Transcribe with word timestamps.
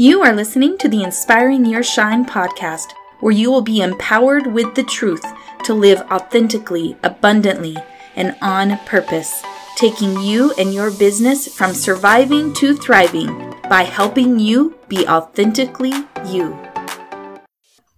You 0.00 0.22
are 0.22 0.32
listening 0.32 0.78
to 0.78 0.88
the 0.88 1.02
Inspiring 1.02 1.66
Your 1.66 1.82
Shine 1.82 2.24
podcast, 2.24 2.92
where 3.18 3.34
you 3.34 3.50
will 3.50 3.60
be 3.60 3.82
empowered 3.82 4.46
with 4.46 4.74
the 4.74 4.82
truth 4.82 5.22
to 5.64 5.74
live 5.74 6.00
authentically, 6.10 6.96
abundantly, 7.02 7.76
and 8.16 8.34
on 8.40 8.78
purpose, 8.86 9.42
taking 9.76 10.18
you 10.20 10.54
and 10.56 10.72
your 10.72 10.90
business 10.90 11.54
from 11.54 11.74
surviving 11.74 12.54
to 12.54 12.74
thriving 12.74 13.54
by 13.68 13.82
helping 13.82 14.38
you 14.38 14.74
be 14.88 15.06
authentically 15.06 15.92
you. 16.24 16.58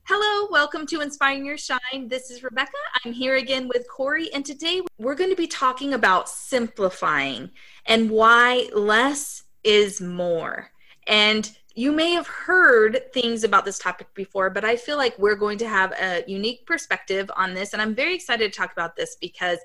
Hello, 0.03 0.49
welcome 0.51 0.87
to 0.87 1.03
Inspiring 1.03 1.47
Your 1.47 1.57
Shine. 1.57 2.09
This 2.09 2.33
is 2.33 2.43
Rebecca. 2.43 2.73
I'm 3.05 3.13
here 3.13 3.37
again 3.37 3.69
with 3.69 3.87
Corey, 3.89 4.29
and 4.35 4.45
today 4.45 4.83
we're 4.99 5.15
going 5.15 5.31
to 5.31 5.37
be 5.37 5.47
talking 5.47 5.95
about 5.95 6.29
simplifying 6.29 7.51
and 7.87 8.11
why 8.11 8.69
less 8.75 9.45
is 9.63 10.01
more. 10.01 10.73
And 11.07 11.51
you 11.75 11.93
may 11.93 12.11
have 12.13 12.27
heard 12.27 13.13
things 13.13 13.45
about 13.45 13.65
this 13.65 13.79
topic 13.79 14.09
before, 14.15 14.51
but 14.51 14.65
I 14.65 14.77
feel 14.77 14.97
like 14.97 15.19
we're 15.19 15.37
going 15.37 15.59
to 15.59 15.69
have 15.69 15.93
a 15.93 16.25
unique 16.27 16.67
perspective 16.67 17.31
on 17.37 17.55
this. 17.55 17.73
And 17.73 17.81
I'm 17.81 17.95
very 17.95 18.15
excited 18.15 18.53
to 18.53 18.59
talk 18.59 18.73
about 18.73 18.97
this 18.97 19.17
because 19.21 19.59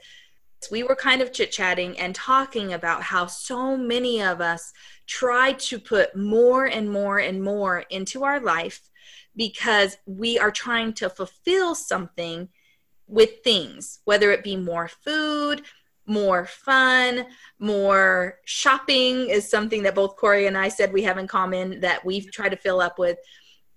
we 0.72 0.84
were 0.84 0.96
kind 0.96 1.22
of 1.22 1.32
chit 1.32 1.52
chatting 1.52 1.98
and 2.00 2.16
talking 2.16 2.74
about 2.74 3.04
how 3.04 3.28
so 3.28 3.78
many 3.78 4.22
of 4.22 4.42
us 4.42 4.74
try 5.06 5.54
to 5.54 5.80
put 5.80 6.16
more 6.16 6.66
and 6.66 6.90
more 6.90 7.20
and 7.20 7.44
more 7.44 7.80
into 7.90 8.24
our 8.24 8.40
life 8.40 8.90
because 9.36 9.98
we 10.06 10.40
are 10.40 10.52
trying 10.52 10.94
to 10.94 11.10
fulfill 11.10 11.76
something 11.76 12.50
with 13.08 13.44
things, 13.44 14.00
whether 14.06 14.32
it 14.32 14.44
be 14.44 14.58
more 14.58 14.88
food, 14.88 15.62
more 16.08 16.46
fun, 16.46 17.26
more 17.60 18.40
shopping 18.46 19.30
is 19.30 19.50
something 19.50 19.84
that 19.84 19.96
both 19.96 20.16
Corey 20.16 20.48
and 20.48 20.58
I 20.58 20.70
said 20.70 20.92
we 20.92 21.04
have 21.04 21.18
in 21.18 21.28
common 21.28 21.82
that 21.82 22.04
we've 22.06 22.32
tried 22.32 22.50
to 22.50 22.58
fill 22.58 22.82
up 22.82 22.98
with. 22.98 23.18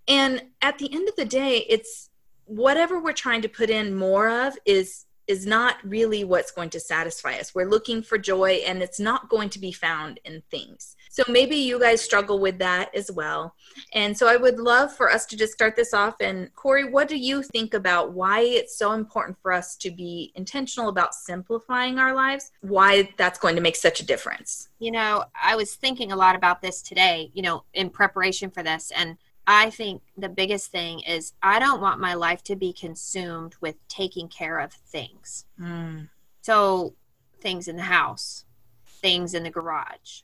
And 0.09 0.42
at 0.62 0.78
the 0.78 0.92
end 0.92 1.09
of 1.09 1.17
the 1.17 1.25
day, 1.25 1.67
it's 1.69 2.09
whatever 2.45 3.00
we're 3.00 3.12
trying 3.12 3.42
to 3.42 3.48
put 3.48 3.70
in 3.70 3.95
more 3.95 4.28
of 4.28 4.56
is 4.64 5.06
is 5.27 5.47
not 5.47 5.77
really 5.84 6.25
what's 6.25 6.50
going 6.50 6.70
to 6.70 6.81
satisfy 6.81 7.34
us. 7.34 7.55
We're 7.55 7.69
looking 7.69 8.03
for 8.03 8.19
joy 8.19 8.62
and 8.67 8.83
it's 8.83 8.98
not 8.98 9.28
going 9.28 9.48
to 9.50 9.61
be 9.61 9.70
found 9.70 10.19
in 10.25 10.42
things. 10.50 10.97
So 11.12 11.25
maybe 11.28 11.56
you 11.56 11.80
guys 11.80 12.00
struggle 12.00 12.39
with 12.39 12.61
that 12.61 12.94
as 12.94 13.11
well. 13.11 13.56
And 13.94 14.16
so 14.16 14.28
I 14.28 14.36
would 14.36 14.61
love 14.61 14.94
for 14.94 15.11
us 15.11 15.27
to 15.27 15.36
just 15.36 15.53
start 15.53 15.75
this 15.75 15.92
off. 15.92 16.14
And 16.20 16.55
Corey, 16.55 16.89
what 16.89 17.08
do 17.08 17.16
you 17.16 17.42
think 17.42 17.75
about 17.75 18.12
why 18.12 18.42
it's 18.42 18.78
so 18.78 18.92
important 18.92 19.36
for 19.42 19.53
us 19.53 19.75
to 19.78 19.91
be 19.91 20.31
intentional 20.36 20.88
about 20.88 21.16
simplifying 21.16 21.98
our 21.98 22.14
lives? 22.14 22.53
Why 22.61 23.12
that's 23.16 23.41
going 23.41 23.56
to 23.56 23.61
make 23.61 23.75
such 23.75 23.98
a 23.98 24.06
difference? 24.06 24.69
You 24.78 24.92
know, 24.92 25.25
I 25.34 25.56
was 25.56 25.75
thinking 25.75 26.12
a 26.12 26.16
lot 26.16 26.36
about 26.36 26.62
this 26.62 26.81
today, 26.81 27.33
you 27.34 27.42
know, 27.42 27.64
in 27.75 27.91
preparation 27.91 28.48
for 28.48 28.62
this. 28.62 28.92
And 28.97 29.19
I 29.48 29.70
think 29.70 30.03
the 30.16 30.28
biggest 30.28 30.70
thing 30.70 31.00
is 31.00 31.33
I 31.42 31.58
don't 31.58 31.81
want 31.81 31.98
my 31.98 32.14
life 32.14 32.44
to 32.44 32.55
be 32.55 32.72
consumed 32.72 33.56
with 33.61 33.75
taking 33.88 34.28
care 34.28 34.61
of 34.61 34.72
things. 34.72 35.44
Mm. 35.61 36.08
So, 36.42 36.94
things 37.41 37.66
in 37.66 37.75
the 37.75 37.83
house, 37.83 38.44
things 38.86 39.34
in 39.34 39.42
the 39.42 39.50
garage, 39.50 40.20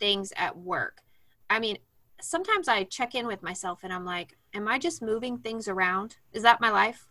things 0.00 0.32
at 0.36 0.56
work. 0.56 1.02
I 1.48 1.60
mean, 1.60 1.78
sometimes 2.20 2.68
I 2.68 2.84
check 2.84 3.14
in 3.14 3.26
with 3.26 3.42
myself 3.42 3.80
and 3.84 3.92
I'm 3.92 4.04
like, 4.04 4.36
am 4.54 4.66
I 4.66 4.78
just 4.78 5.02
moving 5.02 5.38
things 5.38 5.68
around? 5.68 6.16
Is 6.32 6.42
that 6.42 6.60
my 6.60 6.70
life? 6.70 7.06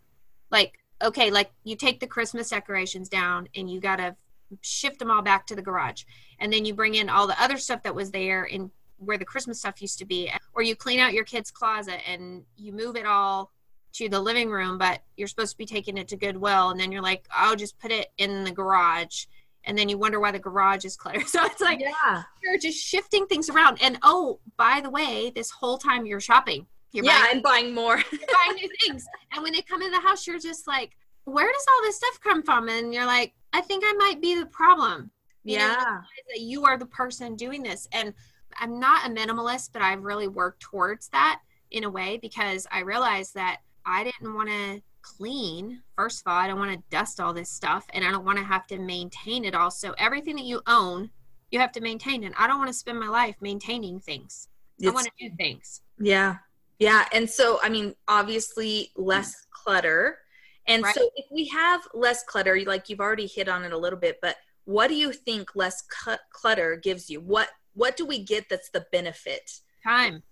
Like, 0.52 0.80
okay, 1.02 1.32
like 1.32 1.52
you 1.64 1.76
take 1.76 2.00
the 2.00 2.08
Christmas 2.08 2.50
decorations 2.50 3.08
down 3.08 3.48
and 3.56 3.70
you 3.70 3.80
got 3.80 3.98
to 3.98 4.16
shift 4.62 5.00
them 5.00 5.12
all 5.12 5.22
back 5.22 5.45
to 5.48 5.56
the 5.56 5.62
garage. 5.62 6.04
And 6.40 6.52
then 6.52 6.66
you 6.66 6.73
bring 6.73 6.95
in 6.95 7.10
all 7.10 7.28
the 7.28 7.42
other 7.42 7.58
stuff 7.58 7.84
that 7.84 7.95
was 7.95 8.12
there 8.12 8.44
and 8.52 8.72
where 8.98 9.17
the 9.17 9.26
Christmas 9.26 9.60
stuff 9.60 9.82
used 9.82 10.00
to 10.00 10.06
be, 10.06 10.32
or 10.54 10.62
you 10.62 10.76
clean 10.76 11.00
out 11.00 11.14
your 11.14 11.23
kid's 11.23 11.52
closet 11.52 12.02
and 12.06 12.44
you 12.58 12.73
move 12.73 12.98
it 12.98 13.06
all 13.06 13.52
to 13.94 14.10
the 14.10 14.20
living 14.20 14.50
room, 14.50 14.77
but 14.77 15.02
you're 15.17 15.27
supposed 15.27 15.52
to 15.52 15.58
be 15.58 15.66
taking 15.66 15.98
it 15.98 16.08
to 16.10 16.17
Goodwill, 16.17 16.70
and 16.70 16.80
then 16.80 16.92
you're 16.92 17.02
like, 17.02 17.26
I'll 17.32 17.56
just 17.56 17.80
put 17.80 17.92
it 17.92 18.11
in 18.17 18.44
the 18.44 18.52
garage, 18.52 19.26
and 19.65 19.77
then 19.77 19.89
you 19.89 19.97
wonder 19.97 20.20
why 20.20 20.31
the 20.31 20.39
garage 20.39 20.86
is 20.86 20.95
cluttered. 20.95 21.23
So 21.27 21.43
it's 21.45 21.61
like, 21.61 21.80
yeah, 21.80 22.23
you're 22.43 22.58
just 22.58 22.83
shifting 22.83 23.25
things 23.27 23.49
around. 23.49 23.80
And 23.81 23.97
oh, 24.03 24.39
by 24.58 24.81
the 24.81 24.89
way, 24.89 25.31
this 25.36 25.52
whole 25.52 25.77
time 25.77 26.05
you're 26.05 26.20
shopping, 26.20 26.65
you're 26.92 27.05
yeah, 27.05 27.21
buying, 27.21 27.33
and 27.33 27.43
buying 27.43 27.73
more, 27.73 27.97
buying 28.11 28.55
new 28.55 28.70
things, 28.81 29.05
and 29.33 29.43
when 29.43 29.53
they 29.53 29.61
come 29.61 29.81
in 29.81 29.92
the 29.92 29.99
house, 29.99 30.25
you're 30.25 30.39
just 30.39 30.67
like, 30.67 30.95
where 31.25 31.52
does 31.52 31.65
all 31.71 31.81
this 31.83 31.97
stuff 31.97 32.20
come 32.23 32.42
from? 32.43 32.70
And 32.70 32.93
you're 32.93 33.05
like, 33.05 33.33
I 33.53 33.61
think 33.61 33.83
I 33.86 33.93
might 33.93 34.21
be 34.21 34.36
the 34.36 34.47
problem. 34.47 35.11
You 35.43 35.55
yeah, 35.55 35.67
know, 35.67 35.99
that 36.33 36.41
you 36.41 36.65
are 36.65 36.77
the 36.77 36.86
person 36.86 37.36
doing 37.36 37.64
this, 37.64 37.87
and 37.91 38.14
I'm 38.59 38.80
not 38.80 39.08
a 39.08 39.14
minimalist, 39.14 39.70
but 39.73 39.81
I've 39.81 40.03
really 40.03 40.27
worked 40.27 40.61
towards 40.61 41.09
that 41.09 41.39
in 41.71 41.83
a 41.83 41.89
way 41.89 42.17
because 42.17 42.67
I 42.71 42.80
realized 42.80 43.36
that 43.36 43.61
I 43.86 44.03
didn't 44.03 44.33
want 44.33 44.49
to 44.49 44.81
clean. 45.17 45.81
First 45.95 46.21
of 46.21 46.31
all, 46.31 46.37
I 46.37 46.47
don't 46.47 46.59
want 46.59 46.71
to 46.71 46.83
dust 46.89 47.20
all 47.20 47.33
this 47.33 47.49
stuff 47.49 47.86
and 47.93 48.03
I 48.03 48.11
don't 48.11 48.25
want 48.25 48.37
to 48.37 48.43
have 48.43 48.67
to 48.67 48.77
maintain 48.77 49.45
it 49.45 49.55
all. 49.55 49.71
So 49.71 49.93
everything 49.97 50.36
that 50.36 50.45
you 50.45 50.61
own, 50.67 51.09
you 51.52 51.59
have 51.59 51.71
to 51.73 51.81
maintain. 51.81 52.23
And 52.23 52.36
I 52.37 52.47
don't 52.47 52.58
want 52.58 52.70
to 52.70 52.73
spend 52.73 52.99
my 52.99 53.08
life 53.08 53.36
maintaining 53.42 53.99
things. 53.99 54.47
It's, 54.77 54.87
I 54.87 54.92
want 54.92 55.08
to 55.08 55.30
do 55.30 55.36
things. 55.36 55.81
Yeah. 55.99 56.37
Yeah. 56.80 57.05
And 57.14 57.30
so, 57.30 57.59
I 57.61 57.70
mean, 57.70 57.95
obviously, 58.08 58.92
less 58.95 59.47
clutter. 59.52 60.20
And 60.67 60.83
right. 60.83 60.95
so, 60.95 61.09
if 61.15 61.26
we 61.31 61.47
have 61.47 61.81
less 61.93 62.23
clutter, 62.23 62.59
like 62.65 62.89
you've 62.89 63.02
already 63.02 63.27
hit 63.27 63.49
on 63.49 63.64
it 63.64 63.73
a 63.73 63.77
little 63.77 63.99
bit, 63.99 64.20
but 64.21 64.37
what 64.65 64.87
do 64.87 64.95
you 64.95 65.11
think 65.11 65.55
less 65.55 65.83
clutter 66.31 66.76
gives 66.76 67.09
you? 67.09 67.20
What 67.20 67.49
what 67.73 67.97
do 67.97 68.05
we 68.05 68.23
get 68.23 68.47
that's 68.49 68.70
the 68.70 68.86
benefit? 68.91 69.52
Time. 69.83 70.23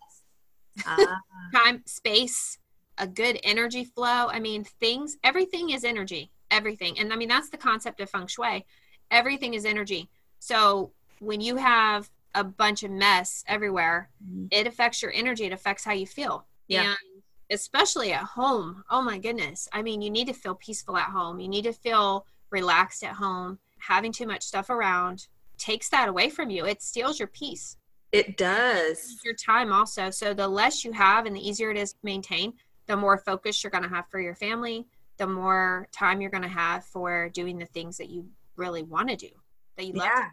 Ah. 0.86 1.20
Time, 1.56 1.82
space, 1.86 2.60
a 2.98 3.08
good 3.08 3.40
energy 3.44 3.84
flow. 3.84 4.28
I 4.28 4.40
mean, 4.40 4.64
things, 4.64 5.18
everything 5.24 5.72
is 5.72 5.84
energy. 5.84 6.32
Everything. 6.50 6.98
And 7.00 7.12
I 7.12 7.16
mean, 7.16 7.28
that's 7.28 7.50
the 7.50 7.58
concept 7.58 8.00
of 8.00 8.10
feng 8.10 8.28
shui. 8.28 8.66
Everything 9.12 9.54
is 9.54 9.66
energy. 9.66 10.10
So 10.40 10.92
when 11.20 11.42
you 11.42 11.58
have 11.58 12.10
a 12.36 12.44
bunch 12.44 12.84
of 12.84 12.92
mess 12.92 13.44
everywhere, 13.48 14.10
mm-hmm. 14.24 14.46
it 14.52 14.68
affects 14.68 15.02
your 15.02 15.12
energy. 15.14 15.46
It 15.46 15.54
affects 15.54 15.84
how 15.84 15.94
you 15.94 16.06
feel. 16.06 16.46
Yeah. 16.68 16.90
And 16.90 17.24
especially 17.50 18.14
at 18.14 18.24
home. 18.24 18.84
Oh 18.90 19.02
my 19.02 19.18
goodness. 19.18 19.68
I 19.72 19.82
mean, 19.82 20.02
you 20.02 20.10
need 20.10 20.28
to 20.28 20.34
feel 20.34 20.56
peaceful 20.56 20.98
at 20.98 21.10
home. 21.10 21.40
You 21.40 21.48
need 21.48 21.64
to 21.64 21.74
feel 21.74 22.26
relaxed 22.50 23.04
at 23.04 23.14
home. 23.14 23.60
Having 23.80 24.14
too 24.14 24.28
much 24.28 24.44
stuff 24.44 24.70
around 24.70 25.28
takes 25.58 25.90
that 25.90 26.10
away 26.10 26.30
from 26.30 26.50
you. 26.50 26.66
It 26.66 26.82
steals 26.82 27.20
your 27.20 27.28
peace. 27.28 27.78
It 28.12 28.38
does. 28.38 29.20
Your 29.24 29.34
time 29.34 29.72
also. 29.72 30.10
So 30.10 30.34
the 30.34 30.48
less 30.48 30.86
you 30.86 30.92
have 30.94 31.26
and 31.26 31.36
the 31.36 31.48
easier 31.48 31.72
it 31.72 31.78
is 31.78 31.92
to 31.94 32.00
maintain, 32.04 32.54
the 32.88 32.98
more 32.98 33.18
focus 33.18 33.64
you're 33.64 33.72
going 33.72 33.84
to 33.84 33.90
have 33.90 34.08
for 34.10 34.20
your 34.20 34.36
family, 34.36 34.88
the 35.18 35.28
more 35.28 35.88
time 35.92 36.22
you're 36.22 36.32
going 36.32 36.44
to 36.44 36.50
have 36.50 36.86
for 36.86 37.30
doing 37.30 37.58
the 37.58 37.66
things 37.66 37.98
that 37.98 38.10
you 38.10 38.28
really 38.56 38.84
want 38.84 39.10
to 39.10 39.16
do, 39.16 39.30
that 39.78 39.86
you 39.86 39.94
love. 39.94 40.10
Yeah. 40.14 40.28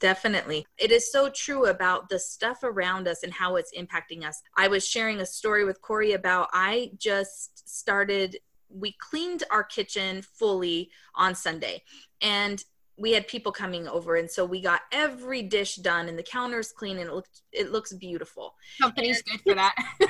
Definitely. 0.00 0.66
It 0.78 0.92
is 0.92 1.12
so 1.12 1.28
true 1.28 1.66
about 1.66 2.08
the 2.08 2.18
stuff 2.18 2.62
around 2.62 3.06
us 3.06 3.22
and 3.22 3.32
how 3.32 3.56
it's 3.56 3.76
impacting 3.76 4.24
us. 4.24 4.40
I 4.56 4.66
was 4.66 4.86
sharing 4.86 5.20
a 5.20 5.26
story 5.26 5.64
with 5.64 5.82
Corey 5.82 6.12
about 6.12 6.48
I 6.54 6.92
just 6.96 7.68
started 7.68 8.38
we 8.70 8.94
cleaned 8.98 9.42
our 9.50 9.64
kitchen 9.64 10.22
fully 10.22 10.90
on 11.14 11.34
Sunday. 11.34 11.82
And 12.20 12.62
we 13.00 13.12
had 13.12 13.26
people 13.26 13.50
coming 13.50 13.88
over 13.88 14.16
and 14.16 14.30
so 14.30 14.44
we 14.44 14.60
got 14.60 14.82
every 14.92 15.42
dish 15.42 15.76
done 15.76 16.08
and 16.08 16.18
the 16.18 16.22
counters 16.22 16.70
clean 16.70 16.98
and 16.98 17.08
it 17.08 17.14
looks 17.14 17.42
it 17.50 17.72
looks 17.72 17.92
beautiful 17.94 18.54
company's 18.80 19.22
good 19.22 19.40
for 19.40 19.54
that 19.54 19.74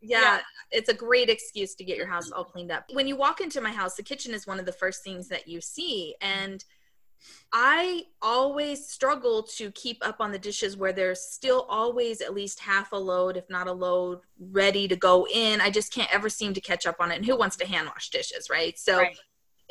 yeah, 0.00 0.20
yeah, 0.20 0.38
it's 0.70 0.88
a 0.88 0.94
great 0.94 1.28
excuse 1.28 1.74
to 1.74 1.84
get 1.84 1.96
your 1.96 2.06
house 2.06 2.30
all 2.30 2.44
cleaned 2.44 2.70
up 2.70 2.84
when 2.92 3.06
you 3.06 3.16
walk 3.16 3.40
into 3.40 3.60
my 3.60 3.72
house 3.72 3.96
the 3.96 4.02
kitchen 4.02 4.32
is 4.32 4.46
one 4.46 4.60
of 4.60 4.66
the 4.66 4.72
first 4.72 5.02
things 5.02 5.28
that 5.28 5.48
you 5.48 5.60
see 5.60 6.14
and 6.20 6.64
I 7.52 8.04
always 8.22 8.88
struggle 8.88 9.42
to 9.56 9.70
keep 9.72 9.98
up 10.00 10.22
on 10.22 10.32
the 10.32 10.38
dishes 10.38 10.78
where 10.78 10.94
there's 10.94 11.20
still 11.20 11.66
always 11.68 12.22
at 12.22 12.32
least 12.32 12.60
half 12.60 12.92
a 12.92 12.96
load, 12.96 13.36
if 13.36 13.44
not 13.50 13.66
a 13.66 13.72
load, 13.72 14.20
ready 14.38 14.88
to 14.88 14.96
go 14.96 15.26
in. 15.26 15.60
I 15.60 15.68
just 15.68 15.92
can't 15.92 16.08
ever 16.14 16.30
seem 16.30 16.54
to 16.54 16.62
catch 16.62 16.86
up 16.86 16.96
on 16.98 17.12
it. 17.12 17.16
And 17.16 17.26
who 17.26 17.36
wants 17.36 17.56
to 17.56 17.66
hand 17.66 17.88
wash 17.88 18.08
dishes, 18.08 18.48
right? 18.48 18.78
So 18.78 19.00
right 19.00 19.18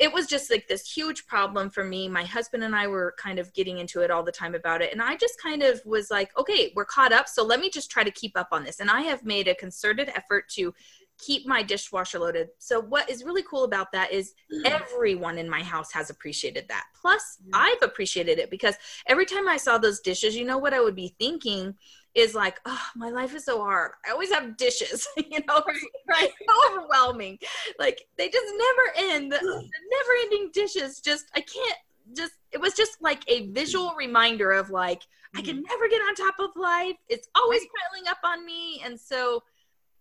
it 0.00 0.10
was 0.10 0.26
just 0.26 0.50
like 0.50 0.66
this 0.66 0.90
huge 0.90 1.26
problem 1.26 1.68
for 1.68 1.84
me. 1.84 2.08
My 2.08 2.24
husband 2.24 2.64
and 2.64 2.74
I 2.74 2.86
were 2.86 3.14
kind 3.18 3.38
of 3.38 3.52
getting 3.52 3.78
into 3.78 4.00
it 4.00 4.10
all 4.10 4.22
the 4.22 4.32
time 4.32 4.54
about 4.54 4.80
it. 4.80 4.92
And 4.92 5.02
I 5.02 5.14
just 5.14 5.40
kind 5.40 5.62
of 5.62 5.80
was 5.84 6.10
like, 6.10 6.36
okay, 6.38 6.72
we're 6.74 6.86
caught 6.86 7.12
up. 7.12 7.28
So 7.28 7.44
let 7.44 7.60
me 7.60 7.68
just 7.68 7.90
try 7.90 8.02
to 8.02 8.10
keep 8.10 8.36
up 8.36 8.48
on 8.50 8.64
this. 8.64 8.80
And 8.80 8.90
I 8.90 9.02
have 9.02 9.26
made 9.26 9.46
a 9.46 9.54
concerted 9.54 10.08
effort 10.16 10.48
to 10.54 10.72
keep 11.18 11.46
my 11.46 11.62
dishwasher 11.62 12.18
loaded. 12.18 12.48
So 12.56 12.80
what 12.80 13.10
is 13.10 13.24
really 13.24 13.42
cool 13.42 13.64
about 13.64 13.92
that 13.92 14.10
is 14.10 14.32
mm. 14.50 14.64
everyone 14.64 15.36
in 15.36 15.50
my 15.50 15.62
house 15.62 15.92
has 15.92 16.08
appreciated 16.08 16.66
that. 16.68 16.84
Plus. 16.98 17.36
I've 17.52 17.82
appreciated 17.82 18.38
it 18.38 18.50
because 18.50 18.76
every 19.06 19.26
time 19.26 19.48
I 19.48 19.58
saw 19.58 19.76
those 19.76 20.00
dishes, 20.00 20.34
you 20.34 20.46
know 20.46 20.56
what 20.56 20.72
I 20.72 20.80
would 20.80 20.96
be 20.96 21.14
thinking 21.18 21.74
is 22.14 22.34
like, 22.34 22.58
oh, 22.66 22.86
my 22.96 23.10
life 23.10 23.34
is 23.34 23.44
so 23.44 23.62
hard. 23.62 23.92
I 24.06 24.10
always 24.10 24.32
have 24.32 24.56
dishes, 24.56 25.06
you 25.16 25.38
know, 25.46 25.62
right, 25.66 25.76
right. 26.08 26.30
so 26.48 26.72
overwhelming. 26.72 27.38
Like 27.78 28.02
they 28.18 28.28
just 28.28 28.52
never 28.56 29.12
end. 29.12 29.32
The 29.32 29.38
never 29.38 30.10
ending 30.22 30.50
dishes 30.52 31.00
just 31.00 31.26
I 31.34 31.40
can't 31.40 31.78
just 32.16 32.32
it 32.50 32.60
was 32.60 32.74
just 32.74 33.00
like 33.00 33.22
a 33.28 33.50
visual 33.50 33.94
reminder 33.96 34.50
of 34.50 34.70
like 34.70 35.02
I 35.34 35.42
can 35.42 35.56
mm-hmm. 35.56 35.64
never 35.68 35.88
get 35.88 36.00
on 36.00 36.14
top 36.14 36.34
of 36.40 36.50
life. 36.56 36.96
It's 37.08 37.28
always 37.36 37.60
piling 37.60 38.08
up 38.08 38.18
on 38.24 38.44
me. 38.44 38.82
And 38.84 38.98
so 38.98 39.42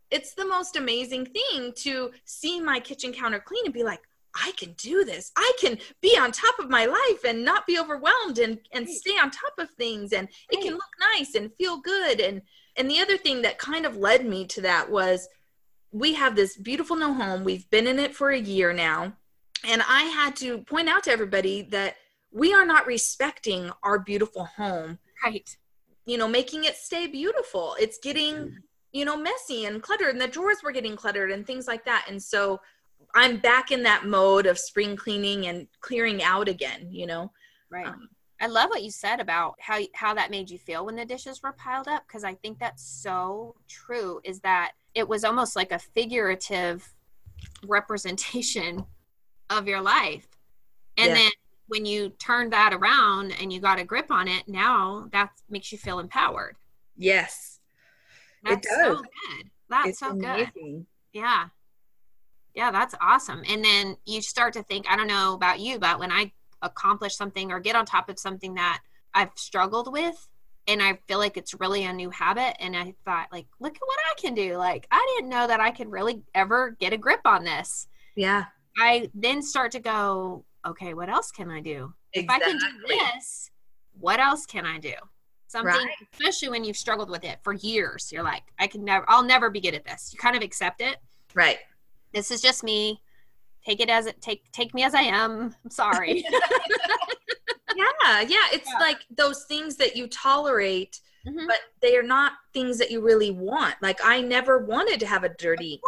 it's 0.09 0.33
the 0.33 0.45
most 0.45 0.75
amazing 0.75 1.27
thing 1.27 1.71
to 1.75 2.11
see 2.25 2.59
my 2.59 2.79
kitchen 2.79 3.13
counter 3.13 3.39
clean 3.39 3.65
and 3.65 3.73
be 3.73 3.83
like, 3.83 4.01
I 4.41 4.51
can 4.57 4.73
do 4.73 5.03
this. 5.03 5.31
I 5.35 5.51
can 5.59 5.77
be 6.01 6.17
on 6.17 6.31
top 6.31 6.59
of 6.59 6.69
my 6.69 6.85
life 6.85 7.23
and 7.27 7.43
not 7.43 7.67
be 7.67 7.79
overwhelmed 7.79 8.39
and, 8.39 8.59
and 8.71 8.85
right. 8.85 8.95
stay 8.95 9.17
on 9.17 9.31
top 9.31 9.53
of 9.57 9.69
things 9.71 10.13
and 10.13 10.27
right. 10.27 10.33
it 10.51 10.61
can 10.61 10.73
look 10.73 10.93
nice 11.15 11.35
and 11.35 11.53
feel 11.55 11.79
good. 11.79 12.19
And 12.19 12.41
and 12.75 12.89
the 12.89 12.99
other 12.99 13.17
thing 13.17 13.41
that 13.41 13.57
kind 13.57 13.85
of 13.85 13.97
led 13.97 14.25
me 14.25 14.45
to 14.47 14.61
that 14.61 14.89
was 14.89 15.27
we 15.91 16.13
have 16.13 16.35
this 16.35 16.55
beautiful 16.55 16.95
new 16.95 17.13
home. 17.13 17.43
We've 17.43 17.69
been 17.69 17.87
in 17.87 17.99
it 17.99 18.15
for 18.15 18.29
a 18.29 18.39
year 18.39 18.73
now. 18.73 19.13
And 19.67 19.81
I 19.87 20.03
had 20.03 20.35
to 20.37 20.59
point 20.59 20.87
out 20.87 21.03
to 21.03 21.11
everybody 21.11 21.63
that 21.63 21.95
we 22.31 22.53
are 22.53 22.65
not 22.65 22.85
respecting 22.85 23.71
our 23.83 23.99
beautiful 23.99 24.45
home. 24.45 24.99
Right. 25.23 25.49
You 26.05 26.17
know, 26.17 26.27
making 26.27 26.63
it 26.63 26.75
stay 26.75 27.07
beautiful. 27.07 27.75
It's 27.79 27.97
getting, 27.97 28.35
mm-hmm. 28.35 28.55
you 28.93 29.03
know, 29.03 29.17
messy 29.17 29.65
and 29.65 29.81
cluttered, 29.81 30.13
and 30.13 30.21
the 30.21 30.27
drawers 30.27 30.63
were 30.63 30.71
getting 30.71 30.95
cluttered 30.95 31.31
and 31.31 31.45
things 31.45 31.67
like 31.67 31.85
that. 31.85 32.05
And 32.07 32.21
so 32.21 32.61
I'm 33.15 33.37
back 33.37 33.71
in 33.71 33.83
that 33.83 34.05
mode 34.05 34.45
of 34.45 34.57
spring 34.57 34.95
cleaning 34.95 35.47
and 35.47 35.67
clearing 35.81 36.21
out 36.23 36.47
again, 36.47 36.87
you 36.91 37.07
know? 37.07 37.31
Right. 37.71 37.87
Um, 37.87 38.09
I 38.41 38.47
love 38.47 38.69
what 38.69 38.83
you 38.83 38.91
said 38.91 39.19
about 39.19 39.55
how 39.59 39.79
how 39.93 40.13
that 40.13 40.31
made 40.31 40.49
you 40.49 40.57
feel 40.57 40.85
when 40.85 40.95
the 40.95 41.05
dishes 41.05 41.43
were 41.43 41.51
piled 41.53 41.89
up 41.89 42.03
because 42.07 42.23
I 42.23 42.35
think 42.35 42.57
that's 42.57 42.83
so 42.83 43.55
true 43.67 44.21
is 44.23 44.39
that 44.41 44.73
it 44.95 45.07
was 45.07 45.25
almost 45.25 45.55
like 45.55 45.71
a 45.71 45.79
figurative 45.79 46.87
representation 47.65 48.85
of 49.49 49.67
your 49.67 49.81
life. 49.81 50.27
And 50.97 51.09
yeah. 51.09 51.15
then 51.15 51.31
when 51.67 51.85
you 51.85 52.09
turn 52.11 52.49
that 52.51 52.73
around 52.73 53.33
and 53.39 53.51
you 53.51 53.59
got 53.59 53.79
a 53.79 53.83
grip 53.83 54.09
on 54.09 54.27
it, 54.27 54.47
now 54.47 55.07
that 55.11 55.31
makes 55.49 55.71
you 55.71 55.77
feel 55.77 55.99
empowered. 55.99 56.55
Yes. 56.95 57.59
That's 58.43 58.65
it 58.65 58.69
does. 58.69 58.77
That's 58.77 58.87
so 58.87 58.95
good. 58.95 59.49
That's 59.69 59.87
it's 59.89 59.99
so 59.99 60.09
amazing. 60.11 60.51
good. 60.53 60.85
Yeah. 61.13 61.47
Yeah, 62.59 62.71
that's 62.71 62.93
awesome. 62.99 63.41
And 63.47 63.63
then 63.63 63.95
you 64.05 64.21
start 64.21 64.51
to 64.55 64.63
think, 64.63 64.85
I 64.89 64.97
don't 64.97 65.07
know 65.07 65.33
about 65.33 65.61
you, 65.61 65.79
but 65.79 65.97
when 65.97 66.11
I 66.11 66.33
accomplish 66.61 67.15
something 67.15 67.53
or 67.53 67.61
get 67.61 67.77
on 67.77 67.85
top 67.85 68.09
of 68.09 68.19
something 68.19 68.55
that 68.55 68.81
I've 69.13 69.31
struggled 69.35 69.89
with, 69.93 70.27
and 70.67 70.83
I 70.83 70.99
feel 71.07 71.19
like 71.19 71.37
it's 71.37 71.53
really 71.53 71.85
a 71.85 71.93
new 71.93 72.09
habit. 72.09 72.57
And 72.61 72.75
I 72.75 72.95
thought, 73.05 73.29
like, 73.31 73.47
look 73.61 73.77
at 73.77 73.81
what 73.81 73.97
I 74.11 74.19
can 74.19 74.33
do. 74.35 74.57
Like, 74.57 74.87
I 74.91 75.15
didn't 75.15 75.29
know 75.29 75.47
that 75.47 75.61
I 75.61 75.71
could 75.71 75.89
really 75.89 76.21
ever 76.35 76.71
get 76.81 76.91
a 76.91 76.97
grip 76.97 77.21
on 77.23 77.45
this. 77.45 77.87
Yeah. 78.17 78.43
I 78.77 79.09
then 79.13 79.41
start 79.41 79.71
to 79.71 79.79
go, 79.79 80.43
okay, 80.67 80.93
what 80.93 81.07
else 81.07 81.31
can 81.31 81.49
I 81.49 81.61
do? 81.61 81.93
Exactly. 82.11 82.21
If 82.21 82.29
I 82.29 82.39
can 82.49 82.59
do 82.59 82.87
this, 82.89 83.51
what 83.97 84.19
else 84.19 84.45
can 84.45 84.65
I 84.65 84.79
do? 84.79 84.95
Something, 85.47 85.71
right. 85.71 85.95
especially 86.11 86.49
when 86.49 86.65
you've 86.65 86.75
struggled 86.75 87.09
with 87.09 87.23
it 87.23 87.39
for 87.41 87.53
years. 87.53 88.11
You're 88.11 88.21
like, 88.21 88.43
I 88.59 88.67
can 88.67 88.83
never, 88.83 89.05
I'll 89.07 89.23
never 89.23 89.49
be 89.49 89.61
good 89.61 89.75
at 89.75 89.85
this. 89.85 90.11
You 90.11 90.19
kind 90.19 90.35
of 90.35 90.43
accept 90.43 90.81
it. 90.81 90.97
Right. 91.33 91.59
This 92.13 92.31
is 92.31 92.41
just 92.41 92.63
me. 92.63 93.01
Take 93.65 93.79
it 93.81 93.89
as 93.89 94.05
it 94.05 94.21
take 94.21 94.51
take 94.51 94.73
me 94.73 94.83
as 94.83 94.95
I 94.95 95.01
am. 95.01 95.55
I'm 95.63 95.71
sorry. 95.71 96.23
yeah, 97.75 98.21
yeah. 98.21 98.47
It's 98.51 98.69
yeah. 98.71 98.79
like 98.79 98.99
those 99.15 99.45
things 99.45 99.75
that 99.77 99.95
you 99.95 100.07
tolerate, 100.07 100.99
mm-hmm. 101.27 101.45
but 101.45 101.59
they 101.81 101.97
are 101.97 102.03
not 102.03 102.33
things 102.53 102.77
that 102.77 102.89
you 102.89 103.01
really 103.01 103.31
want. 103.31 103.75
Like 103.81 103.99
I 104.03 104.21
never 104.21 104.59
wanted 104.59 104.99
to 105.01 105.07
have 105.07 105.23
a 105.23 105.29
dirty 105.29 105.81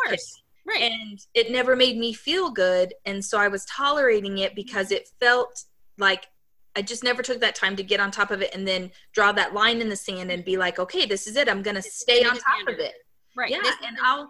Right. 0.68 0.91
And 0.91 1.19
it 1.33 1.51
never 1.51 1.75
made 1.75 1.97
me 1.97 2.13
feel 2.13 2.51
good. 2.51 2.94
And 3.06 3.23
so 3.23 3.39
I 3.39 3.47
was 3.47 3.65
tolerating 3.65 4.38
it 4.39 4.56
because 4.56 4.91
it 4.91 5.09
felt 5.19 5.63
like 5.97 6.27
I 6.75 6.81
just 6.81 7.03
never 7.03 7.21
took 7.21 7.39
that 7.41 7.56
time 7.56 7.75
to 7.75 7.83
get 7.83 8.00
on 8.00 8.12
top 8.12 8.31
of 8.31 8.41
it 8.41 8.53
and 8.53 8.68
then 8.68 8.91
draw 9.13 9.31
that 9.33 9.53
line 9.53 9.81
in 9.81 9.89
the 9.89 9.95
sand 9.95 10.31
and 10.31 10.45
be 10.45 10.57
like, 10.57 10.79
okay, 10.79 11.06
this 11.06 11.27
is 11.27 11.35
it. 11.35 11.50
I'm 11.50 11.62
going 11.62 11.75
to 11.75 11.81
stay 11.81 12.23
on 12.23 12.38
top 12.38 12.68
of 12.68 12.79
it. 12.79 12.94
Right. 13.35 13.50
Yeah. 13.50 13.59
And 13.85 13.97
I'll, 14.03 14.29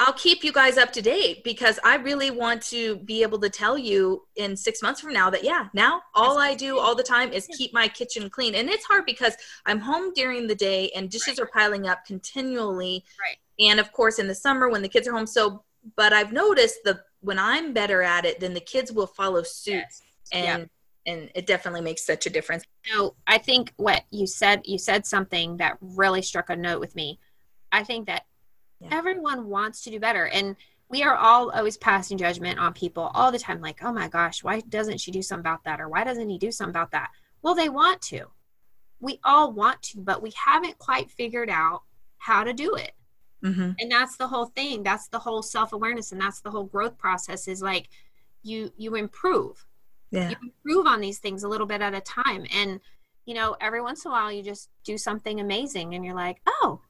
I'll 0.00 0.14
keep 0.14 0.42
you 0.42 0.52
guys 0.52 0.78
up 0.78 0.92
to 0.94 1.02
date 1.02 1.44
because 1.44 1.78
I 1.84 1.96
really 1.96 2.30
want 2.30 2.62
to 2.62 2.96
be 2.96 3.22
able 3.22 3.38
to 3.40 3.50
tell 3.50 3.78
you 3.78 4.22
in 4.36 4.56
six 4.56 4.82
months 4.82 5.00
from 5.00 5.12
now 5.12 5.30
that, 5.30 5.44
yeah, 5.44 5.68
now 5.74 6.00
all 6.14 6.38
I 6.38 6.54
do 6.54 6.78
all 6.78 6.94
the 6.94 7.02
time 7.02 7.32
is 7.32 7.46
keep 7.56 7.72
my 7.72 7.86
kitchen 7.86 8.28
clean. 8.30 8.54
And 8.54 8.68
it's 8.68 8.84
hard 8.84 9.04
because 9.06 9.36
I'm 9.66 9.78
home 9.78 10.12
during 10.14 10.46
the 10.46 10.54
day 10.54 10.90
and 10.96 11.08
dishes 11.08 11.38
right. 11.38 11.40
are 11.40 11.50
piling 11.52 11.86
up 11.86 12.04
continually. 12.06 13.04
Right 13.20 13.36
and 13.60 13.78
of 13.78 13.92
course 13.92 14.18
in 14.18 14.26
the 14.26 14.34
summer 14.34 14.68
when 14.68 14.82
the 14.82 14.88
kids 14.88 15.06
are 15.06 15.12
home 15.12 15.26
so 15.26 15.62
but 15.96 16.12
i've 16.12 16.32
noticed 16.32 16.78
that 16.84 17.00
when 17.20 17.38
i'm 17.38 17.72
better 17.72 18.02
at 18.02 18.24
it 18.24 18.40
then 18.40 18.54
the 18.54 18.60
kids 18.60 18.90
will 18.90 19.06
follow 19.06 19.42
suit 19.42 19.74
yes. 19.74 20.02
and 20.32 20.68
and 21.06 21.30
it 21.34 21.46
definitely 21.46 21.80
makes 21.80 22.04
such 22.04 22.26
a 22.26 22.30
difference 22.30 22.64
so 22.84 23.14
i 23.26 23.38
think 23.38 23.72
what 23.76 24.02
you 24.10 24.26
said 24.26 24.60
you 24.64 24.78
said 24.78 25.06
something 25.06 25.56
that 25.58 25.76
really 25.80 26.22
struck 26.22 26.50
a 26.50 26.56
note 26.56 26.80
with 26.80 26.94
me 26.96 27.18
i 27.70 27.84
think 27.84 28.06
that 28.06 28.24
yeah. 28.80 28.88
everyone 28.90 29.48
wants 29.48 29.82
to 29.82 29.90
do 29.90 30.00
better 30.00 30.26
and 30.26 30.56
we 30.88 31.02
are 31.02 31.16
all 31.16 31.50
always 31.50 31.76
passing 31.76 32.18
judgment 32.18 32.58
on 32.58 32.72
people 32.72 33.10
all 33.14 33.30
the 33.30 33.38
time 33.38 33.60
like 33.60 33.82
oh 33.82 33.92
my 33.92 34.08
gosh 34.08 34.42
why 34.42 34.60
doesn't 34.60 34.98
she 34.98 35.10
do 35.10 35.22
something 35.22 35.40
about 35.40 35.64
that 35.64 35.80
or 35.80 35.88
why 35.88 36.04
doesn't 36.04 36.28
he 36.28 36.38
do 36.38 36.50
something 36.50 36.70
about 36.70 36.90
that 36.90 37.10
well 37.42 37.54
they 37.54 37.68
want 37.68 38.00
to 38.00 38.26
we 39.00 39.18
all 39.24 39.52
want 39.52 39.80
to 39.82 39.98
but 39.98 40.22
we 40.22 40.32
haven't 40.34 40.78
quite 40.78 41.10
figured 41.10 41.50
out 41.50 41.82
how 42.18 42.44
to 42.44 42.52
do 42.52 42.74
it 42.74 42.92
Mm-hmm. 43.44 43.70
And 43.78 43.90
that's 43.90 44.16
the 44.16 44.28
whole 44.28 44.46
thing. 44.46 44.82
That's 44.82 45.08
the 45.08 45.18
whole 45.18 45.42
self 45.42 45.72
awareness, 45.72 46.12
and 46.12 46.20
that's 46.20 46.40
the 46.40 46.50
whole 46.50 46.64
growth 46.64 46.98
process. 46.98 47.48
Is 47.48 47.62
like 47.62 47.88
you 48.42 48.72
you 48.76 48.94
improve. 48.96 49.64
Yeah. 50.10 50.30
You 50.30 50.36
improve 50.42 50.86
on 50.86 51.00
these 51.00 51.18
things 51.18 51.44
a 51.44 51.48
little 51.48 51.66
bit 51.66 51.80
at 51.80 51.94
a 51.94 52.00
time, 52.00 52.44
and 52.54 52.80
you 53.24 53.34
know 53.34 53.56
every 53.60 53.80
once 53.80 54.04
in 54.04 54.10
a 54.10 54.12
while 54.12 54.30
you 54.30 54.42
just 54.42 54.68
do 54.84 54.98
something 54.98 55.40
amazing, 55.40 55.94
and 55.94 56.04
you're 56.04 56.14
like, 56.14 56.40
oh, 56.46 56.80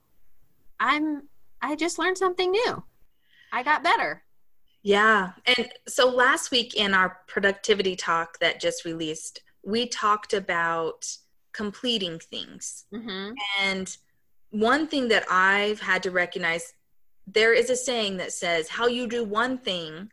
I'm 0.80 1.28
I 1.62 1.76
just 1.76 1.98
learned 1.98 2.18
something 2.18 2.50
new. 2.50 2.82
I 3.52 3.62
got 3.62 3.82
better. 3.82 4.22
Yeah. 4.82 5.32
And 5.46 5.70
so 5.86 6.08
last 6.08 6.50
week 6.50 6.74
in 6.74 6.94
our 6.94 7.18
productivity 7.26 7.96
talk 7.96 8.38
that 8.38 8.60
just 8.60 8.84
released, 8.84 9.42
we 9.62 9.86
talked 9.86 10.32
about 10.32 11.06
completing 11.52 12.18
things. 12.18 12.86
Mm-hmm. 12.94 13.32
And 13.60 13.96
one 14.50 14.86
thing 14.86 15.08
that 15.08 15.24
I've 15.30 15.80
had 15.80 16.02
to 16.04 16.10
recognize 16.10 16.72
there 17.26 17.52
is 17.52 17.70
a 17.70 17.76
saying 17.76 18.16
that 18.16 18.32
says, 18.32 18.68
How 18.68 18.86
you 18.86 19.06
do 19.06 19.24
one 19.24 19.58
thing 19.58 20.10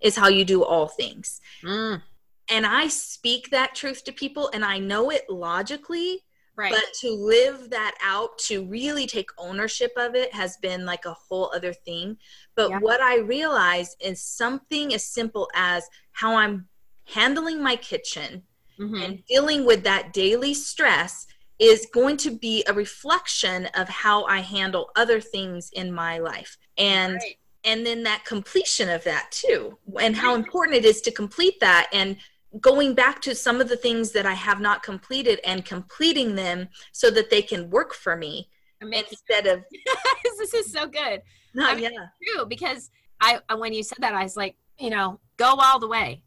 is 0.00 0.16
how 0.16 0.28
you 0.28 0.44
do 0.44 0.62
all 0.62 0.88
things. 0.88 1.40
Mm. 1.62 2.02
And 2.50 2.66
I 2.66 2.88
speak 2.88 3.50
that 3.50 3.74
truth 3.74 4.04
to 4.04 4.12
people 4.12 4.50
and 4.52 4.64
I 4.64 4.78
know 4.78 5.10
it 5.10 5.28
logically. 5.28 6.22
Right. 6.56 6.72
But 6.72 6.84
to 7.00 7.10
live 7.10 7.68
that 7.70 7.96
out, 8.02 8.38
to 8.46 8.64
really 8.64 9.06
take 9.06 9.28
ownership 9.36 9.92
of 9.96 10.14
it, 10.14 10.32
has 10.32 10.56
been 10.56 10.86
like 10.86 11.04
a 11.04 11.12
whole 11.12 11.52
other 11.54 11.74
thing. 11.74 12.16
But 12.54 12.70
yeah. 12.70 12.78
what 12.78 13.02
I 13.02 13.18
realize 13.18 13.94
is 14.00 14.22
something 14.22 14.94
as 14.94 15.04
simple 15.04 15.50
as 15.54 15.84
how 16.12 16.34
I'm 16.34 16.66
handling 17.04 17.62
my 17.62 17.76
kitchen 17.76 18.42
mm-hmm. 18.80 19.02
and 19.02 19.24
dealing 19.26 19.66
with 19.66 19.84
that 19.84 20.14
daily 20.14 20.54
stress 20.54 21.26
is 21.58 21.86
going 21.92 22.16
to 22.18 22.30
be 22.30 22.64
a 22.66 22.72
reflection 22.72 23.66
of 23.74 23.88
how 23.88 24.24
I 24.24 24.40
handle 24.40 24.90
other 24.96 25.20
things 25.20 25.70
in 25.72 25.92
my 25.92 26.18
life. 26.18 26.56
And 26.78 27.14
right. 27.14 27.36
and 27.64 27.84
then 27.84 28.02
that 28.04 28.24
completion 28.24 28.88
of 28.88 29.04
that 29.04 29.30
too. 29.30 29.78
And 30.00 30.16
how 30.16 30.34
important 30.34 30.76
it 30.76 30.84
is 30.84 31.00
to 31.02 31.10
complete 31.10 31.60
that 31.60 31.88
and 31.92 32.16
going 32.60 32.94
back 32.94 33.20
to 33.22 33.34
some 33.34 33.60
of 33.60 33.68
the 33.68 33.76
things 33.76 34.12
that 34.12 34.26
I 34.26 34.34
have 34.34 34.60
not 34.60 34.82
completed 34.82 35.40
and 35.44 35.64
completing 35.64 36.34
them 36.34 36.68
so 36.92 37.10
that 37.10 37.30
they 37.30 37.42
can 37.42 37.70
work 37.70 37.94
for 37.94 38.16
me 38.16 38.48
instead 38.80 39.46
of 39.46 39.64
this 40.38 40.54
is 40.54 40.72
so 40.72 40.86
good. 40.86 41.22
No, 41.54 41.66
I 41.66 41.74
mean, 41.74 41.92
yeah. 41.92 42.06
true 42.22 42.46
because 42.46 42.90
I 43.20 43.40
when 43.56 43.72
you 43.72 43.82
said 43.82 43.98
that 44.00 44.14
I 44.14 44.22
was 44.22 44.36
like, 44.36 44.56
you 44.78 44.90
know, 44.90 45.20
go 45.36 45.54
all 45.58 45.78
the 45.78 45.88
way. 45.88 46.22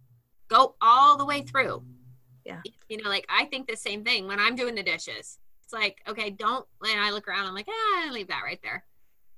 Go 0.48 0.76
all 0.82 1.16
the 1.16 1.26
way 1.26 1.44
through 1.44 1.84
yeah 2.50 2.62
you 2.88 2.98
know 2.98 3.10
like 3.10 3.26
i 3.30 3.46
think 3.46 3.68
the 3.68 3.76
same 3.76 4.04
thing 4.04 4.28
when 4.28 4.40
i'm 4.40 4.56
doing 4.56 4.76
the 4.76 4.84
dishes 4.84 5.40
it's 5.64 5.74
like 5.74 6.02
okay 6.08 6.30
don't 6.30 6.66
and 6.84 7.00
i 7.00 7.12
look 7.12 7.28
around 7.28 7.46
i'm 7.46 7.54
like 7.54 7.68
ah 7.70 8.10
leave 8.12 8.28
that 8.28 8.42
right 8.44 8.60
there 8.64 8.84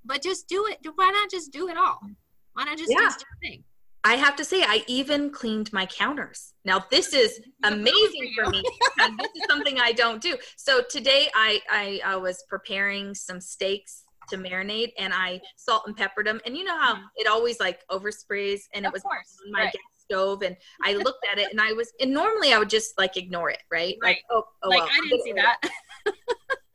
but 0.05 0.21
just 0.21 0.47
do 0.47 0.67
it 0.67 0.77
why 0.95 1.09
not 1.11 1.29
just 1.29 1.51
do 1.51 1.67
it 1.67 1.77
all 1.77 1.99
why 2.53 2.63
not 2.63 2.77
just 2.77 2.91
yeah. 2.91 2.99
do 2.99 3.09
something 3.09 3.63
I 4.03 4.15
have 4.15 4.35
to 4.37 4.45
say, 4.45 4.63
I 4.63 4.83
even 4.87 5.29
cleaned 5.29 5.71
my 5.71 5.85
counters. 5.85 6.53
Now, 6.65 6.83
this 6.89 7.13
is 7.13 7.39
amazing 7.63 8.33
for, 8.35 8.45
for 8.45 8.51
me 8.51 8.63
because 8.95 9.11
this 9.17 9.31
is 9.35 9.43
something 9.47 9.79
I 9.79 9.91
don't 9.91 10.21
do. 10.21 10.37
So 10.57 10.81
today, 10.89 11.29
I, 11.35 11.61
I, 11.69 12.01
I 12.05 12.15
was 12.15 12.43
preparing 12.49 13.13
some 13.13 13.39
steaks 13.39 14.05
to 14.29 14.37
marinate, 14.37 14.93
and 14.97 15.13
I 15.13 15.41
salt 15.55 15.83
and 15.87 15.95
peppered 15.95 16.25
them. 16.25 16.39
And 16.45 16.57
you 16.57 16.63
know 16.63 16.77
how 16.77 16.97
it 17.15 17.27
always 17.27 17.59
like 17.59 17.81
oversprays, 17.89 18.61
and 18.73 18.85
of 18.85 18.91
it 18.91 18.93
was 18.93 19.03
course. 19.03 19.37
on 19.45 19.51
my 19.51 19.63
right 19.65 19.75
stove 20.11 20.41
and 20.41 20.57
I 20.83 20.93
looked 20.93 21.25
at 21.31 21.39
it 21.39 21.47
and 21.51 21.61
I 21.61 21.71
was 21.73 21.91
and 21.99 22.11
normally 22.11 22.53
I 22.53 22.59
would 22.59 22.69
just 22.69 22.97
like 22.97 23.17
ignore 23.17 23.49
it, 23.49 23.61
right? 23.71 23.95
right. 24.01 24.17
Like, 24.17 24.17
oh, 24.29 24.43
oh 24.63 24.69
like 24.69 24.79
well, 24.79 24.89
I 24.91 25.07
didn't 25.07 25.23
see 25.23 25.33
that. 25.33 25.57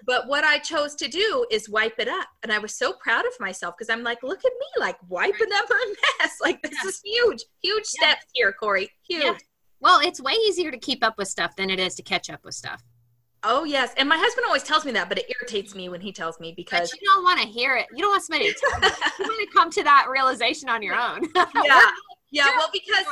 but 0.06 0.28
what 0.28 0.44
I 0.44 0.58
chose 0.58 0.94
to 0.96 1.08
do 1.08 1.44
is 1.50 1.68
wipe 1.68 1.98
it 1.98 2.08
up. 2.08 2.28
And 2.42 2.52
I 2.52 2.58
was 2.58 2.74
so 2.74 2.92
proud 2.92 3.26
of 3.26 3.32
myself 3.40 3.74
because 3.76 3.90
I'm 3.90 4.04
like, 4.04 4.22
look 4.22 4.38
at 4.38 4.52
me, 4.58 4.66
like 4.78 4.96
wiping 5.08 5.52
up 5.54 5.68
a 5.68 6.22
mess. 6.22 6.32
Like 6.40 6.62
this 6.62 6.84
is 6.84 7.00
huge, 7.04 7.44
huge 7.62 7.84
yeah. 8.00 8.10
steps 8.10 8.26
here, 8.32 8.52
Corey. 8.52 8.88
Huge. 9.08 9.24
Yeah. 9.24 9.34
Well, 9.80 10.00
it's 10.00 10.20
way 10.20 10.32
easier 10.32 10.70
to 10.70 10.78
keep 10.78 11.04
up 11.04 11.18
with 11.18 11.28
stuff 11.28 11.56
than 11.56 11.70
it 11.70 11.80
is 11.80 11.96
to 11.96 12.02
catch 12.02 12.30
up 12.30 12.44
with 12.44 12.54
stuff. 12.54 12.82
Oh 13.42 13.64
yes, 13.64 13.92
and 13.96 14.08
my 14.08 14.16
husband 14.16 14.44
always 14.46 14.62
tells 14.62 14.84
me 14.84 14.92
that, 14.92 15.08
but 15.08 15.18
it 15.18 15.26
irritates 15.28 15.74
me 15.74 15.88
when 15.88 16.00
he 16.00 16.12
tells 16.12 16.40
me 16.40 16.52
because 16.56 16.90
but 16.90 17.00
you 17.00 17.06
don't 17.06 17.24
want 17.24 17.40
to 17.40 17.46
hear 17.46 17.76
it. 17.76 17.86
You 17.92 17.98
don't 17.98 18.10
want 18.10 18.22
somebody 18.22 18.52
to 18.52 18.58
tell 18.58 18.80
you. 18.80 18.96
you 19.18 19.24
want 19.24 19.48
to 19.48 19.54
come 19.56 19.70
to 19.70 19.84
that 19.84 20.06
realization 20.10 20.68
on 20.68 20.82
your 20.82 20.94
own. 20.94 21.22
yeah, 21.64 21.90
yeah. 22.30 22.50
Well, 22.56 22.70
because 22.72 23.06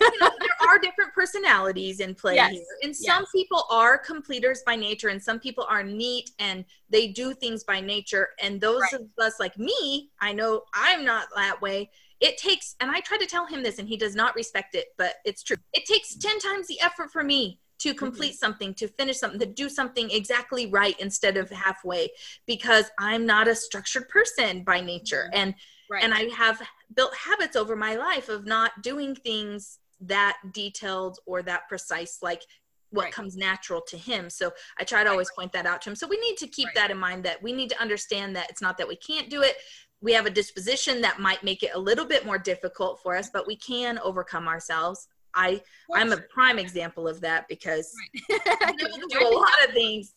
you 0.00 0.18
know, 0.20 0.30
there 0.40 0.68
are 0.68 0.78
different 0.78 1.12
personalities 1.14 2.00
in 2.00 2.14
play 2.14 2.36
yes. 2.36 2.52
here, 2.52 2.62
and 2.82 2.94
some 2.94 3.22
yes. 3.22 3.30
people 3.34 3.64
are 3.70 3.98
completers 3.98 4.62
by 4.64 4.76
nature, 4.76 5.08
and 5.08 5.22
some 5.22 5.38
people 5.38 5.66
are 5.68 5.82
neat 5.82 6.30
and 6.38 6.64
they 6.90 7.08
do 7.08 7.34
things 7.34 7.64
by 7.64 7.80
nature. 7.80 8.28
And 8.42 8.60
those 8.60 8.82
right. 8.92 9.00
of 9.00 9.08
us 9.18 9.40
like 9.40 9.58
me, 9.58 10.10
I 10.20 10.32
know 10.32 10.62
I'm 10.74 11.04
not 11.04 11.28
that 11.34 11.60
way 11.60 11.90
it 12.20 12.36
takes 12.36 12.74
and 12.80 12.90
i 12.90 13.00
try 13.00 13.16
to 13.16 13.26
tell 13.26 13.46
him 13.46 13.62
this 13.62 13.78
and 13.78 13.88
he 13.88 13.96
does 13.96 14.14
not 14.14 14.34
respect 14.34 14.74
it 14.74 14.86
but 14.96 15.14
it's 15.24 15.42
true 15.42 15.56
it 15.72 15.84
takes 15.84 16.16
10 16.16 16.38
times 16.38 16.66
the 16.66 16.80
effort 16.80 17.10
for 17.10 17.22
me 17.22 17.58
to 17.78 17.90
mm-hmm. 17.90 17.98
complete 17.98 18.32
mm-hmm. 18.32 18.36
something 18.36 18.74
to 18.74 18.88
finish 18.88 19.18
something 19.18 19.40
to 19.40 19.46
do 19.46 19.68
something 19.68 20.10
exactly 20.10 20.66
right 20.66 20.98
instead 21.00 21.36
of 21.36 21.50
halfway 21.50 22.08
because 22.46 22.90
i'm 22.98 23.24
not 23.24 23.48
a 23.48 23.54
structured 23.54 24.08
person 24.08 24.64
by 24.64 24.80
nature 24.80 25.30
mm-hmm. 25.32 25.42
and 25.42 25.54
right. 25.90 26.02
and 26.02 26.12
i 26.14 26.22
have 26.34 26.60
built 26.94 27.14
habits 27.16 27.56
over 27.56 27.76
my 27.76 27.96
life 27.96 28.28
of 28.28 28.46
not 28.46 28.82
doing 28.82 29.14
things 29.14 29.78
that 30.00 30.38
detailed 30.52 31.18
or 31.26 31.42
that 31.42 31.68
precise 31.68 32.18
like 32.22 32.42
what 32.90 33.04
right. 33.04 33.12
comes 33.12 33.36
natural 33.36 33.82
to 33.88 33.98
him. 33.98 34.30
So 34.30 34.50
I 34.78 34.84
try 34.84 35.04
to 35.04 35.10
always 35.10 35.30
point 35.36 35.52
that 35.52 35.66
out 35.66 35.82
to 35.82 35.90
him. 35.90 35.96
So 35.96 36.06
we 36.06 36.18
need 36.20 36.38
to 36.38 36.46
keep 36.46 36.68
right. 36.68 36.74
that 36.76 36.90
in 36.90 36.96
mind 36.96 37.24
that 37.24 37.42
we 37.42 37.52
need 37.52 37.68
to 37.70 37.80
understand 37.80 38.34
that 38.36 38.48
it's 38.48 38.62
not 38.62 38.78
that 38.78 38.88
we 38.88 38.96
can't 38.96 39.28
do 39.28 39.42
it, 39.42 39.56
we 40.00 40.12
have 40.12 40.26
a 40.26 40.30
disposition 40.30 41.00
that 41.00 41.18
might 41.18 41.42
make 41.42 41.62
it 41.62 41.70
a 41.74 41.78
little 41.78 42.04
bit 42.04 42.24
more 42.24 42.38
difficult 42.38 43.00
for 43.02 43.16
us 43.16 43.30
but 43.32 43.46
we 43.46 43.56
can 43.56 43.98
overcome 43.98 44.48
ourselves 44.48 45.08
i 45.34 45.60
i'm 45.94 46.12
a 46.12 46.16
prime 46.32 46.58
example 46.58 47.08
of 47.08 47.20
that 47.20 47.46
because 47.48 47.92
right. 48.30 48.40
i 48.62 48.72
do 48.72 49.26
a 49.26 49.28
lot 49.28 49.48
of 49.66 49.72
things 49.72 50.14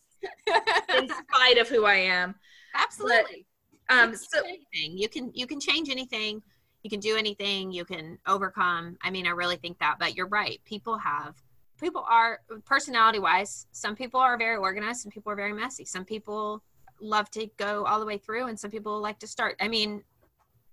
in 0.98 1.10
spite 1.10 1.58
of 1.58 1.68
who 1.68 1.86
i 1.86 1.96
am 1.96 2.36
absolutely 2.76 3.46
but, 3.90 3.98
um 3.98 4.16
so 4.16 4.40
anything. 4.40 4.98
you 4.98 5.10
can 5.10 5.32
you 5.34 5.48
can 5.48 5.60
change 5.60 5.90
anything 5.90 6.42
you 6.84 6.90
can 6.90 7.00
do 7.00 7.16
anything 7.16 7.72
you 7.72 7.86
can 7.86 8.18
overcome. 8.28 8.98
I 9.02 9.12
mean 9.12 9.28
i 9.28 9.32
really 9.32 9.58
think 9.58 9.80
that 9.80 9.98
but 10.00 10.16
you're 10.16 10.28
right. 10.28 10.62
People 10.66 10.98
have 10.98 11.36
people 11.80 12.06
are 12.08 12.42
personality 12.66 13.18
wise 13.18 13.66
some 13.72 13.96
people 13.96 14.20
are 14.20 14.38
very 14.38 14.56
organized 14.56 15.02
some 15.02 15.12
people 15.12 15.32
are 15.32 15.36
very 15.36 15.54
messy. 15.54 15.86
Some 15.86 16.06
people 16.06 16.64
love 17.00 17.30
to 17.32 17.48
go 17.58 17.86
all 17.86 18.00
the 18.00 18.06
way 18.06 18.18
through 18.18 18.48
and 18.48 18.60
some 18.60 18.72
people 18.72 19.00
like 19.00 19.20
to 19.20 19.28
start. 19.28 19.56
I 19.60 19.68
mean 19.68 20.04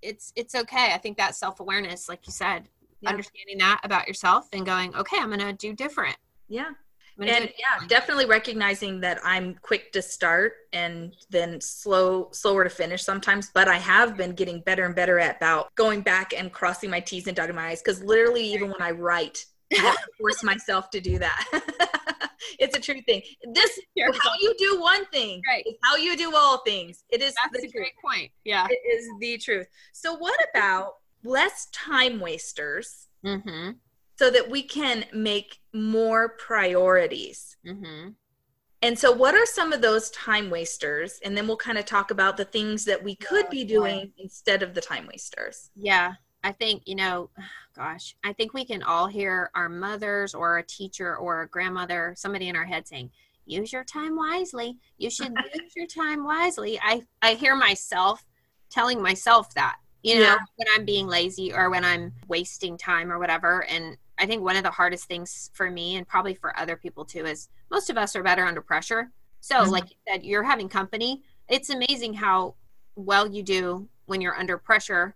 it's 0.02 0.32
it's 0.36 0.54
okay. 0.54 0.92
I 0.92 0.98
think 0.98 1.16
that 1.18 1.34
self-awareness 1.34 2.08
like 2.08 2.26
you 2.26 2.32
said 2.32 2.68
yeah. 3.00 3.10
understanding 3.10 3.58
that 3.58 3.80
about 3.84 4.08
yourself 4.08 4.48
and 4.52 4.66
going 4.66 4.94
okay 4.96 5.18
i'm 5.20 5.30
gonna 5.30 5.52
do 5.52 5.72
different. 5.72 6.16
Yeah 6.48 6.70
and 7.26 7.52
yeah 7.58 7.86
definitely 7.88 8.26
recognizing 8.26 9.00
that 9.00 9.18
i'm 9.24 9.54
quick 9.62 9.92
to 9.92 10.00
start 10.00 10.52
and 10.72 11.14
then 11.30 11.60
slow 11.60 12.28
slower 12.32 12.64
to 12.64 12.70
finish 12.70 13.02
sometimes 13.02 13.50
but 13.52 13.68
i 13.68 13.76
have 13.76 14.16
been 14.16 14.32
getting 14.32 14.60
better 14.60 14.84
and 14.84 14.94
better 14.94 15.18
at 15.18 15.36
about 15.36 15.74
going 15.74 16.00
back 16.00 16.32
and 16.36 16.52
crossing 16.52 16.90
my 16.90 17.00
t's 17.00 17.26
and 17.26 17.36
dotting 17.36 17.56
my 17.56 17.68
i's 17.68 17.82
because 17.82 18.02
literally 18.02 18.42
even 18.42 18.68
when 18.68 18.82
i 18.82 18.90
write 18.90 19.44
i 19.72 19.76
have 19.80 19.96
to 19.96 20.08
force 20.18 20.42
myself 20.42 20.90
to 20.90 21.00
do 21.00 21.18
that 21.18 21.44
it's 22.58 22.76
a 22.76 22.80
true 22.80 23.00
thing. 23.02 23.22
This 23.52 23.78
how 23.98 24.32
you 24.40 24.54
do 24.58 24.80
one 24.80 25.04
thing, 25.06 25.42
right? 25.46 25.64
how 25.82 25.96
you 25.96 26.16
do 26.16 26.34
all 26.34 26.58
things. 26.58 27.04
It 27.10 27.22
is 27.22 27.34
that's 27.42 27.64
a 27.64 27.68
great 27.68 27.92
point. 28.04 28.30
Yeah, 28.44 28.66
it 28.68 28.80
is 28.96 29.08
the 29.20 29.38
truth. 29.38 29.66
So, 29.92 30.14
what 30.14 30.38
about 30.50 30.94
less 31.24 31.66
time 31.72 32.20
wasters, 32.20 33.08
mm-hmm. 33.24 33.70
So 34.18 34.30
that 34.30 34.50
we 34.50 34.62
can 34.62 35.04
make 35.12 35.58
more 35.72 36.30
priorities? 36.30 37.56
Mm-hmm. 37.66 38.10
And 38.80 38.98
so, 38.98 39.10
what 39.10 39.34
are 39.34 39.46
some 39.46 39.72
of 39.72 39.82
those 39.82 40.10
time 40.10 40.50
wasters? 40.50 41.18
And 41.24 41.36
then 41.36 41.46
we'll 41.46 41.56
kind 41.56 41.78
of 41.78 41.84
talk 41.84 42.10
about 42.10 42.36
the 42.36 42.44
things 42.44 42.84
that 42.84 43.02
we 43.02 43.16
could 43.16 43.50
be 43.50 43.64
doing 43.64 44.12
instead 44.18 44.62
of 44.62 44.74
the 44.74 44.80
time 44.80 45.06
wasters. 45.06 45.70
Yeah. 45.74 46.14
I 46.44 46.52
think, 46.52 46.82
you 46.86 46.94
know, 46.94 47.30
gosh, 47.76 48.16
I 48.24 48.32
think 48.32 48.54
we 48.54 48.64
can 48.64 48.82
all 48.82 49.06
hear 49.06 49.50
our 49.54 49.68
mothers 49.68 50.34
or 50.34 50.58
a 50.58 50.62
teacher 50.62 51.16
or 51.16 51.42
a 51.42 51.48
grandmother, 51.48 52.14
somebody 52.16 52.48
in 52.48 52.56
our 52.56 52.64
head 52.64 52.86
saying, 52.86 53.10
use 53.46 53.72
your 53.72 53.84
time 53.84 54.16
wisely. 54.16 54.76
You 54.96 55.10
should 55.10 55.34
use 55.54 55.72
your 55.74 55.86
time 55.86 56.24
wisely. 56.24 56.78
I, 56.82 57.02
I 57.22 57.34
hear 57.34 57.56
myself 57.56 58.24
telling 58.70 59.02
myself 59.02 59.52
that, 59.54 59.76
you 60.02 60.16
know, 60.16 60.20
yeah. 60.20 60.38
when 60.56 60.68
I'm 60.74 60.84
being 60.84 61.08
lazy 61.08 61.52
or 61.52 61.70
when 61.70 61.84
I'm 61.84 62.12
wasting 62.28 62.76
time 62.78 63.10
or 63.10 63.18
whatever. 63.18 63.64
And 63.64 63.96
I 64.18 64.26
think 64.26 64.42
one 64.42 64.56
of 64.56 64.62
the 64.62 64.70
hardest 64.70 65.04
things 65.04 65.50
for 65.54 65.70
me 65.70 65.96
and 65.96 66.06
probably 66.06 66.34
for 66.34 66.58
other 66.58 66.76
people 66.76 67.04
too 67.04 67.24
is 67.24 67.48
most 67.70 67.90
of 67.90 67.96
us 67.96 68.16
are 68.16 68.22
better 68.22 68.44
under 68.44 68.60
pressure. 68.60 69.10
So, 69.40 69.56
mm-hmm. 69.56 69.70
like 69.70 69.90
you 69.90 69.96
said, 70.08 70.24
you're 70.24 70.42
having 70.42 70.68
company. 70.68 71.22
It's 71.48 71.70
amazing 71.70 72.14
how 72.14 72.54
well 72.96 73.28
you 73.28 73.42
do 73.42 73.88
when 74.06 74.20
you're 74.20 74.36
under 74.36 74.58
pressure 74.58 75.14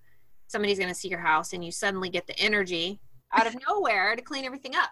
somebody's 0.52 0.78
going 0.78 0.90
to 0.90 0.94
see 0.94 1.08
your 1.08 1.18
house 1.18 1.54
and 1.54 1.64
you 1.64 1.72
suddenly 1.72 2.10
get 2.10 2.26
the 2.26 2.38
energy 2.38 3.00
out 3.32 3.46
of 3.46 3.56
nowhere 3.68 4.14
to 4.14 4.22
clean 4.22 4.44
everything 4.44 4.76
up. 4.76 4.90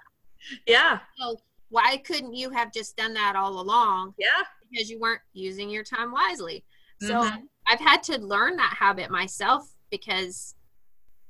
Yeah. 0.66 0.98
So 1.18 1.36
why 1.68 1.98
couldn't 1.98 2.34
you 2.34 2.50
have 2.50 2.72
just 2.72 2.96
done 2.96 3.14
that 3.14 3.36
all 3.36 3.60
along? 3.60 4.14
Yeah. 4.18 4.42
Because 4.68 4.90
you 4.90 4.98
weren't 4.98 5.20
using 5.34 5.70
your 5.70 5.84
time 5.84 6.10
wisely. 6.10 6.64
So 7.02 7.14
mm-hmm. 7.14 7.44
I've 7.68 7.78
had 7.78 8.02
to 8.04 8.18
learn 8.18 8.56
that 8.56 8.74
habit 8.78 9.10
myself 9.10 9.70
because 9.90 10.54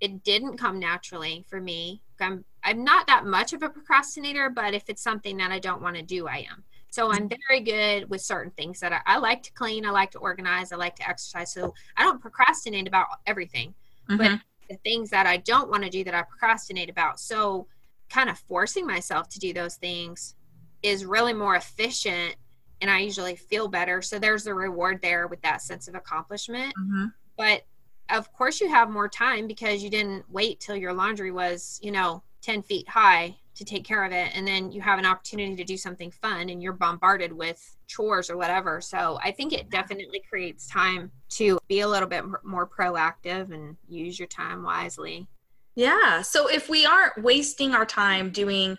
it 0.01 0.23
didn't 0.25 0.57
come 0.57 0.79
naturally 0.79 1.45
for 1.49 1.61
me. 1.61 2.03
I'm 2.21 2.45
I'm 2.65 2.85
not 2.85 3.07
that 3.07 3.25
much 3.25 3.53
of 3.53 3.63
a 3.63 3.71
procrastinator, 3.71 4.51
but 4.51 4.75
if 4.75 4.85
it's 4.89 5.03
something 5.03 5.37
that 5.39 5.51
I 5.51 5.59
don't 5.59 5.83
want 5.83 5.97
to 5.97 6.03
do, 6.03 6.29
I 6.29 6.47
am. 6.51 6.65
So 6.93 7.13
I'm 7.13 7.31
very 7.49 7.61
good 7.61 8.11
with 8.11 8.21
certain 8.21 8.51
things 8.53 8.81
that 8.81 8.93
I, 8.93 9.01
I 9.07 9.19
like 9.19 9.45
to 9.45 9.53
clean, 9.53 9.87
I 9.87 9.91
like 9.91 10.11
to 10.11 10.19
organize, 10.19 10.73
I 10.73 10.77
like 10.77 10.97
to 10.97 11.09
exercise. 11.09 11.53
So 11.53 11.73
I 11.97 12.03
don't 12.03 12.21
procrastinate 12.21 12.89
about 12.89 13.07
everything 13.27 13.75
mm-hmm. 14.11 14.35
but 14.35 14.41
the 14.69 14.77
things 14.77 15.11
that 15.11 15.27
I 15.27 15.39
don't 15.39 15.71
want 15.71 15.85
to 15.85 15.91
do 15.91 16.05
that 16.05 16.15
I 16.15 16.23
procrastinate 16.23 16.91
about. 16.91 17.21
So, 17.21 17.67
kind 18.09 18.29
of 18.29 18.39
forcing 18.39 18.87
myself 18.87 19.29
to 19.29 19.39
do 19.39 19.53
those 19.53 19.77
things 19.77 20.35
is 20.83 21.05
really 21.05 21.33
more 21.33 21.55
efficient 21.55 22.35
and 22.81 22.91
I 22.91 23.01
usually 23.01 23.37
feel 23.37 23.69
better. 23.69 24.03
So, 24.03 24.19
there's 24.19 24.47
a 24.47 24.55
reward 24.55 25.01
there 25.03 25.27
with 25.27 25.43
that 25.43 25.63
sense 25.63 25.89
of 25.89 25.95
accomplishment. 25.95 26.75
Mm-hmm. 26.79 27.07
But 27.37 27.63
of 28.11 28.33
course, 28.33 28.61
you 28.61 28.69
have 28.69 28.91
more 28.91 29.09
time 29.09 29.47
because 29.47 29.83
you 29.83 29.91
didn't 29.91 30.25
wait 30.31 30.61
till 30.61 30.77
your 30.77 30.93
laundry 30.93 31.31
was, 31.31 31.79
you 31.83 31.93
know, 31.93 32.23
10 32.43 32.63
feet 32.63 32.89
high 32.89 33.37
to 33.55 33.65
take 33.65 33.85
care 33.85 34.05
of 34.05 34.13
it 34.13 34.31
and 34.35 34.47
then 34.47 34.73
you 34.73 34.81
have 34.81 34.99
an 34.99 35.05
opportunity 35.05 35.55
to 35.55 35.65
do 35.65 35.77
something 35.77 36.11
fun 36.11 36.49
and 36.49 36.63
you're 36.63 36.73
bombarded 36.73 37.33
with 37.33 37.77
chores 37.87 38.31
or 38.31 38.37
whatever 38.37 38.81
so 38.81 39.19
i 39.23 39.31
think 39.31 39.53
it 39.53 39.69
definitely 39.71 40.23
creates 40.29 40.67
time 40.67 41.11
to 41.29 41.59
be 41.69 41.81
a 41.81 41.89
little 41.89 42.09
bit 42.09 42.25
more 42.43 42.67
proactive 42.67 43.53
and 43.53 43.77
use 43.89 44.19
your 44.19 44.29
time 44.29 44.63
wisely 44.63 45.27
yeah 45.75 46.23
so 46.23 46.49
if 46.49 46.69
we 46.71 46.87
aren't 46.87 47.23
wasting 47.23 47.75
our 47.75 47.85
time 47.85 48.31
doing 48.31 48.79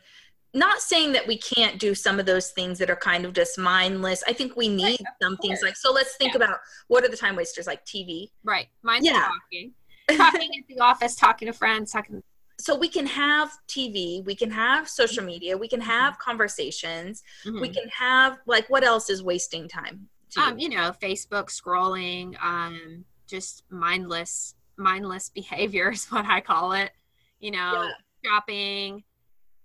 not 0.54 0.82
saying 0.82 1.14
that 1.14 1.26
we 1.28 1.38
can't 1.38 1.80
do 1.80 1.96
some 1.96 2.20
of 2.20 2.26
those 2.26 2.50
things 2.52 2.78
that 2.80 2.90
are 2.90 2.96
kind 2.96 3.24
of 3.24 3.32
just 3.32 3.58
mindless. 3.58 4.22
I 4.28 4.34
think 4.34 4.58
we 4.58 4.68
need 4.68 5.00
right, 5.00 5.00
some 5.22 5.38
things 5.38 5.62
like 5.64 5.78
so. 5.78 5.94
Let's 5.94 6.18
think 6.18 6.34
yeah. 6.34 6.44
about 6.44 6.60
what 6.88 7.06
are 7.06 7.08
the 7.08 7.16
time 7.16 7.38
wasters 7.38 7.68
like 7.68 7.86
TV. 7.86 8.32
Right, 8.44 8.68
mine's 8.84 9.06
yeah. 9.06 9.30
talking, 9.30 9.72
talking 10.18 10.50
at 10.60 10.68
the 10.68 10.82
office, 10.82 11.16
talking 11.16 11.46
to 11.46 11.54
friends, 11.54 11.94
talking 11.94 12.22
so 12.62 12.76
we 12.76 12.88
can 12.88 13.06
have 13.08 13.52
TV, 13.68 14.24
we 14.26 14.36
can 14.36 14.52
have 14.52 14.88
social 14.88 15.24
media, 15.24 15.58
we 15.58 15.68
can 15.68 15.82
have 15.82 16.14
mm-hmm. 16.14 16.30
conversations, 16.30 17.24
mm-hmm. 17.46 17.60
we 17.60 17.70
can 17.70 17.88
have 17.90 18.38
like 18.46 18.70
what 18.70 18.84
else 18.84 19.10
is 19.10 19.24
wasting 19.24 19.68
time? 19.68 20.08
Um, 20.38 20.58
you 20.58 20.70
know, 20.70 20.94
Facebook 21.02 21.50
scrolling, 21.50 22.42
um, 22.42 23.04
just 23.28 23.64
mindless, 23.70 24.56
mindless 24.78 25.30
behavior 25.34 25.92
is 25.92 26.06
what 26.06 26.26
I 26.26 26.40
call 26.40 26.74
it. 26.74 26.92
You 27.40 27.52
know, 27.52 27.90
yeah. 28.24 28.30
shopping. 28.30 29.04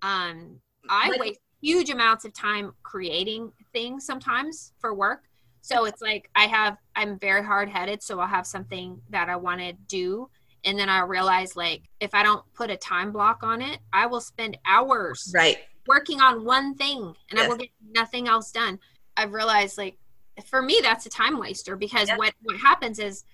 Um, 0.02 0.60
I 0.88 1.10
like, 1.10 1.20
waste 1.20 1.40
huge 1.60 1.90
amounts 1.90 2.24
of 2.24 2.32
time 2.32 2.72
creating 2.82 3.52
things 3.72 4.06
sometimes 4.06 4.72
for 4.78 4.94
work. 4.94 5.22
So 5.62 5.84
it's 5.84 6.00
like 6.00 6.30
I 6.36 6.44
have, 6.44 6.76
I'm 6.94 7.18
very 7.18 7.44
hard 7.44 7.68
headed. 7.68 8.02
So 8.02 8.20
I'll 8.20 8.28
have 8.28 8.46
something 8.46 9.00
that 9.10 9.28
I 9.28 9.36
want 9.36 9.60
to 9.60 9.72
do 9.72 10.28
and 10.66 10.78
then 10.78 10.88
i 10.88 11.00
realized 11.00 11.56
like 11.56 11.82
if 12.00 12.14
i 12.14 12.22
don't 12.22 12.44
put 12.52 12.70
a 12.70 12.76
time 12.76 13.12
block 13.12 13.42
on 13.42 13.62
it 13.62 13.78
i 13.92 14.04
will 14.04 14.20
spend 14.20 14.58
hours 14.66 15.32
right. 15.34 15.58
working 15.86 16.20
on 16.20 16.44
one 16.44 16.74
thing 16.74 17.14
and 17.30 17.38
yes. 17.38 17.46
i 17.46 17.48
will 17.48 17.56
get 17.56 17.70
nothing 17.92 18.28
else 18.28 18.50
done. 18.52 18.78
I've 19.16 19.32
realized 19.32 19.78
like 19.78 19.96
for 20.44 20.60
me 20.60 20.80
that's 20.82 21.06
a 21.06 21.08
time 21.08 21.38
waster 21.38 21.76
because 21.76 22.10
what 22.16 22.34
what 22.42 22.56
happens 22.58 22.98
is 22.98 23.24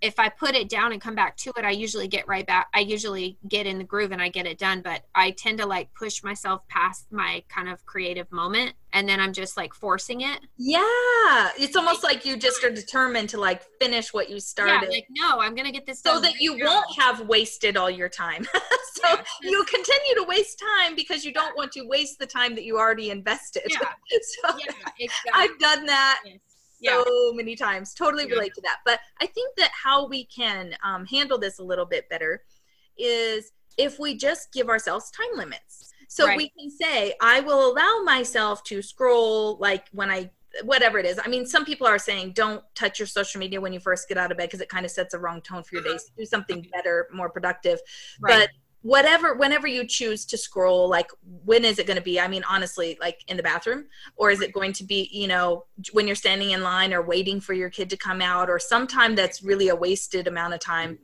if 0.00 0.18
I 0.18 0.28
put 0.28 0.54
it 0.54 0.68
down 0.68 0.92
and 0.92 1.00
come 1.00 1.14
back 1.14 1.36
to 1.38 1.52
it, 1.56 1.64
I 1.64 1.70
usually 1.70 2.08
get 2.08 2.28
right 2.28 2.46
back. 2.46 2.68
I 2.74 2.80
usually 2.80 3.38
get 3.48 3.66
in 3.66 3.78
the 3.78 3.84
groove 3.84 4.12
and 4.12 4.20
I 4.20 4.28
get 4.28 4.46
it 4.46 4.58
done, 4.58 4.82
but 4.82 5.02
I 5.14 5.30
tend 5.30 5.58
to 5.58 5.66
like 5.66 5.88
push 5.94 6.22
myself 6.22 6.66
past 6.68 7.06
my 7.10 7.42
kind 7.48 7.68
of 7.68 7.84
creative 7.86 8.30
moment 8.30 8.74
and 8.92 9.08
then 9.08 9.20
I'm 9.20 9.32
just 9.32 9.56
like 9.56 9.74
forcing 9.74 10.20
it. 10.20 10.40
Yeah. 10.56 11.50
It's 11.58 11.74
almost 11.74 12.04
like 12.04 12.24
you 12.24 12.36
just 12.36 12.62
are 12.64 12.70
determined 12.70 13.28
to 13.30 13.40
like 13.40 13.62
finish 13.80 14.12
what 14.12 14.30
you 14.30 14.40
started. 14.40 14.88
Yeah, 14.88 14.88
like, 14.88 15.06
no, 15.10 15.40
I'm 15.40 15.54
going 15.54 15.66
to 15.66 15.72
get 15.72 15.86
this 15.86 16.00
so 16.00 16.20
that 16.20 16.34
you 16.40 16.58
won't 16.58 16.86
have 16.98 17.26
wasted 17.26 17.76
all 17.76 17.90
your 17.90 18.08
time. 18.08 18.44
so 18.94 19.08
yeah, 19.08 19.22
you 19.42 19.64
continue 19.64 20.14
to 20.16 20.24
waste 20.28 20.62
time 20.80 20.94
because 20.94 21.24
you 21.24 21.32
don't 21.32 21.56
want 21.56 21.72
to 21.72 21.82
waste 21.88 22.18
the 22.18 22.26
time 22.26 22.54
that 22.54 22.64
you 22.64 22.78
already 22.78 23.10
invested. 23.10 23.64
Yeah. 23.68 23.78
so 24.20 24.56
yeah, 24.58 24.72
exactly. 24.98 25.32
I've 25.34 25.58
done 25.58 25.86
that. 25.86 26.20
Yes 26.24 26.38
so 26.84 27.04
yeah. 27.06 27.36
many 27.36 27.56
times. 27.56 27.94
Totally 27.94 28.24
yeah. 28.24 28.34
relate 28.34 28.54
to 28.54 28.60
that. 28.62 28.78
But 28.84 29.00
I 29.20 29.26
think 29.26 29.56
that 29.56 29.70
how 29.70 30.06
we 30.06 30.24
can 30.24 30.74
um, 30.82 31.06
handle 31.06 31.38
this 31.38 31.58
a 31.58 31.62
little 31.64 31.86
bit 31.86 32.08
better 32.08 32.42
is 32.96 33.52
if 33.76 33.98
we 33.98 34.16
just 34.16 34.52
give 34.52 34.68
ourselves 34.68 35.10
time 35.10 35.36
limits. 35.36 35.92
So 36.08 36.26
right. 36.26 36.36
we 36.36 36.50
can 36.58 36.70
say, 36.70 37.14
I 37.20 37.40
will 37.40 37.72
allow 37.72 38.02
myself 38.04 38.62
to 38.64 38.82
scroll 38.82 39.56
like 39.58 39.86
when 39.92 40.10
I 40.10 40.30
whatever 40.62 40.98
it 40.98 41.06
is. 41.06 41.18
I 41.22 41.28
mean, 41.28 41.46
some 41.46 41.64
people 41.64 41.86
are 41.86 41.98
saying 41.98 42.32
don't 42.32 42.62
touch 42.74 43.00
your 43.00 43.06
social 43.06 43.40
media 43.40 43.60
when 43.60 43.72
you 43.72 43.80
first 43.80 44.08
get 44.08 44.18
out 44.18 44.30
of 44.30 44.38
bed 44.38 44.48
because 44.48 44.60
it 44.60 44.68
kind 44.68 44.84
of 44.84 44.92
sets 44.92 45.14
a 45.14 45.18
wrong 45.18 45.40
tone 45.40 45.62
for 45.62 45.76
your 45.76 45.84
uh-huh. 45.84 45.98
day. 45.98 46.04
do 46.18 46.24
something 46.24 46.66
better, 46.72 47.08
more 47.12 47.28
productive. 47.28 47.80
Right. 48.20 48.40
But 48.40 48.50
whatever 48.84 49.34
whenever 49.34 49.66
you 49.66 49.86
choose 49.86 50.26
to 50.26 50.36
scroll 50.36 50.90
like 50.90 51.08
when 51.46 51.64
is 51.64 51.78
it 51.78 51.86
going 51.86 51.96
to 51.96 52.02
be 52.02 52.20
i 52.20 52.28
mean 52.28 52.44
honestly 52.46 52.98
like 53.00 53.24
in 53.28 53.38
the 53.38 53.42
bathroom 53.42 53.86
or 54.16 54.30
is 54.30 54.42
it 54.42 54.52
going 54.52 54.74
to 54.74 54.84
be 54.84 55.08
you 55.10 55.26
know 55.26 55.64
when 55.92 56.06
you're 56.06 56.14
standing 56.14 56.50
in 56.50 56.62
line 56.62 56.92
or 56.92 57.00
waiting 57.00 57.40
for 57.40 57.54
your 57.54 57.70
kid 57.70 57.88
to 57.88 57.96
come 57.96 58.20
out 58.20 58.50
or 58.50 58.58
sometime 58.58 59.14
that's 59.14 59.42
really 59.42 59.68
a 59.68 59.74
wasted 59.74 60.28
amount 60.28 60.52
of 60.52 60.60
time 60.60 60.98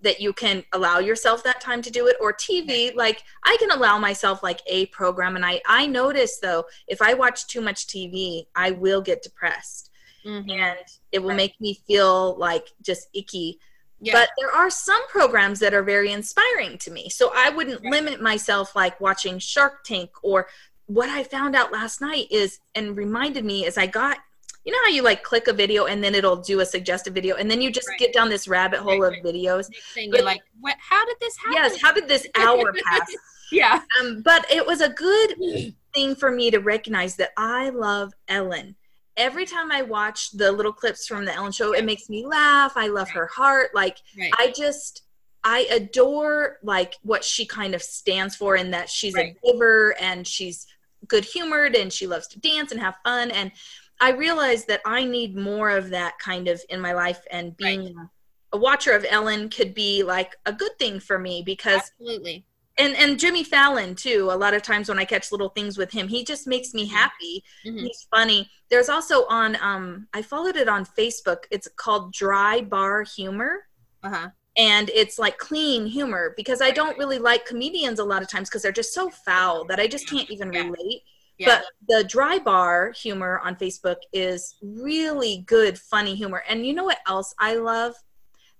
that 0.00 0.20
you 0.20 0.32
can 0.32 0.62
allow 0.72 1.00
yourself 1.00 1.42
that 1.42 1.60
time 1.60 1.82
to 1.82 1.90
do 1.90 2.06
it 2.06 2.14
or 2.20 2.32
tv 2.32 2.94
like 2.94 3.24
i 3.42 3.56
can 3.58 3.72
allow 3.72 3.98
myself 3.98 4.44
like 4.44 4.60
a 4.68 4.86
program 4.86 5.34
and 5.34 5.44
i 5.44 5.60
i 5.66 5.88
notice 5.88 6.38
though 6.38 6.62
if 6.86 7.02
i 7.02 7.14
watch 7.14 7.48
too 7.48 7.60
much 7.60 7.88
tv 7.88 8.46
i 8.54 8.70
will 8.70 9.02
get 9.02 9.24
depressed 9.24 9.90
mm-hmm. 10.24 10.48
and 10.48 10.78
it 11.10 11.18
will 11.18 11.30
right. 11.30 11.36
make 11.36 11.60
me 11.60 11.80
feel 11.84 12.38
like 12.38 12.68
just 12.80 13.08
icky 13.12 13.58
yeah. 14.04 14.12
But 14.12 14.28
there 14.38 14.54
are 14.54 14.68
some 14.68 15.00
programs 15.08 15.58
that 15.60 15.72
are 15.72 15.82
very 15.82 16.12
inspiring 16.12 16.76
to 16.78 16.90
me. 16.90 17.08
So 17.08 17.32
I 17.34 17.48
wouldn't 17.48 17.82
right. 17.82 17.90
limit 17.90 18.20
myself 18.20 18.76
like 18.76 19.00
watching 19.00 19.38
Shark 19.38 19.82
Tank 19.84 20.10
or 20.22 20.46
what 20.86 21.08
I 21.08 21.24
found 21.24 21.56
out 21.56 21.72
last 21.72 22.02
night 22.02 22.26
is 22.30 22.58
and 22.74 22.96
reminded 22.96 23.46
me 23.46 23.64
as 23.64 23.78
I 23.78 23.86
got 23.86 24.18
you 24.64 24.72
know 24.72 24.78
how 24.84 24.90
you 24.90 25.02
like 25.02 25.22
click 25.22 25.46
a 25.48 25.52
video 25.52 25.86
and 25.86 26.02
then 26.02 26.14
it'll 26.14 26.36
do 26.36 26.60
a 26.60 26.66
suggested 26.66 27.14
video 27.14 27.36
and 27.36 27.50
then 27.50 27.60
you 27.60 27.70
just 27.70 27.88
right. 27.88 27.98
get 27.98 28.14
down 28.14 28.30
this 28.30 28.48
rabbit 28.48 28.80
hole 28.80 29.00
right, 29.00 29.18
of 29.18 29.24
videos. 29.24 29.68
But, 29.94 30.04
you're 30.06 30.24
like, 30.24 30.40
what 30.60 30.76
how 30.80 31.04
did 31.04 31.16
this 31.20 31.36
happen? 31.36 31.52
Yes, 31.54 31.82
how 31.82 31.92
did 31.92 32.08
this 32.08 32.26
hour 32.34 32.72
pass? 32.86 33.14
yeah. 33.52 33.80
Um, 34.00 34.22
but 34.22 34.50
it 34.50 34.66
was 34.66 34.80
a 34.80 34.88
good 34.88 35.34
thing 35.94 36.14
for 36.14 36.30
me 36.30 36.50
to 36.50 36.58
recognize 36.58 37.16
that 37.16 37.30
I 37.36 37.70
love 37.70 38.12
Ellen 38.28 38.74
every 39.16 39.46
time 39.46 39.70
I 39.70 39.82
watch 39.82 40.30
the 40.32 40.50
little 40.50 40.72
clips 40.72 41.06
from 41.06 41.24
the 41.24 41.34
Ellen 41.34 41.52
show, 41.52 41.72
it 41.72 41.84
makes 41.84 42.08
me 42.08 42.26
laugh. 42.26 42.72
I 42.76 42.88
love 42.88 43.10
her 43.10 43.26
heart. 43.26 43.74
Like 43.74 43.98
right. 44.18 44.32
I 44.38 44.52
just 44.56 45.02
I 45.44 45.66
adore 45.70 46.58
like 46.62 46.96
what 47.02 47.22
she 47.22 47.46
kind 47.46 47.74
of 47.74 47.82
stands 47.82 48.34
for 48.34 48.56
and 48.56 48.72
that 48.72 48.88
she's 48.88 49.16
a 49.16 49.36
giver 49.44 49.94
and 50.00 50.26
she's 50.26 50.66
good 51.06 51.24
humored 51.24 51.76
and 51.76 51.92
she 51.92 52.06
loves 52.06 52.26
to 52.28 52.40
dance 52.40 52.72
and 52.72 52.80
have 52.80 52.96
fun 53.04 53.30
and 53.30 53.52
I 54.00 54.10
realize 54.10 54.64
that 54.66 54.80
I 54.84 55.04
need 55.04 55.36
more 55.36 55.70
of 55.70 55.90
that 55.90 56.18
kind 56.18 56.48
of 56.48 56.60
in 56.70 56.80
my 56.80 56.94
life 56.94 57.22
and 57.30 57.56
being 57.56 57.94
right. 57.94 58.06
a 58.52 58.58
watcher 58.58 58.92
of 58.92 59.04
Ellen 59.08 59.50
could 59.50 59.74
be 59.74 60.02
like 60.02 60.34
a 60.46 60.52
good 60.52 60.78
thing 60.78 60.98
for 60.98 61.18
me 61.18 61.42
because 61.44 61.92
Absolutely 62.00 62.46
and 62.78 62.96
and 62.96 63.18
Jimmy 63.18 63.44
Fallon 63.44 63.94
too. 63.94 64.28
A 64.30 64.36
lot 64.36 64.54
of 64.54 64.62
times 64.62 64.88
when 64.88 64.98
I 64.98 65.04
catch 65.04 65.32
little 65.32 65.50
things 65.50 65.78
with 65.78 65.92
him, 65.92 66.08
he 66.08 66.24
just 66.24 66.46
makes 66.46 66.74
me 66.74 66.86
mm-hmm. 66.86 66.96
happy. 66.96 67.44
Mm-hmm. 67.66 67.78
He's 67.78 68.06
funny. 68.10 68.50
There's 68.70 68.88
also 68.88 69.26
on 69.26 69.56
um 69.60 70.08
I 70.12 70.22
followed 70.22 70.56
it 70.56 70.68
on 70.68 70.84
Facebook. 70.84 71.44
It's 71.50 71.68
called 71.76 72.12
Dry 72.12 72.60
Bar 72.60 73.02
Humor. 73.02 73.66
Uh-huh. 74.02 74.28
And 74.56 74.90
it's 74.90 75.18
like 75.18 75.38
clean 75.38 75.86
humor 75.86 76.34
because 76.36 76.60
I 76.60 76.70
don't 76.70 76.96
really 76.96 77.18
like 77.18 77.44
comedians 77.44 77.98
a 77.98 78.04
lot 78.04 78.22
of 78.22 78.28
times 78.28 78.48
because 78.48 78.62
they're 78.62 78.70
just 78.72 78.94
so 78.94 79.10
foul 79.10 79.64
that 79.66 79.80
I 79.80 79.88
just 79.88 80.08
can't 80.08 80.30
even 80.30 80.52
yeah. 80.52 80.62
relate. 80.62 81.02
Yeah. 81.38 81.46
But 81.46 81.64
the 81.88 82.04
dry 82.04 82.38
bar 82.38 82.92
humor 82.92 83.40
on 83.40 83.56
Facebook 83.56 83.96
is 84.12 84.54
really 84.62 85.44
good, 85.46 85.76
funny 85.78 86.14
humor. 86.14 86.44
And 86.48 86.64
you 86.64 86.72
know 86.72 86.84
what 86.84 87.00
else 87.08 87.34
I 87.40 87.56
love? 87.56 87.94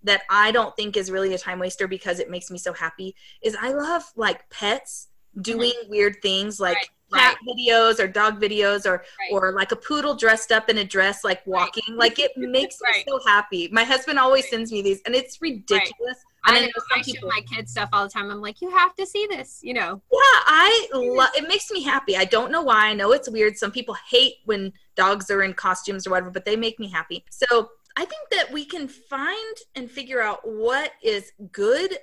That 0.04 0.22
I 0.30 0.52
don't 0.52 0.74
think 0.76 0.96
is 0.96 1.10
really 1.10 1.34
a 1.34 1.38
time 1.38 1.58
waster 1.58 1.88
because 1.88 2.20
it 2.20 2.30
makes 2.30 2.50
me 2.50 2.58
so 2.58 2.72
happy 2.72 3.14
is 3.42 3.56
I 3.60 3.72
love 3.72 4.04
like 4.16 4.48
pets 4.50 5.08
doing 5.40 5.72
mm-hmm. 5.72 5.90
weird 5.90 6.16
things 6.22 6.60
like 6.60 6.76
right, 6.76 7.20
cat 7.20 7.36
right. 7.36 7.56
videos 7.56 7.98
or 7.98 8.06
dog 8.06 8.40
videos 8.40 8.86
or 8.86 9.04
right. 9.18 9.32
or 9.32 9.52
like 9.52 9.72
a 9.72 9.76
poodle 9.76 10.14
dressed 10.14 10.52
up 10.52 10.68
in 10.68 10.78
a 10.78 10.84
dress 10.84 11.24
like 11.24 11.44
walking 11.46 11.96
like 11.96 12.18
it 12.18 12.30
makes 12.36 12.78
me 12.80 13.04
so 13.08 13.18
happy 13.26 13.68
my 13.72 13.82
husband 13.82 14.18
always 14.18 14.48
sends 14.48 14.70
me 14.70 14.82
these 14.82 15.00
and 15.06 15.14
it's 15.14 15.42
ridiculous 15.42 16.18
I, 16.46 16.60
know, 16.60 16.68
I 16.94 17.02
people, 17.02 17.30
show 17.30 17.34
my 17.34 17.40
kids 17.50 17.72
stuff 17.72 17.88
all 17.92 18.04
the 18.04 18.10
time. 18.10 18.30
I'm 18.30 18.42
like, 18.42 18.60
you 18.60 18.68
have 18.70 18.94
to 18.96 19.06
see 19.06 19.26
this, 19.26 19.60
you 19.62 19.72
know. 19.72 20.02
Yeah, 20.12 20.18
I 20.46 20.88
love. 20.94 21.30
It 21.34 21.48
makes 21.48 21.70
me 21.70 21.82
happy. 21.82 22.18
I 22.18 22.26
don't 22.26 22.52
know 22.52 22.60
why. 22.60 22.88
I 22.88 22.92
know 22.92 23.12
it's 23.12 23.30
weird. 23.30 23.56
Some 23.56 23.72
people 23.72 23.96
hate 24.10 24.34
when 24.44 24.70
dogs 24.94 25.30
are 25.30 25.42
in 25.42 25.54
costumes 25.54 26.06
or 26.06 26.10
whatever, 26.10 26.30
but 26.30 26.44
they 26.44 26.56
make 26.56 26.78
me 26.78 26.88
happy. 26.88 27.24
So 27.30 27.70
I 27.96 28.04
think 28.04 28.28
that 28.33 28.52
we 28.52 28.64
can 28.64 28.88
find 28.88 29.57
and 29.76 29.90
figure 29.90 30.20
out 30.20 30.40
what 30.44 30.92
is 31.02 31.33
good 31.52 31.96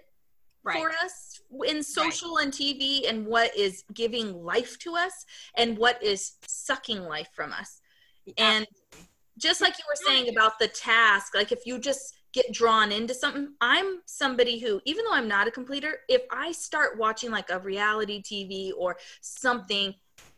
right. 0.63 0.77
for 0.77 0.89
us 1.03 1.41
in 1.65 1.83
social 1.83 2.35
right. 2.35 2.45
and 2.45 2.53
TV 2.53 3.09
and 3.09 3.25
what 3.25 3.55
is 3.57 3.83
giving 3.93 4.43
life 4.43 4.79
to 4.79 4.95
us 4.95 5.25
and 5.57 5.77
what 5.77 6.01
is 6.01 6.33
sucking 6.45 7.01
life 7.01 7.29
from 7.33 7.51
us. 7.51 7.81
And 8.37 8.65
just 9.37 9.61
like 9.61 9.77
you 9.77 9.83
were 9.89 9.95
saying 9.95 10.29
about 10.29 10.59
the 10.59 10.67
task, 10.67 11.33
like 11.35 11.51
if 11.51 11.65
you 11.65 11.79
just 11.79 12.15
get 12.33 12.53
drawn 12.53 12.91
into 12.91 13.13
something, 13.13 13.53
I'm 13.59 13.99
somebody 14.05 14.59
who, 14.59 14.79
even 14.85 15.03
though 15.03 15.13
I'm 15.13 15.27
not 15.27 15.47
a 15.47 15.51
completer, 15.51 15.99
if 16.07 16.21
I 16.31 16.51
start 16.51 16.97
watching 16.97 17.31
like 17.31 17.49
a 17.49 17.59
reality 17.59 18.21
TV 18.21 18.71
or 18.77 18.97
something, 19.21 19.93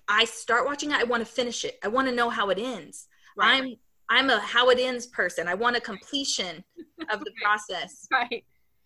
I 0.07 0.25
start 0.25 0.65
watching 0.65 0.91
it, 0.91 0.97
I 0.97 1.03
want 1.03 1.25
to 1.25 1.31
finish 1.31 1.63
it. 1.65 1.77
I 1.83 1.89
want 1.89 2.07
to 2.07 2.15
know 2.15 2.29
how 2.29 2.49
it 2.49 2.57
ends. 2.57 3.07
Right. 3.35 3.61
I'm 3.61 3.75
I'm 4.09 4.29
a 4.29 4.39
how 4.39 4.69
it 4.69 4.79
ends 4.79 5.07
person. 5.07 5.47
I 5.47 5.53
want 5.53 5.75
a 5.75 5.81
completion 5.81 6.63
of 7.11 7.19
the 7.21 7.31
process. 7.41 8.07
Right. 8.11 8.43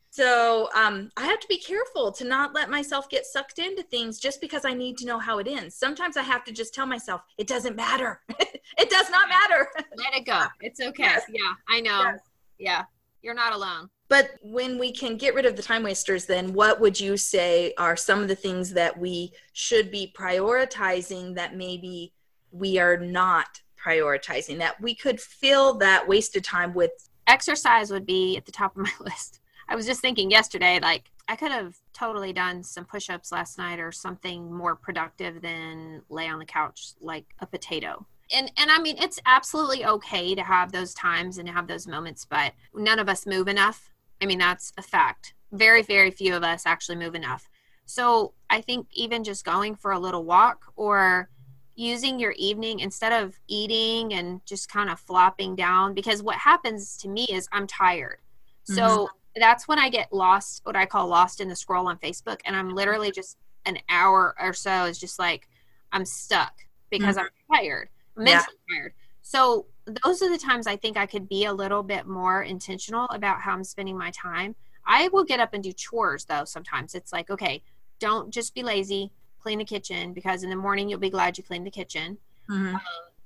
So 0.10 0.70
um, 0.74 1.12
I 1.18 1.26
have 1.26 1.40
to 1.40 1.48
be 1.48 1.58
careful 1.58 2.12
to 2.14 2.24
not 2.24 2.54
let 2.54 2.70
myself 2.70 3.10
get 3.10 3.26
sucked 3.26 3.60
into 3.60 3.84
things 3.84 4.20
just 4.20 4.42
because 4.42 4.66
I 4.66 4.74
need 4.74 4.98
to 4.98 5.06
know 5.06 5.20
how 5.20 5.38
it 5.38 5.48
ends. 5.48 5.76
Sometimes 5.76 6.18
I 6.18 6.24
have 6.24 6.44
to 6.46 6.52
just 6.52 6.74
tell 6.74 6.86
myself 6.86 7.22
it 7.38 7.46
doesn't 7.46 7.76
matter. 7.76 8.22
it 8.40 8.90
does 8.90 9.10
not 9.10 9.30
matter. 9.30 9.68
Let 9.96 10.16
it 10.16 10.26
go. 10.26 10.46
It's 10.62 10.80
okay. 10.80 11.04
Yes. 11.04 11.24
Yeah, 11.30 11.54
I 11.70 11.82
know. 11.82 12.02
Yes. 12.04 12.20
Yeah, 12.58 12.84
you're 13.22 13.36
not 13.36 13.54
alone. 13.54 13.90
But 14.10 14.32
when 14.42 14.80
we 14.80 14.92
can 14.92 15.18
get 15.18 15.36
rid 15.36 15.46
of 15.46 15.56
the 15.56 15.62
time 15.62 15.84
wasters, 15.84 16.26
then 16.26 16.54
what 16.54 16.80
would 16.80 17.00
you 17.00 17.18
say 17.18 17.74
are 17.78 17.98
some 17.98 18.22
of 18.22 18.30
the 18.30 18.36
things 18.36 18.72
that 18.74 18.98
we 18.98 19.34
should 19.54 19.92
be 19.92 20.14
prioritizing 20.18 21.36
that 21.36 21.56
maybe 21.56 22.14
we 22.52 22.80
are 22.80 22.98
not 22.98 23.62
prioritizing 23.84 24.58
that 24.60 24.80
we 24.82 24.96
could 24.96 25.20
fill 25.20 25.76
that 25.76 26.08
wasted 26.08 26.44
time 26.44 26.74
with 26.74 26.92
exercise 27.28 27.92
would 27.92 28.06
be 28.06 28.38
at 28.38 28.46
the 28.46 28.52
top 28.52 28.76
of 28.76 28.84
my 28.84 28.92
list. 29.00 29.40
I 29.70 29.76
was 29.76 29.86
just 29.86 30.02
thinking 30.02 30.32
yesterday 30.32 30.80
like 30.82 31.12
i 31.28 31.36
could 31.36 31.52
have 31.52 31.76
totally 31.94 32.32
done 32.32 32.64
some 32.64 32.86
push-ups 32.86 33.32
last 33.32 33.58
night 33.58 33.80
or 33.80 33.92
something 33.92 34.52
more 34.52 34.76
productive 34.76 35.42
than 35.42 36.02
lay 36.10 36.28
on 36.28 36.40
the 36.40 36.46
couch 36.46 36.94
like 37.02 37.26
a 37.40 37.46
potato. 37.46 38.06
And 38.34 38.52
and 38.58 38.72
i 38.72 38.80
mean 38.80 38.96
it's 38.98 39.20
absolutely 39.26 39.86
okay 39.86 40.36
to 40.36 40.44
have 40.44 40.72
those 40.72 40.94
times 40.94 41.38
and 41.38 41.50
have 41.50 41.68
those 41.68 41.88
moments 41.88 42.26
but 42.26 42.54
none 42.74 43.00
of 43.00 43.10
us 43.10 43.26
move 43.26 43.48
enough. 43.48 43.92
I 44.22 44.26
mean 44.26 44.40
that's 44.40 44.74
a 44.78 44.82
fact. 44.82 45.34
Very 45.52 45.82
very 45.82 46.12
few 46.12 46.36
of 46.36 46.44
us 46.44 46.66
actually 46.66 46.98
move 46.98 47.16
enough. 47.16 47.50
So 47.86 48.34
i 48.50 48.62
think 48.62 48.88
even 48.94 49.24
just 49.24 49.46
going 49.46 49.76
for 49.76 49.92
a 49.92 50.00
little 50.00 50.24
walk 50.24 50.72
or 50.76 51.30
using 51.78 52.20
your 52.20 52.34
evening 52.38 52.80
instead 52.80 53.14
of 53.14 53.40
eating 53.48 54.14
and 54.16 54.44
just 54.46 54.68
kind 54.68 54.90
of 54.90 55.00
flopping 55.00 55.56
down 55.56 55.94
because 55.94 56.24
what 56.24 56.36
happens 56.36 56.98
to 56.98 57.08
me 57.08 57.28
is 57.32 57.48
I'm 57.52 57.68
tired. 57.68 58.18
So 58.64 58.82
mm-hmm. 58.82 59.40
that's 59.40 59.68
when 59.68 59.78
I 59.78 59.88
get 59.90 60.12
lost, 60.12 60.62
what 60.64 60.76
I 60.76 60.88
call 60.88 61.08
lost 61.08 61.40
in 61.40 61.48
the 61.48 61.56
scroll 61.56 61.88
on 61.88 62.00
Facebook. 62.00 62.40
And 62.46 62.56
I'm 62.56 62.74
literally 62.74 63.12
just 63.12 63.38
an 63.66 63.78
hour 63.90 64.36
or 64.40 64.54
so 64.54 64.86
is 64.86 64.98
just 64.98 65.20
like, 65.20 65.48
I'm 65.92 66.04
stuck 66.04 66.54
because 66.90 67.16
mm-hmm. 67.16 67.28
I'm 67.52 67.58
tired, 67.60 67.90
mentally 68.18 68.58
yeah. 68.70 68.76
tired. 68.80 68.94
So 69.22 69.68
those 70.04 70.24
are 70.24 70.32
the 70.32 70.38
times 70.40 70.66
I 70.66 70.78
think 70.78 70.98
I 70.98 71.06
could 71.06 71.30
be 71.30 71.46
a 71.46 71.54
little 71.54 71.84
bit 71.84 72.08
more 72.08 72.42
intentional 72.42 73.06
about 73.10 73.40
how 73.40 73.54
I'm 73.54 73.64
spending 73.64 73.98
my 73.98 74.10
time. 74.12 74.56
I 74.84 75.10
will 75.10 75.24
get 75.24 75.40
up 75.40 75.54
and 75.54 75.64
do 75.64 75.72
chores 75.74 76.26
though 76.26 76.46
sometimes. 76.46 76.96
It's 76.96 77.14
like, 77.14 77.30
okay, 77.30 77.62
don't 78.00 78.34
just 78.34 78.56
be 78.56 78.64
lazy 78.64 79.12
clean 79.48 79.60
the 79.60 79.66
kitchen 79.66 80.12
because 80.12 80.44
in 80.44 80.50
the 80.50 80.58
morning 80.58 80.90
you'll 80.90 81.00
be 81.00 81.10
glad 81.10 81.38
you 81.38 81.44
cleaned 81.44 81.66
the 81.66 81.72
kitchen. 81.72 82.18
Mm-hmm. 82.50 82.76
Um, 82.76 82.82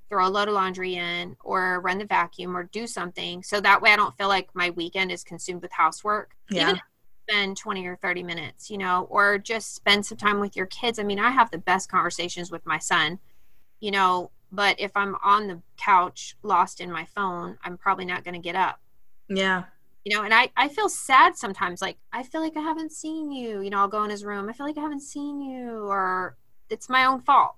throw 0.08 0.28
a 0.28 0.30
load 0.30 0.48
of 0.50 0.54
laundry 0.54 0.96
in 0.96 1.36
or 1.44 1.82
run 1.82 1.98
the 1.98 2.06
vacuum 2.06 2.56
or 2.56 2.64
do 2.66 2.86
something 2.86 3.42
so 3.42 3.60
that 3.60 3.82
way 3.82 3.92
I 3.92 3.96
don't 3.96 4.16
feel 4.18 4.28
like 4.28 4.50
my 4.54 4.70
weekend 4.70 5.12
is 5.12 5.24
consumed 5.24 5.64
with 5.64 5.72
housework. 5.72 6.36
Yeah. 6.52 6.70
Even 6.70 6.82
spend 7.28 7.58
20 7.58 7.88
or 7.88 7.96
30 7.96 8.22
minutes, 8.22 8.70
you 8.70 8.78
know, 8.78 9.08
or 9.10 9.40
just 9.40 9.74
spend 9.74 10.06
some 10.06 10.18
time 10.20 10.40
with 10.40 10.56
your 10.56 10.68
kids. 10.68 11.00
I 11.00 11.04
mean, 11.04 11.18
I 11.18 11.32
have 11.32 11.50
the 11.50 11.58
best 11.58 11.90
conversations 11.90 12.52
with 12.52 12.64
my 12.68 12.78
son, 12.78 13.18
you 13.80 13.90
know, 13.90 14.30
but 14.52 14.80
if 14.80 14.92
I'm 14.96 15.16
on 15.24 15.48
the 15.48 15.60
couch 15.78 16.36
lost 16.44 16.82
in 16.82 16.92
my 16.92 17.06
phone, 17.06 17.58
I'm 17.64 17.78
probably 17.78 18.06
not 18.06 18.24
going 18.24 18.36
to 18.36 18.40
get 18.40 18.56
up. 18.56 18.80
Yeah. 19.28 19.64
You 20.04 20.16
know, 20.16 20.24
and 20.24 20.34
I, 20.34 20.50
I 20.58 20.68
feel 20.68 20.90
sad 20.90 21.38
sometimes. 21.38 21.82
Like, 21.82 21.98
I 22.12 22.24
feel 22.24 22.42
like 22.42 22.58
I 22.58 22.62
haven't 22.62 22.92
seen 22.92 23.32
you. 23.32 23.62
You 23.62 23.70
know, 23.70 23.78
I'll 23.78 23.88
go 23.88 24.04
in 24.04 24.10
his 24.10 24.26
room. 24.26 24.50
I 24.50 24.54
feel 24.54 24.66
like 24.66 24.78
I 24.78 24.82
haven't 24.82 25.02
seen 25.02 25.42
you, 25.42 25.88
or 25.88 26.38
it's 26.70 26.90
my 26.90 27.06
own 27.06 27.22
fault 27.22 27.56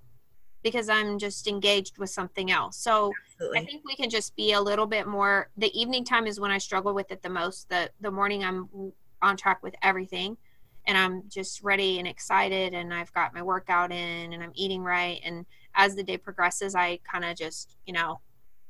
because 0.63 0.89
I'm 0.89 1.19
just 1.19 1.47
engaged 1.47 1.97
with 1.97 2.09
something 2.09 2.49
else. 2.49 2.77
So 2.77 3.11
Absolutely. 3.33 3.59
I 3.59 3.65
think 3.65 3.83
we 3.85 3.95
can 3.95 4.09
just 4.09 4.35
be 4.35 4.53
a 4.53 4.61
little 4.61 4.85
bit 4.85 5.07
more. 5.07 5.49
The 5.57 5.77
evening 5.79 6.05
time 6.05 6.25
is 6.25 6.39
when 6.39 6.51
I 6.51 6.57
struggle 6.57 6.93
with 6.93 7.11
it 7.11 7.21
the 7.21 7.29
most. 7.29 7.69
The 7.69 7.89
the 8.01 8.11
morning 8.11 8.43
I'm 8.43 8.93
on 9.21 9.37
track 9.37 9.61
with 9.61 9.75
everything, 9.81 10.37
and 10.87 10.97
I'm 10.97 11.23
just 11.27 11.61
ready 11.63 11.99
and 11.99 12.07
excited, 12.07 12.73
and 12.73 12.93
I've 12.93 13.13
got 13.13 13.33
my 13.33 13.41
workout 13.41 13.91
in, 13.91 14.33
and 14.33 14.41
I'm 14.41 14.53
eating 14.55 14.81
right. 14.81 15.19
And 15.23 15.45
as 15.75 15.95
the 15.95 16.03
day 16.03 16.17
progresses, 16.17 16.75
I 16.75 16.99
kind 17.09 17.25
of 17.25 17.37
just 17.37 17.75
you 17.85 17.93
know 17.93 18.19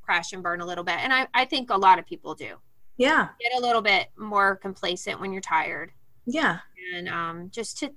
crash 0.01 0.33
and 0.33 0.43
burn 0.43 0.61
a 0.61 0.65
little 0.65 0.83
bit, 0.83 0.97
and 0.99 1.13
I 1.13 1.27
I 1.33 1.45
think 1.45 1.69
a 1.69 1.77
lot 1.77 1.99
of 1.99 2.05
people 2.05 2.35
do 2.35 2.57
yeah. 2.97 3.29
get 3.39 3.57
a 3.57 3.61
little 3.61 3.81
bit 3.81 4.07
more 4.17 4.55
complacent 4.55 5.19
when 5.19 5.31
you're 5.31 5.41
tired, 5.41 5.91
Yeah. 6.25 6.59
and 6.95 7.09
um, 7.09 7.49
just 7.51 7.77
to 7.79 7.91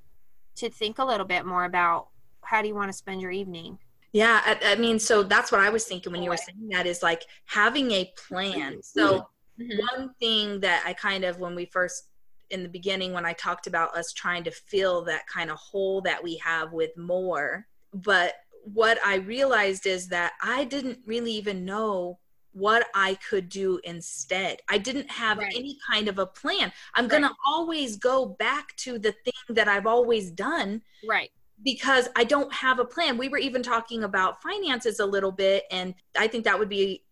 to 0.56 0.70
think 0.70 0.98
a 0.98 1.04
little 1.04 1.26
bit 1.26 1.44
more 1.44 1.64
about 1.66 2.08
how 2.42 2.62
do 2.62 2.68
you 2.68 2.74
want 2.74 2.88
to 2.90 2.96
spend 2.96 3.20
your 3.20 3.30
evening. 3.30 3.78
Yeah, 4.12 4.40
I, 4.44 4.72
I 4.72 4.74
mean, 4.76 4.98
so 4.98 5.22
that's 5.22 5.52
what 5.52 5.60
I 5.60 5.68
was 5.68 5.84
thinking 5.84 6.12
when 6.12 6.22
you 6.22 6.30
were 6.30 6.38
saying 6.38 6.68
that 6.70 6.86
is 6.86 7.02
like 7.02 7.24
having 7.44 7.90
a 7.90 8.10
plan. 8.28 8.82
So 8.82 9.28
Mhm. 9.60 9.80
one 9.92 10.14
thing 10.20 10.60
that 10.60 10.82
I 10.86 10.92
kind 10.94 11.24
of 11.24 11.38
when 11.38 11.54
we 11.54 11.66
first 11.66 12.08
in 12.50 12.62
the 12.62 12.68
beginning 12.68 13.12
when 13.12 13.26
I 13.26 13.32
talked 13.34 13.66
about 13.66 13.94
us 13.96 14.12
trying 14.12 14.44
to 14.44 14.50
fill 14.50 15.02
that 15.04 15.26
kind 15.26 15.50
of 15.50 15.58
hole 15.58 16.00
that 16.02 16.22
we 16.22 16.36
have 16.36 16.72
with 16.72 16.96
more, 16.96 17.66
but 17.92 18.34
what 18.64 18.98
I 19.04 19.16
realized 19.16 19.86
is 19.86 20.08
that 20.08 20.32
I 20.42 20.64
didn't 20.64 21.00
really 21.06 21.32
even 21.32 21.64
know 21.64 22.18
what 22.56 22.86
I 22.94 23.16
could 23.16 23.50
do 23.50 23.78
instead. 23.84 24.62
I 24.70 24.78
didn't 24.78 25.10
have 25.10 25.36
Right. 25.36 25.52
any 25.54 25.78
kind 25.90 26.08
of 26.08 26.18
a 26.18 26.24
plan. 26.24 26.72
I'm 26.94 27.06
going 27.06 27.20
to 27.22 27.34
always 27.44 27.98
go 27.98 28.24
back 28.24 28.74
to 28.76 28.98
the 28.98 29.12
thing 29.12 29.54
that 29.54 29.68
I've 29.68 29.86
always 29.86 30.30
done 30.30 30.82
Right. 31.06 31.30
because 31.62 32.08
I 32.16 32.24
don't 32.24 32.50
have 32.54 32.78
a 32.78 32.84
plan. 32.86 33.18
We 33.18 33.28
were 33.28 33.36
even 33.36 33.62
talking 33.62 34.04
about 34.04 34.42
finances 34.42 35.00
a 35.00 35.04
little 35.04 35.32
bit, 35.32 35.64
and 35.70 35.94
I 36.18 36.28
think 36.28 36.44
that 36.44 36.58
would 36.58 36.70
be 36.70 37.04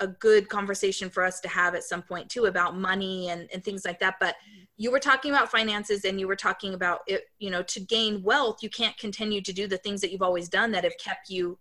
a 0.00 0.08
good 0.08 0.48
conversation 0.48 1.10
for 1.10 1.22
us 1.22 1.38
to 1.40 1.48
have 1.48 1.76
at 1.76 1.84
some 1.84 2.02
point 2.02 2.28
too 2.28 2.46
about 2.46 2.76
money 2.76 3.30
and, 3.30 3.48
and 3.52 3.62
things 3.62 3.84
like 3.84 4.00
that. 4.00 4.16
But 4.18 4.34
mm-hmm. 4.34 4.64
you 4.78 4.90
were 4.90 5.00
talking 5.00 5.30
about 5.30 5.48
finances 5.48 6.04
and 6.04 6.18
you 6.18 6.26
were 6.26 6.36
talking 6.36 6.74
about 6.74 7.00
it, 7.06 7.26
you 7.38 7.50
know, 7.50 7.62
to 7.62 7.78
gain 7.80 8.22
wealth, 8.24 8.62
you 8.62 8.70
can't 8.70 8.96
continue 8.98 9.42
to 9.42 9.52
do 9.52 9.68
the 9.68 9.78
things 9.78 10.00
that 10.00 10.10
you've 10.10 10.22
always 10.22 10.48
done 10.48 10.72
that 10.72 10.82
have 10.82 10.98
kept 10.98 11.30
you, 11.30 11.56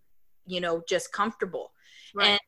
you 0.47 0.59
know, 0.59 0.83
just 0.87 1.11
comfortable 1.11 1.71
Right. 2.13 2.29
And- 2.29 2.39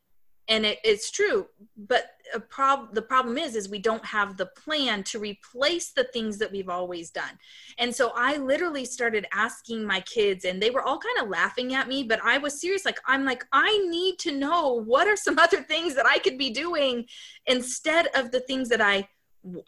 and 0.50 0.66
it, 0.66 0.80
it's 0.84 1.12
true 1.12 1.48
but 1.78 2.12
prob- 2.50 2.94
the 2.94 3.02
problem 3.02 3.38
is 3.38 3.56
is 3.56 3.70
we 3.70 3.80
don't 3.80 4.06
have 4.06 4.38
the 4.38 4.46
plan 4.48 5.04
to 5.04 5.20
replace 5.20 5.92
the 5.92 6.04
things 6.06 6.38
that 6.38 6.52
we've 6.52 6.70
always 6.70 7.10
done. 7.10 7.38
And 7.78 7.96
so 7.96 8.12
i 8.16 8.38
literally 8.38 8.86
started 8.86 9.26
asking 9.34 9.86
my 9.86 10.02
kids 10.02 10.46
and 10.46 10.62
they 10.62 10.70
were 10.70 10.84
all 10.84 11.00
kind 11.00 11.24
of 11.24 11.30
laughing 11.30 11.74
at 11.74 11.88
me 11.88 12.04
but 12.04 12.20
i 12.24 12.38
was 12.38 12.60
serious 12.60 12.86
like 12.86 13.00
i'm 13.08 13.26
like 13.26 13.46
i 13.54 13.78
need 13.90 14.18
to 14.20 14.32
know 14.32 14.84
what 14.86 15.08
are 15.08 15.16
some 15.16 15.40
other 15.46 15.62
things 15.64 15.96
that 15.96 16.06
i 16.06 16.20
could 16.20 16.38
be 16.38 16.50
doing 16.50 17.06
instead 17.46 18.08
of 18.16 18.32
the 18.32 18.42
things 18.42 18.70
that 18.70 18.82
i 18.82 19.08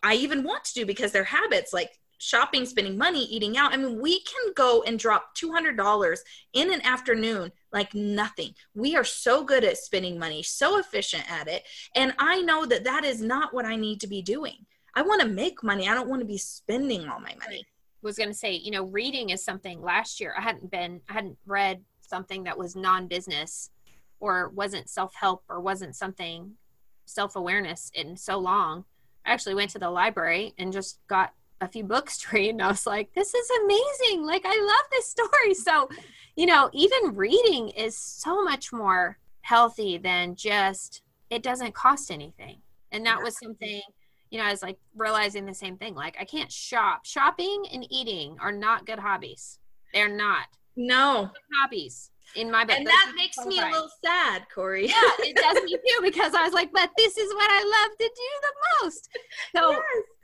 i 0.03 0.13
even 0.13 0.43
want 0.43 0.63
to 0.63 0.73
do 0.73 0.85
because 0.85 1.11
they're 1.11 1.23
habits 1.23 1.73
like 1.73 1.91
shopping 2.21 2.65
spending 2.65 2.97
money 2.97 3.25
eating 3.25 3.57
out 3.57 3.73
i 3.73 3.77
mean 3.77 3.99
we 3.99 4.21
can 4.21 4.53
go 4.55 4.83
and 4.83 4.99
drop 4.99 5.35
$200 5.35 6.17
in 6.53 6.73
an 6.73 6.81
afternoon 6.81 7.51
like 7.71 7.93
nothing. 7.93 8.53
We 8.73 8.95
are 8.95 9.03
so 9.03 9.43
good 9.43 9.63
at 9.63 9.77
spending 9.77 10.19
money, 10.19 10.43
so 10.43 10.77
efficient 10.77 11.29
at 11.31 11.47
it. 11.47 11.63
And 11.95 12.13
I 12.19 12.41
know 12.41 12.65
that 12.65 12.83
that 12.83 13.03
is 13.03 13.21
not 13.21 13.53
what 13.53 13.65
I 13.65 13.75
need 13.75 14.01
to 14.01 14.07
be 14.07 14.21
doing. 14.21 14.65
I 14.95 15.01
want 15.03 15.21
to 15.21 15.27
make 15.27 15.63
money. 15.63 15.87
I 15.87 15.93
don't 15.93 16.09
want 16.09 16.21
to 16.21 16.27
be 16.27 16.37
spending 16.37 17.07
all 17.07 17.19
my 17.19 17.35
money. 17.39 17.65
was 18.01 18.17
going 18.17 18.29
to 18.29 18.35
say, 18.35 18.53
you 18.53 18.71
know, 18.71 18.83
reading 18.83 19.29
is 19.29 19.43
something 19.43 19.81
last 19.81 20.19
year 20.19 20.33
I 20.37 20.41
hadn't 20.41 20.69
been, 20.69 21.01
I 21.09 21.13
hadn't 21.13 21.37
read 21.45 21.81
something 22.01 22.43
that 22.43 22.57
was 22.57 22.75
non 22.75 23.07
business 23.07 23.69
or 24.19 24.49
wasn't 24.49 24.89
self 24.89 25.15
help 25.15 25.43
or 25.47 25.61
wasn't 25.61 25.95
something 25.95 26.53
self 27.05 27.35
awareness 27.35 27.91
in 27.93 28.17
so 28.17 28.37
long. 28.37 28.83
I 29.25 29.31
actually 29.31 29.55
went 29.55 29.71
to 29.71 29.79
the 29.79 29.89
library 29.89 30.53
and 30.57 30.73
just 30.73 30.99
got 31.07 31.33
a 31.61 31.67
few 31.67 31.83
books 31.83 32.17
to 32.21 32.35
read 32.35 32.49
and 32.49 32.61
I 32.61 32.67
was 32.67 32.85
like, 32.85 33.13
this 33.13 33.33
is 33.33 33.49
amazing. 33.63 34.25
Like, 34.25 34.43
I 34.45 34.59
love 34.59 34.85
this 34.91 35.07
story. 35.09 35.53
So, 35.53 35.89
you 36.35 36.45
know, 36.45 36.69
even 36.73 37.15
reading 37.15 37.69
is 37.69 37.95
so 37.95 38.43
much 38.43 38.73
more 38.73 39.17
healthy 39.41 39.97
than 39.97 40.35
just, 40.35 41.01
it 41.29 41.43
doesn't 41.43 41.73
cost 41.73 42.11
anything. 42.11 42.57
And 42.91 43.05
that 43.05 43.21
was 43.21 43.37
something 43.37 43.81
you 44.31 44.39
know, 44.39 44.45
I 44.45 44.51
was 44.51 44.63
like 44.63 44.79
realizing 44.95 45.45
the 45.45 45.53
same 45.53 45.77
thing. 45.77 45.93
Like, 45.93 46.15
I 46.19 46.23
can't 46.23 46.49
shop. 46.51 47.05
Shopping 47.05 47.65
and 47.73 47.85
eating 47.89 48.37
are 48.39 48.53
not 48.53 48.85
good 48.85 48.97
hobbies. 48.97 49.59
They're 49.93 50.07
not 50.07 50.47
No. 50.77 51.29
hobbies 51.59 52.11
in 52.35 52.51
my 52.51 52.65
book. 52.65 52.77
And 52.77 52.87
that 52.87 53.13
makes 53.15 53.37
me 53.45 53.59
a 53.59 53.65
little 53.65 53.89
sad, 54.03 54.45
Corey. 54.53 54.87
Yeah, 54.87 55.09
it 55.19 55.35
does 55.35 55.63
me 55.63 55.73
too 55.73 56.01
because 56.01 56.33
I 56.33 56.43
was 56.43 56.53
like, 56.53 56.71
but 56.71 56.89
this 56.97 57.17
is 57.17 57.33
what 57.33 57.49
I 57.49 57.63
love 57.63 57.97
to 57.97 58.03
do 58.03 58.29
the 58.41 58.85
most. 58.85 59.09
So 59.55 59.81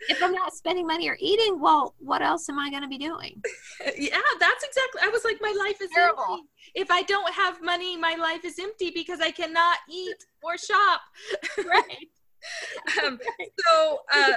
if 0.10 0.24
I'm 0.24 0.32
not 0.32 0.54
spending 0.54 0.88
money 0.88 1.10
or 1.10 1.18
eating, 1.20 1.60
well, 1.60 1.96
what 2.00 2.22
else 2.22 2.48
am 2.50 2.58
I 2.58 2.70
going 2.70 2.84
to 2.84 2.88
be 2.88 2.98
doing? 2.98 3.42
yeah, 3.98 4.22
that's 4.40 4.64
exactly. 4.64 5.02
I 5.04 5.10
was 5.12 5.26
like, 5.26 5.38
my 5.42 5.54
life 5.60 5.82
is 5.82 5.90
Terrible. 5.94 6.24
empty. 6.30 6.44
If 6.76 6.92
I 6.92 7.02
don't 7.04 7.34
have 7.34 7.62
money, 7.62 7.98
my 7.98 8.16
life 8.16 8.46
is 8.46 8.58
empty 8.58 8.92
because 8.94 9.20
I 9.20 9.32
cannot 9.32 9.80
eat 9.90 10.16
or 10.42 10.58
shop. 10.58 11.02
Right. 11.66 12.08
Um, 13.04 13.20
so, 13.66 14.00
uh, 14.14 14.34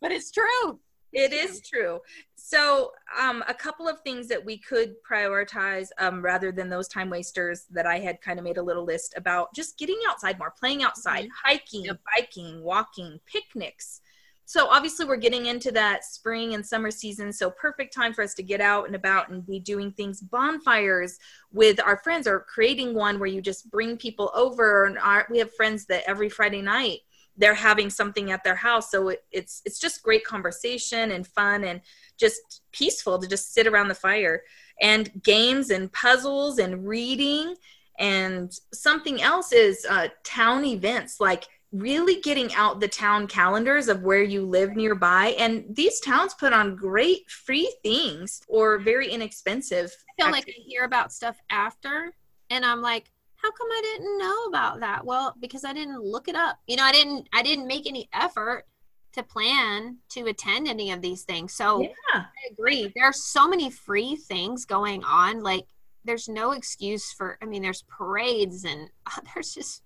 but 0.00 0.12
it's 0.12 0.30
true. 0.30 0.80
It 1.12 1.32
is 1.32 1.60
true. 1.60 2.00
So, 2.36 2.92
um, 3.18 3.42
a 3.48 3.54
couple 3.54 3.88
of 3.88 4.00
things 4.00 4.28
that 4.28 4.44
we 4.44 4.58
could 4.58 4.94
prioritize 5.02 5.88
um, 5.98 6.22
rather 6.22 6.52
than 6.52 6.68
those 6.68 6.88
time 6.88 7.10
wasters 7.10 7.66
that 7.70 7.86
I 7.86 7.98
had 7.98 8.20
kind 8.20 8.38
of 8.38 8.44
made 8.44 8.58
a 8.58 8.62
little 8.62 8.84
list 8.84 9.14
about 9.16 9.54
just 9.54 9.78
getting 9.78 9.98
outside 10.08 10.38
more, 10.38 10.54
playing 10.58 10.82
outside, 10.82 11.28
hiking, 11.44 11.86
Yep. 11.86 12.00
biking, 12.16 12.62
walking, 12.62 13.20
picnics. 13.26 14.00
So, 14.44 14.66
obviously, 14.68 15.04
we're 15.06 15.16
getting 15.16 15.46
into 15.46 15.72
that 15.72 16.04
spring 16.04 16.54
and 16.54 16.64
summer 16.64 16.90
season. 16.90 17.32
So, 17.32 17.50
perfect 17.50 17.94
time 17.94 18.12
for 18.14 18.22
us 18.22 18.34
to 18.34 18.42
get 18.42 18.60
out 18.60 18.86
and 18.86 18.94
about 18.94 19.30
and 19.30 19.46
be 19.46 19.60
doing 19.60 19.92
things, 19.92 20.20
bonfires 20.20 21.18
with 21.52 21.80
our 21.84 21.98
friends, 21.98 22.26
or 22.26 22.40
creating 22.40 22.94
one 22.94 23.18
where 23.18 23.28
you 23.28 23.42
just 23.42 23.70
bring 23.70 23.96
people 23.96 24.30
over. 24.34 24.84
And 24.84 24.98
our, 24.98 25.26
we 25.30 25.38
have 25.38 25.54
friends 25.54 25.86
that 25.86 26.04
every 26.06 26.28
Friday 26.28 26.62
night 26.62 27.00
they're 27.38 27.54
having 27.54 27.88
something 27.90 28.30
at 28.30 28.44
their 28.44 28.56
house. 28.56 28.90
So 28.90 29.08
it, 29.08 29.24
it's 29.30 29.62
it's 29.64 29.78
just 29.78 30.02
great 30.02 30.24
conversation 30.24 31.12
and 31.12 31.26
fun 31.26 31.64
and 31.64 31.80
just 32.18 32.62
peaceful 32.72 33.18
to 33.18 33.26
just 33.26 33.54
sit 33.54 33.66
around 33.66 33.88
the 33.88 33.94
fire 33.94 34.42
and 34.80 35.10
games 35.22 35.70
and 35.70 35.92
puzzles 35.92 36.58
and 36.58 36.86
reading. 36.86 37.54
And 37.98 38.52
something 38.72 39.22
else 39.22 39.52
is 39.52 39.86
uh, 39.88 40.08
town 40.22 40.64
events 40.64 41.20
like 41.20 41.48
really 41.72 42.20
getting 42.20 42.52
out 42.54 42.80
the 42.80 42.88
town 42.88 43.26
calendars 43.26 43.88
of 43.88 44.02
where 44.02 44.22
you 44.22 44.44
live 44.44 44.74
nearby. 44.74 45.34
And 45.38 45.64
these 45.70 46.00
towns 46.00 46.34
put 46.34 46.52
on 46.52 46.76
great 46.76 47.28
free 47.30 47.72
things 47.82 48.40
or 48.48 48.78
very 48.78 49.10
inexpensive 49.10 49.94
I 50.18 50.24
feel 50.24 50.32
like 50.32 50.48
I 50.48 50.60
hear 50.66 50.84
about 50.84 51.12
stuff 51.12 51.36
after, 51.48 52.12
and 52.50 52.64
I'm 52.64 52.82
like, 52.82 53.10
how 53.42 53.52
come 53.52 53.68
I 53.70 53.80
didn't 53.82 54.18
know 54.18 54.44
about 54.44 54.80
that? 54.80 55.04
Well, 55.04 55.34
because 55.40 55.64
I 55.64 55.72
didn't 55.72 56.02
look 56.02 56.28
it 56.28 56.34
up. 56.34 56.58
You 56.66 56.76
know, 56.76 56.84
I 56.84 56.92
didn't 56.92 57.28
I 57.32 57.42
didn't 57.42 57.66
make 57.66 57.86
any 57.86 58.08
effort 58.12 58.64
to 59.12 59.22
plan 59.22 59.96
to 60.10 60.26
attend 60.26 60.68
any 60.68 60.90
of 60.90 61.00
these 61.00 61.22
things. 61.22 61.54
So 61.54 61.80
yeah 61.80 61.90
I 62.14 62.52
agree. 62.52 62.92
There 62.94 63.04
are 63.04 63.12
so 63.12 63.48
many 63.48 63.70
free 63.70 64.16
things 64.16 64.64
going 64.64 65.04
on. 65.04 65.42
Like 65.42 65.66
there's 66.04 66.28
no 66.28 66.52
excuse 66.52 67.12
for 67.12 67.38
I 67.40 67.46
mean, 67.46 67.62
there's 67.62 67.82
parades 67.82 68.64
and 68.64 68.90
there's 69.34 69.54
just 69.54 69.82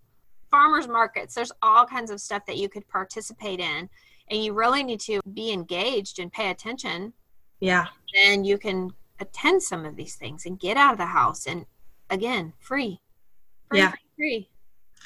farmers 0.50 0.88
markets. 0.88 1.34
There's 1.34 1.52
all 1.62 1.86
kinds 1.86 2.10
of 2.10 2.20
stuff 2.20 2.46
that 2.46 2.56
you 2.56 2.68
could 2.68 2.88
participate 2.88 3.60
in. 3.60 3.88
And 4.30 4.42
you 4.42 4.54
really 4.54 4.82
need 4.82 5.00
to 5.00 5.20
be 5.34 5.52
engaged 5.52 6.18
and 6.18 6.32
pay 6.32 6.50
attention. 6.50 7.12
yeah 7.60 7.88
And 8.24 8.46
you 8.46 8.56
can 8.56 8.92
attend 9.20 9.62
some 9.62 9.84
of 9.84 9.94
these 9.94 10.16
things 10.16 10.46
and 10.46 10.58
get 10.58 10.78
out 10.78 10.92
of 10.92 10.98
the 10.98 11.06
house 11.06 11.46
and 11.46 11.66
again, 12.12 12.52
free. 12.60 13.00
Yeah. 13.74 13.92
free. 14.16 14.48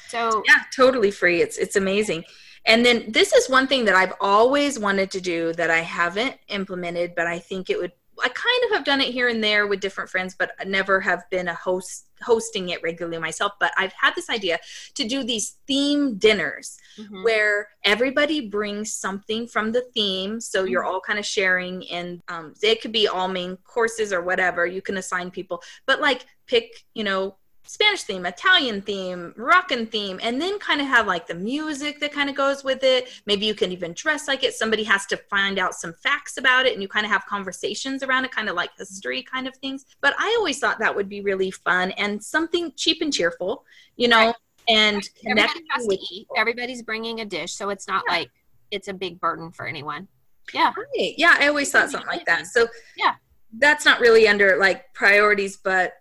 So 0.07 0.43
yeah 0.45 0.63
totally 0.75 1.11
free 1.11 1.41
it's 1.41 1.57
it's 1.57 1.75
amazing 1.75 2.23
and 2.65 2.85
then 2.85 3.11
this 3.11 3.33
is 3.33 3.49
one 3.49 3.67
thing 3.67 3.85
that 3.85 3.95
i've 3.95 4.13
always 4.21 4.79
wanted 4.79 5.11
to 5.11 5.21
do 5.21 5.53
that 5.53 5.69
i 5.69 5.79
haven't 5.79 6.35
implemented 6.47 7.13
but 7.15 7.27
i 7.27 7.39
think 7.39 7.69
it 7.69 7.77
would 7.77 7.91
I 8.23 8.29
kind 8.29 8.63
of 8.65 8.71
have 8.71 8.85
done 8.85 9.01
it 9.01 9.13
here 9.13 9.27
and 9.27 9.43
there 9.43 9.67
with 9.67 9.79
different 9.79 10.09
friends, 10.09 10.35
but 10.37 10.51
I 10.59 10.63
never 10.63 10.99
have 10.99 11.29
been 11.29 11.47
a 11.47 11.53
host 11.53 12.05
hosting 12.21 12.69
it 12.69 12.81
regularly 12.81 13.19
myself. 13.19 13.53
But 13.59 13.71
I've 13.77 13.93
had 13.93 14.15
this 14.15 14.29
idea 14.29 14.59
to 14.95 15.07
do 15.07 15.23
these 15.23 15.57
theme 15.67 16.17
dinners 16.17 16.77
mm-hmm. 16.99 17.23
where 17.23 17.69
everybody 17.83 18.49
brings 18.49 18.93
something 18.93 19.47
from 19.47 19.71
the 19.71 19.83
theme. 19.93 20.41
So 20.41 20.63
mm-hmm. 20.63 20.71
you're 20.71 20.83
all 20.83 20.99
kind 20.99 21.19
of 21.19 21.25
sharing, 21.25 21.87
and 21.89 22.21
um, 22.27 22.53
it 22.61 22.81
could 22.81 22.91
be 22.91 23.07
all 23.07 23.27
main 23.27 23.57
courses 23.57 24.11
or 24.11 24.21
whatever. 24.21 24.65
You 24.65 24.81
can 24.81 24.97
assign 24.97 25.29
people, 25.29 25.61
but 25.85 26.01
like 26.01 26.25
pick, 26.47 26.85
you 26.95 27.03
know, 27.03 27.37
Spanish 27.67 28.03
theme, 28.03 28.25
Italian 28.25 28.81
theme, 28.81 29.33
Moroccan 29.35 29.85
theme, 29.87 30.19
and 30.23 30.41
then 30.41 30.57
kind 30.57 30.79
of 30.79 30.87
have 30.87 31.05
like 31.05 31.27
the 31.27 31.35
music 31.35 31.99
that 31.99 32.13
kind 32.13 32.29
of 32.29 32.35
goes 32.35 32.63
with 32.63 32.81
it. 32.81 33.09
Maybe 33.25 33.45
you 33.45 33.53
can 33.53 33.73
even 33.73 33.91
dress 33.91 34.27
like 34.27 34.43
it. 34.43 34.53
Somebody 34.53 34.83
has 34.85 35.05
to 35.07 35.17
find 35.17 35.59
out 35.59 35.75
some 35.75 35.93
facts 35.93 36.37
about 36.37 36.65
it, 36.65 36.73
and 36.73 36.81
you 36.81 36.87
kind 36.87 37.05
of 37.05 37.11
have 37.11 37.25
conversations 37.25 38.03
around 38.03 38.23
it, 38.23 38.31
kind 38.31 38.47
of 38.47 38.55
like 38.55 38.69
history 38.77 39.21
kind 39.21 39.47
of 39.47 39.55
things. 39.57 39.85
But 39.99 40.15
I 40.17 40.33
always 40.39 40.59
thought 40.59 40.79
that 40.79 40.95
would 40.95 41.09
be 41.09 41.19
really 41.19 41.51
fun 41.51 41.91
and 41.91 42.23
something 42.23 42.71
cheap 42.77 43.01
and 43.01 43.13
cheerful, 43.13 43.65
you 43.97 44.07
know, 44.07 44.27
right. 44.27 44.35
and 44.69 45.09
Everybody 45.25 45.63
has 45.71 45.85
to 45.87 45.93
eat. 45.93 46.07
People. 46.09 46.35
Everybody's 46.37 46.81
bringing 46.83 47.19
a 47.19 47.25
dish, 47.25 47.53
so 47.53 47.69
it's 47.69 47.87
not 47.87 48.03
yeah. 48.07 48.15
like 48.15 48.31
it's 48.71 48.87
a 48.87 48.93
big 48.93 49.19
burden 49.19 49.51
for 49.51 49.67
anyone. 49.67 50.07
Yeah. 50.53 50.73
Right. 50.77 51.13
Yeah, 51.17 51.35
I 51.37 51.47
always 51.47 51.69
thought 51.69 51.89
something 51.89 52.07
like 52.07 52.25
that. 52.27 52.47
So 52.47 52.67
yeah, 52.95 53.15
that's 53.57 53.83
not 53.83 53.99
really 53.99 54.27
under 54.27 54.57
like 54.57 54.93
priorities, 54.93 55.57
but. 55.57 55.95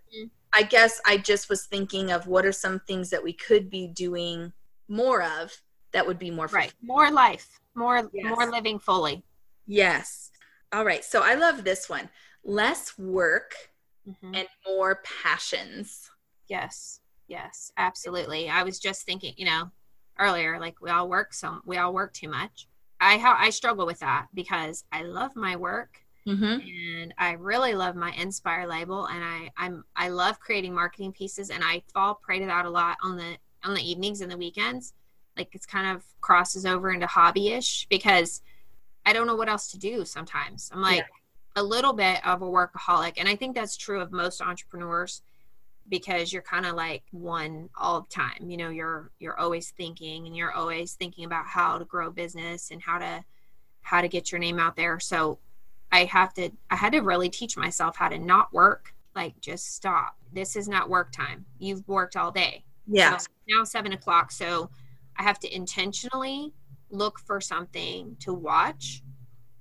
I 0.56 0.62
guess 0.62 1.02
I 1.04 1.18
just 1.18 1.50
was 1.50 1.66
thinking 1.66 2.10
of 2.10 2.26
what 2.26 2.46
are 2.46 2.52
some 2.52 2.80
things 2.80 3.10
that 3.10 3.22
we 3.22 3.34
could 3.34 3.68
be 3.68 3.88
doing 3.88 4.54
more 4.88 5.22
of 5.22 5.52
that 5.92 6.06
would 6.06 6.18
be 6.18 6.30
more 6.30 6.46
right. 6.46 6.72
More 6.82 7.10
life, 7.10 7.60
more 7.74 8.08
yes. 8.14 8.24
more 8.24 8.50
living 8.50 8.78
fully. 8.78 9.22
Yes. 9.66 10.30
All 10.72 10.84
right. 10.84 11.04
So 11.04 11.20
I 11.22 11.34
love 11.34 11.62
this 11.62 11.90
one. 11.90 12.08
Less 12.42 12.96
work 12.98 13.54
mm-hmm. 14.08 14.34
and 14.34 14.48
more 14.66 15.02
passions. 15.22 16.10
Yes. 16.48 17.00
Yes, 17.28 17.72
absolutely. 17.76 18.48
I 18.48 18.62
was 18.62 18.78
just 18.78 19.04
thinking, 19.04 19.34
you 19.36 19.44
know, 19.44 19.70
earlier 20.18 20.58
like 20.58 20.80
we 20.80 20.88
all 20.88 21.10
work 21.10 21.34
so 21.34 21.58
we 21.66 21.76
all 21.76 21.92
work 21.92 22.14
too 22.14 22.28
much. 22.30 22.66
I 22.98 23.18
I 23.38 23.50
struggle 23.50 23.84
with 23.84 23.98
that 23.98 24.28
because 24.32 24.84
I 24.90 25.02
love 25.02 25.36
my 25.36 25.56
work 25.56 26.00
Mm-hmm. 26.26 27.00
And 27.00 27.14
I 27.18 27.32
really 27.32 27.74
love 27.74 27.94
my 27.94 28.12
Inspire 28.12 28.66
label, 28.66 29.06
and 29.06 29.22
I 29.22 29.50
I'm 29.56 29.84
I 29.94 30.08
love 30.08 30.40
creating 30.40 30.74
marketing 30.74 31.12
pieces, 31.12 31.50
and 31.50 31.62
I 31.62 31.82
fall 31.94 32.16
prey 32.16 32.40
to 32.40 32.46
that 32.46 32.66
a 32.66 32.70
lot 32.70 32.96
on 33.02 33.16
the 33.16 33.36
on 33.62 33.74
the 33.74 33.88
evenings 33.88 34.20
and 34.20 34.30
the 34.30 34.36
weekends. 34.36 34.92
Like 35.36 35.54
it's 35.54 35.66
kind 35.66 35.96
of 35.96 36.04
crosses 36.20 36.66
over 36.66 36.90
into 36.90 37.06
hobbyish 37.06 37.86
because 37.88 38.42
I 39.04 39.12
don't 39.12 39.26
know 39.26 39.36
what 39.36 39.48
else 39.48 39.70
to 39.70 39.78
do. 39.78 40.04
Sometimes 40.04 40.70
I'm 40.72 40.82
like 40.82 40.98
yeah. 40.98 41.62
a 41.62 41.62
little 41.62 41.92
bit 41.92 42.26
of 42.26 42.42
a 42.42 42.46
workaholic, 42.46 43.14
and 43.18 43.28
I 43.28 43.36
think 43.36 43.54
that's 43.54 43.76
true 43.76 44.00
of 44.00 44.10
most 44.10 44.42
entrepreneurs 44.42 45.22
because 45.88 46.32
you're 46.32 46.42
kind 46.42 46.66
of 46.66 46.74
like 46.74 47.04
one 47.12 47.68
all 47.76 48.00
the 48.00 48.08
time. 48.08 48.50
You 48.50 48.56
know, 48.56 48.70
you're 48.70 49.12
you're 49.20 49.38
always 49.38 49.70
thinking, 49.70 50.26
and 50.26 50.36
you're 50.36 50.52
always 50.52 50.94
thinking 50.94 51.24
about 51.24 51.46
how 51.46 51.78
to 51.78 51.84
grow 51.84 52.10
business 52.10 52.72
and 52.72 52.82
how 52.82 52.98
to 52.98 53.24
how 53.82 54.00
to 54.00 54.08
get 54.08 54.32
your 54.32 54.40
name 54.40 54.58
out 54.58 54.74
there. 54.74 54.98
So 54.98 55.38
I 55.92 56.04
have 56.04 56.34
to 56.34 56.50
I 56.70 56.76
had 56.76 56.92
to 56.92 57.00
really 57.00 57.28
teach 57.28 57.56
myself 57.56 57.96
how 57.96 58.08
to 58.08 58.18
not 58.18 58.52
work, 58.52 58.94
like 59.14 59.40
just 59.40 59.74
stop. 59.74 60.16
This 60.32 60.56
is 60.56 60.68
not 60.68 60.88
work 60.88 61.12
time. 61.12 61.44
You've 61.58 61.86
worked 61.88 62.16
all 62.16 62.30
day. 62.30 62.64
Yeah. 62.86 63.16
So 63.16 63.26
now 63.48 63.64
seven 63.64 63.92
o'clock. 63.92 64.30
So 64.32 64.70
I 65.16 65.22
have 65.22 65.38
to 65.40 65.54
intentionally 65.54 66.52
look 66.90 67.18
for 67.18 67.40
something 67.40 68.16
to 68.20 68.32
watch 68.32 69.02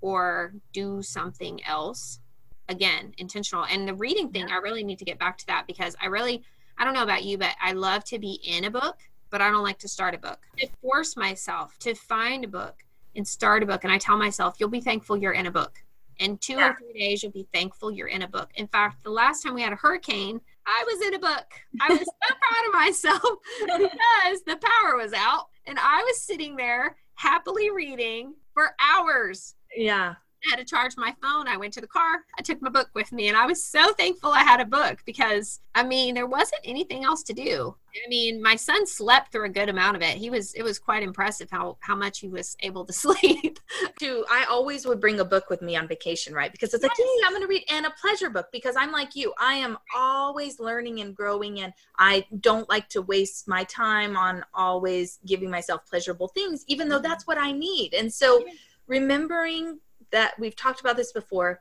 or 0.01 0.53
do 0.73 1.01
something 1.01 1.63
else. 1.65 2.19
Again, 2.67 3.13
intentional. 3.17 3.65
And 3.65 3.87
the 3.87 3.93
reading 3.93 4.31
thing, 4.31 4.49
I 4.49 4.57
really 4.57 4.83
need 4.83 4.99
to 4.99 5.05
get 5.05 5.19
back 5.19 5.37
to 5.39 5.47
that 5.47 5.67
because 5.67 5.95
I 6.01 6.07
really 6.07 6.43
I 6.77 6.83
don't 6.83 6.93
know 6.93 7.03
about 7.03 7.23
you, 7.23 7.37
but 7.37 7.55
I 7.61 7.71
love 7.71 8.03
to 8.05 8.19
be 8.19 8.39
in 8.43 8.65
a 8.65 8.71
book, 8.71 8.97
but 9.29 9.41
I 9.41 9.49
don't 9.49 9.63
like 9.63 9.79
to 9.79 9.87
start 9.87 10.13
a 10.13 10.17
book. 10.17 10.39
To 10.57 10.67
force 10.81 11.15
myself 11.15 11.77
to 11.79 11.93
find 11.93 12.43
a 12.43 12.49
book 12.49 12.75
and 13.15 13.25
start 13.25 13.63
a 13.63 13.65
book. 13.65 13.85
And 13.85 13.93
I 13.93 13.97
tell 13.97 14.17
myself, 14.17 14.55
you'll 14.59 14.69
be 14.69 14.81
thankful 14.81 15.15
you're 15.15 15.31
in 15.31 15.45
a 15.45 15.51
book 15.51 15.84
in 16.19 16.37
two 16.37 16.53
yeah. 16.53 16.69
or 16.69 16.75
three 16.75 16.99
days, 16.99 17.23
you'll 17.23 17.31
be 17.31 17.47
thankful 17.53 17.91
you're 17.91 18.07
in 18.07 18.21
a 18.21 18.27
book. 18.27 18.49
In 18.55 18.67
fact, 18.67 19.03
the 19.03 19.09
last 19.09 19.43
time 19.43 19.53
we 19.53 19.61
had 19.61 19.73
a 19.73 19.77
hurricane, 19.77 20.39
I 20.65 20.83
was 20.85 21.07
in 21.07 21.13
a 21.13 21.19
book. 21.19 21.45
I 21.81 21.89
was 21.89 21.99
so 21.99 22.05
proud 22.29 22.67
of 22.67 22.73
myself 22.73 23.39
because 23.59 24.41
the 24.45 24.57
power 24.57 24.97
was 24.97 25.13
out 25.13 25.47
and 25.65 25.77
I 25.79 26.03
was 26.03 26.21
sitting 26.21 26.55
there 26.55 26.95
happily 27.15 27.69
reading 27.69 28.33
for 28.53 28.71
hours. 28.79 29.55
Yeah. 29.75 30.15
I 30.45 30.51
had 30.51 30.59
to 30.59 30.65
charge 30.65 30.95
my 30.97 31.13
phone. 31.21 31.47
I 31.47 31.57
went 31.57 31.73
to 31.73 31.81
the 31.81 31.87
car. 31.87 32.23
I 32.37 32.41
took 32.41 32.61
my 32.61 32.69
book 32.69 32.89
with 32.93 33.11
me, 33.11 33.27
and 33.27 33.37
I 33.37 33.45
was 33.45 33.63
so 33.63 33.93
thankful 33.93 34.31
I 34.31 34.43
had 34.43 34.61
a 34.61 34.65
book 34.65 34.99
because 35.05 35.59
I 35.73 35.83
mean 35.83 36.13
there 36.13 36.27
wasn't 36.27 36.61
anything 36.63 37.03
else 37.03 37.23
to 37.23 37.33
do. 37.33 37.75
I 37.95 38.09
mean, 38.09 38.41
my 38.41 38.55
son 38.55 38.85
slept 38.85 39.31
through 39.31 39.45
a 39.45 39.49
good 39.49 39.69
amount 39.69 39.95
of 39.95 40.01
it. 40.01 40.17
He 40.17 40.29
was 40.29 40.53
it 40.53 40.63
was 40.63 40.79
quite 40.79 41.03
impressive 41.03 41.49
how 41.49 41.77
how 41.79 41.95
much 41.95 42.19
he 42.19 42.27
was 42.27 42.55
able 42.61 42.85
to 42.85 42.93
sleep. 43.05 43.59
Too, 43.99 44.25
I 44.29 44.45
always 44.49 44.85
would 44.85 44.99
bring 44.99 45.19
a 45.19 45.25
book 45.25 45.49
with 45.49 45.61
me 45.61 45.75
on 45.75 45.87
vacation, 45.87 46.33
right? 46.33 46.51
Because 46.51 46.73
it's 46.73 46.83
like, 46.83 46.91
hey, 46.95 47.03
I'm 47.25 47.31
going 47.31 47.41
to 47.41 47.47
read 47.47 47.63
and 47.69 47.85
a 47.85 47.93
pleasure 48.01 48.29
book 48.29 48.47
because 48.51 48.75
I'm 48.77 48.91
like 48.91 49.15
you. 49.15 49.33
I 49.39 49.55
am 49.55 49.77
always 49.95 50.59
learning 50.59 50.99
and 50.99 51.15
growing, 51.15 51.61
and 51.61 51.73
I 51.97 52.25
don't 52.39 52.69
like 52.69 52.89
to 52.89 53.01
waste 53.01 53.47
my 53.47 53.63
time 53.63 54.17
on 54.17 54.43
always 54.53 55.19
giving 55.25 55.49
myself 55.49 55.81
pleasurable 55.89 56.27
things, 56.29 56.63
even 56.67 56.89
though 56.89 56.99
that's 56.99 57.25
what 57.25 57.37
I 57.37 57.51
need. 57.51 57.93
And 57.93 58.13
so 58.13 58.43
remembering 58.87 59.79
that 60.15 60.39
we've 60.39 60.55
talked 60.55 60.79
about 60.79 60.95
this 60.95 61.11
before 61.11 61.59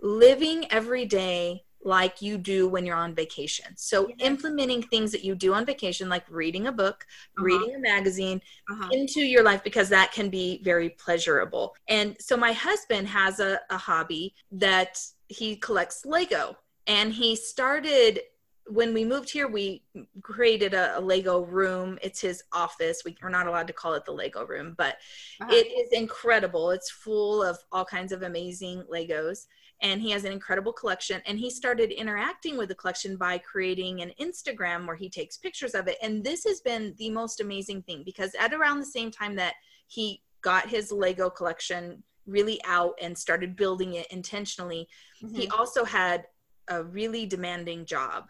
living 0.00 0.64
every 0.70 1.04
day 1.04 1.64
like 1.82 2.22
you 2.22 2.38
do 2.38 2.68
when 2.68 2.86
you're 2.86 2.96
on 2.96 3.14
vacation. 3.14 3.66
So 3.76 4.08
yes. 4.08 4.16
implementing 4.20 4.82
things 4.82 5.10
that 5.10 5.24
you 5.24 5.34
do 5.34 5.54
on 5.54 5.66
vacation, 5.66 6.08
like 6.08 6.24
reading 6.30 6.68
a 6.68 6.72
book, 6.72 7.04
uh-huh. 7.04 7.44
reading 7.44 7.74
a 7.74 7.78
magazine, 7.80 8.40
uh-huh. 8.70 8.90
into 8.92 9.20
your 9.20 9.42
life 9.42 9.64
because 9.64 9.88
that 9.88 10.12
can 10.12 10.30
be 10.30 10.60
very 10.62 10.90
pleasurable. 10.90 11.74
And 11.88 12.16
so 12.20 12.36
my 12.36 12.52
husband 12.52 13.08
has 13.08 13.40
a, 13.40 13.58
a 13.70 13.76
hobby 13.76 14.34
that 14.52 14.98
he 15.28 15.56
collects 15.56 16.04
Lego. 16.04 16.56
And 16.86 17.12
he 17.12 17.34
started 17.34 18.20
when 18.68 18.92
we 18.92 19.04
moved 19.04 19.30
here, 19.30 19.48
we 19.48 19.82
created 20.22 20.74
a, 20.74 20.98
a, 20.98 21.00
Lego 21.00 21.40
room. 21.40 21.98
It's 22.02 22.20
his 22.20 22.42
office. 22.52 23.02
We, 23.04 23.16
are 23.22 23.30
not 23.30 23.46
allowed 23.46 23.66
to 23.68 23.72
call 23.72 23.94
it 23.94 24.04
the 24.04 24.12
Lego 24.12 24.44
room, 24.44 24.74
but 24.76 24.96
uh-huh. 25.40 25.52
it 25.52 25.66
is 25.66 25.92
incredible. 25.92 26.70
It's 26.70 26.90
full 26.90 27.42
of 27.42 27.58
all 27.70 27.84
kinds 27.84 28.12
of 28.12 28.22
amazing 28.22 28.82
Legos. 28.92 29.46
And 29.82 30.00
he 30.00 30.10
has 30.10 30.24
an 30.24 30.32
incredible 30.32 30.72
collection. 30.72 31.20
And 31.26 31.38
he 31.38 31.50
started 31.50 31.92
interacting 31.92 32.56
with 32.56 32.68
the 32.68 32.74
collection 32.74 33.16
by 33.16 33.38
creating 33.38 34.00
an 34.00 34.12
Instagram 34.20 34.86
where 34.86 34.96
he 34.96 35.10
takes 35.10 35.36
pictures 35.36 35.74
of 35.74 35.86
it. 35.86 35.98
And 36.02 36.24
this 36.24 36.44
has 36.44 36.60
been 36.60 36.94
the 36.98 37.10
most 37.10 37.40
amazing 37.40 37.82
thing 37.82 38.02
because 38.04 38.34
at 38.40 38.54
around 38.54 38.80
the 38.80 38.86
same 38.86 39.10
time 39.10 39.36
that 39.36 39.54
he 39.86 40.22
got 40.40 40.68
his 40.68 40.90
Lego 40.90 41.28
collection 41.28 42.02
really 42.26 42.60
out 42.64 42.94
and 43.00 43.16
started 43.16 43.54
building 43.54 43.94
it 43.94 44.06
intentionally, 44.10 44.88
mm-hmm. 45.22 45.36
he 45.36 45.48
also 45.48 45.84
had 45.84 46.24
a 46.68 46.82
really 46.82 47.26
demanding 47.26 47.84
job. 47.84 48.28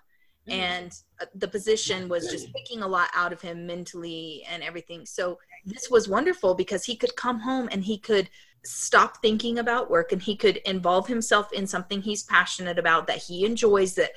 And 0.49 0.93
uh, 1.21 1.27
the 1.35 1.49
position 1.49 2.09
was 2.09 2.31
just 2.31 2.53
picking 2.53 2.83
a 2.83 2.87
lot 2.87 3.09
out 3.15 3.33
of 3.33 3.41
him 3.41 3.67
mentally 3.67 4.45
and 4.49 4.63
everything. 4.63 5.05
So 5.05 5.39
this 5.65 5.91
was 5.91 6.09
wonderful 6.09 6.55
because 6.55 6.85
he 6.85 6.97
could 6.97 7.17
come 7.17 7.41
home 7.41 7.69
and 7.73 7.85
he 7.85 7.99
could 7.99 8.31
stop 8.65 9.23
thinking 9.23 9.59
about 9.59 9.91
work 9.91 10.13
and 10.13 10.23
he 10.23 10.37
could 10.37 10.57
involve 10.59 11.07
himself 11.07 11.53
in 11.53 11.67
something 11.67 12.03
he's 12.03 12.25
passionate 12.25 12.79
about 12.79 13.07
that 13.07 13.19
he 13.19 13.45
enjoys 13.45 13.95
that 13.95 14.11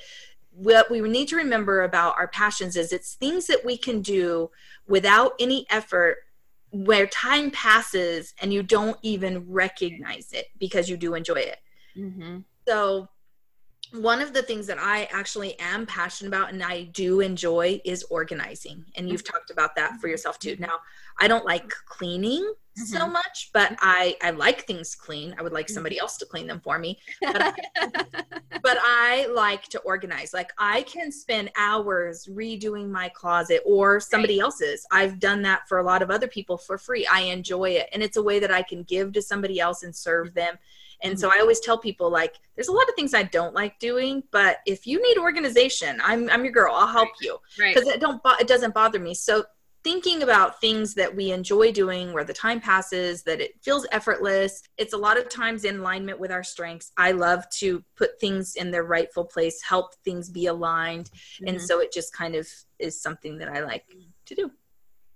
what 0.50 0.90
we 0.90 1.00
need 1.00 1.28
to 1.28 1.36
remember 1.36 1.82
about 1.82 2.16
our 2.18 2.26
passions 2.26 2.76
is 2.76 2.92
it's 2.92 3.14
things 3.14 3.46
that 3.46 3.64
we 3.64 3.76
can 3.76 4.02
do 4.02 4.50
without 4.88 5.32
any 5.38 5.66
effort 5.70 6.18
where 6.70 7.06
time 7.06 7.50
passes 7.50 8.34
and 8.42 8.52
you 8.52 8.62
don't 8.62 8.98
even 9.02 9.48
recognize 9.48 10.32
it 10.32 10.46
because 10.58 10.88
you 10.88 10.96
do 10.96 11.14
enjoy 11.14 11.34
it. 11.34 11.58
Mm-hmm. 11.96 12.38
so 12.66 13.08
one 13.92 14.20
of 14.20 14.32
the 14.32 14.42
things 14.42 14.66
that 14.68 14.78
I 14.78 15.08
actually 15.12 15.58
am 15.58 15.84
passionate 15.84 16.28
about 16.28 16.52
and 16.52 16.62
I 16.62 16.84
do 16.84 17.20
enjoy 17.20 17.80
is 17.84 18.04
organizing. 18.04 18.84
And 18.96 19.08
you've 19.08 19.24
mm-hmm. 19.24 19.32
talked 19.32 19.50
about 19.50 19.74
that 19.76 20.00
for 20.00 20.08
yourself 20.08 20.38
too. 20.38 20.56
Now, 20.58 20.78
I 21.18 21.26
don't 21.26 21.44
like 21.44 21.68
cleaning 21.86 22.42
mm-hmm. 22.42 22.82
so 22.82 23.08
much, 23.08 23.50
but 23.52 23.76
I, 23.80 24.16
I 24.22 24.30
like 24.30 24.66
things 24.66 24.94
clean. 24.94 25.34
I 25.38 25.42
would 25.42 25.52
like 25.52 25.68
somebody 25.68 25.98
else 25.98 26.16
to 26.18 26.26
clean 26.26 26.46
them 26.46 26.60
for 26.60 26.78
me. 26.78 27.00
But 27.20 27.42
I, 27.42 27.52
but 28.62 28.78
I 28.80 29.26
like 29.34 29.64
to 29.70 29.80
organize. 29.80 30.32
Like 30.32 30.52
I 30.56 30.82
can 30.82 31.10
spend 31.10 31.50
hours 31.56 32.28
redoing 32.30 32.90
my 32.90 33.08
closet 33.08 33.60
or 33.66 33.98
somebody 33.98 34.38
right. 34.38 34.44
else's. 34.44 34.86
I've 34.92 35.18
done 35.18 35.42
that 35.42 35.68
for 35.68 35.80
a 35.80 35.84
lot 35.84 36.02
of 36.02 36.10
other 36.10 36.28
people 36.28 36.56
for 36.56 36.78
free. 36.78 37.06
I 37.06 37.22
enjoy 37.22 37.70
it. 37.70 37.88
And 37.92 38.02
it's 38.04 38.16
a 38.16 38.22
way 38.22 38.38
that 38.38 38.52
I 38.52 38.62
can 38.62 38.84
give 38.84 39.12
to 39.14 39.22
somebody 39.22 39.58
else 39.58 39.82
and 39.82 39.94
serve 39.94 40.32
them 40.34 40.58
and 41.02 41.18
so 41.18 41.28
I 41.28 41.38
always 41.40 41.60
tell 41.60 41.78
people 41.78 42.10
like 42.10 42.34
there's 42.54 42.68
a 42.68 42.72
lot 42.72 42.88
of 42.88 42.94
things 42.94 43.14
I 43.14 43.22
don't 43.24 43.54
like 43.54 43.78
doing, 43.78 44.22
but 44.30 44.58
if 44.66 44.86
you 44.86 45.02
need 45.02 45.18
organization, 45.18 46.00
I'm 46.02 46.30
I'm 46.30 46.44
your 46.44 46.52
girl. 46.52 46.74
I'll 46.74 46.86
help 46.86 47.08
you 47.20 47.38
because 47.56 47.84
right. 47.84 47.96
it 47.96 48.00
don't 48.00 48.20
it 48.40 48.46
doesn't 48.46 48.74
bother 48.74 48.98
me. 48.98 49.14
So 49.14 49.44
thinking 49.82 50.22
about 50.22 50.60
things 50.60 50.94
that 50.94 51.14
we 51.14 51.32
enjoy 51.32 51.72
doing 51.72 52.12
where 52.12 52.24
the 52.24 52.32
time 52.32 52.60
passes 52.60 53.22
that 53.22 53.40
it 53.40 53.52
feels 53.62 53.86
effortless 53.92 54.62
it's 54.76 54.92
a 54.92 54.96
lot 54.96 55.18
of 55.18 55.28
times 55.28 55.64
in 55.64 55.78
alignment 55.78 56.20
with 56.20 56.30
our 56.30 56.42
strengths 56.42 56.92
i 56.96 57.12
love 57.12 57.48
to 57.50 57.82
put 57.96 58.18
things 58.20 58.56
in 58.56 58.70
their 58.70 58.84
rightful 58.84 59.24
place 59.24 59.62
help 59.62 59.94
things 60.04 60.28
be 60.28 60.46
aligned 60.46 61.10
mm-hmm. 61.10 61.48
and 61.48 61.60
so 61.60 61.80
it 61.80 61.92
just 61.92 62.12
kind 62.12 62.34
of 62.34 62.46
is 62.78 63.00
something 63.00 63.38
that 63.38 63.48
i 63.48 63.60
like 63.60 63.84
to 64.26 64.34
do 64.34 64.50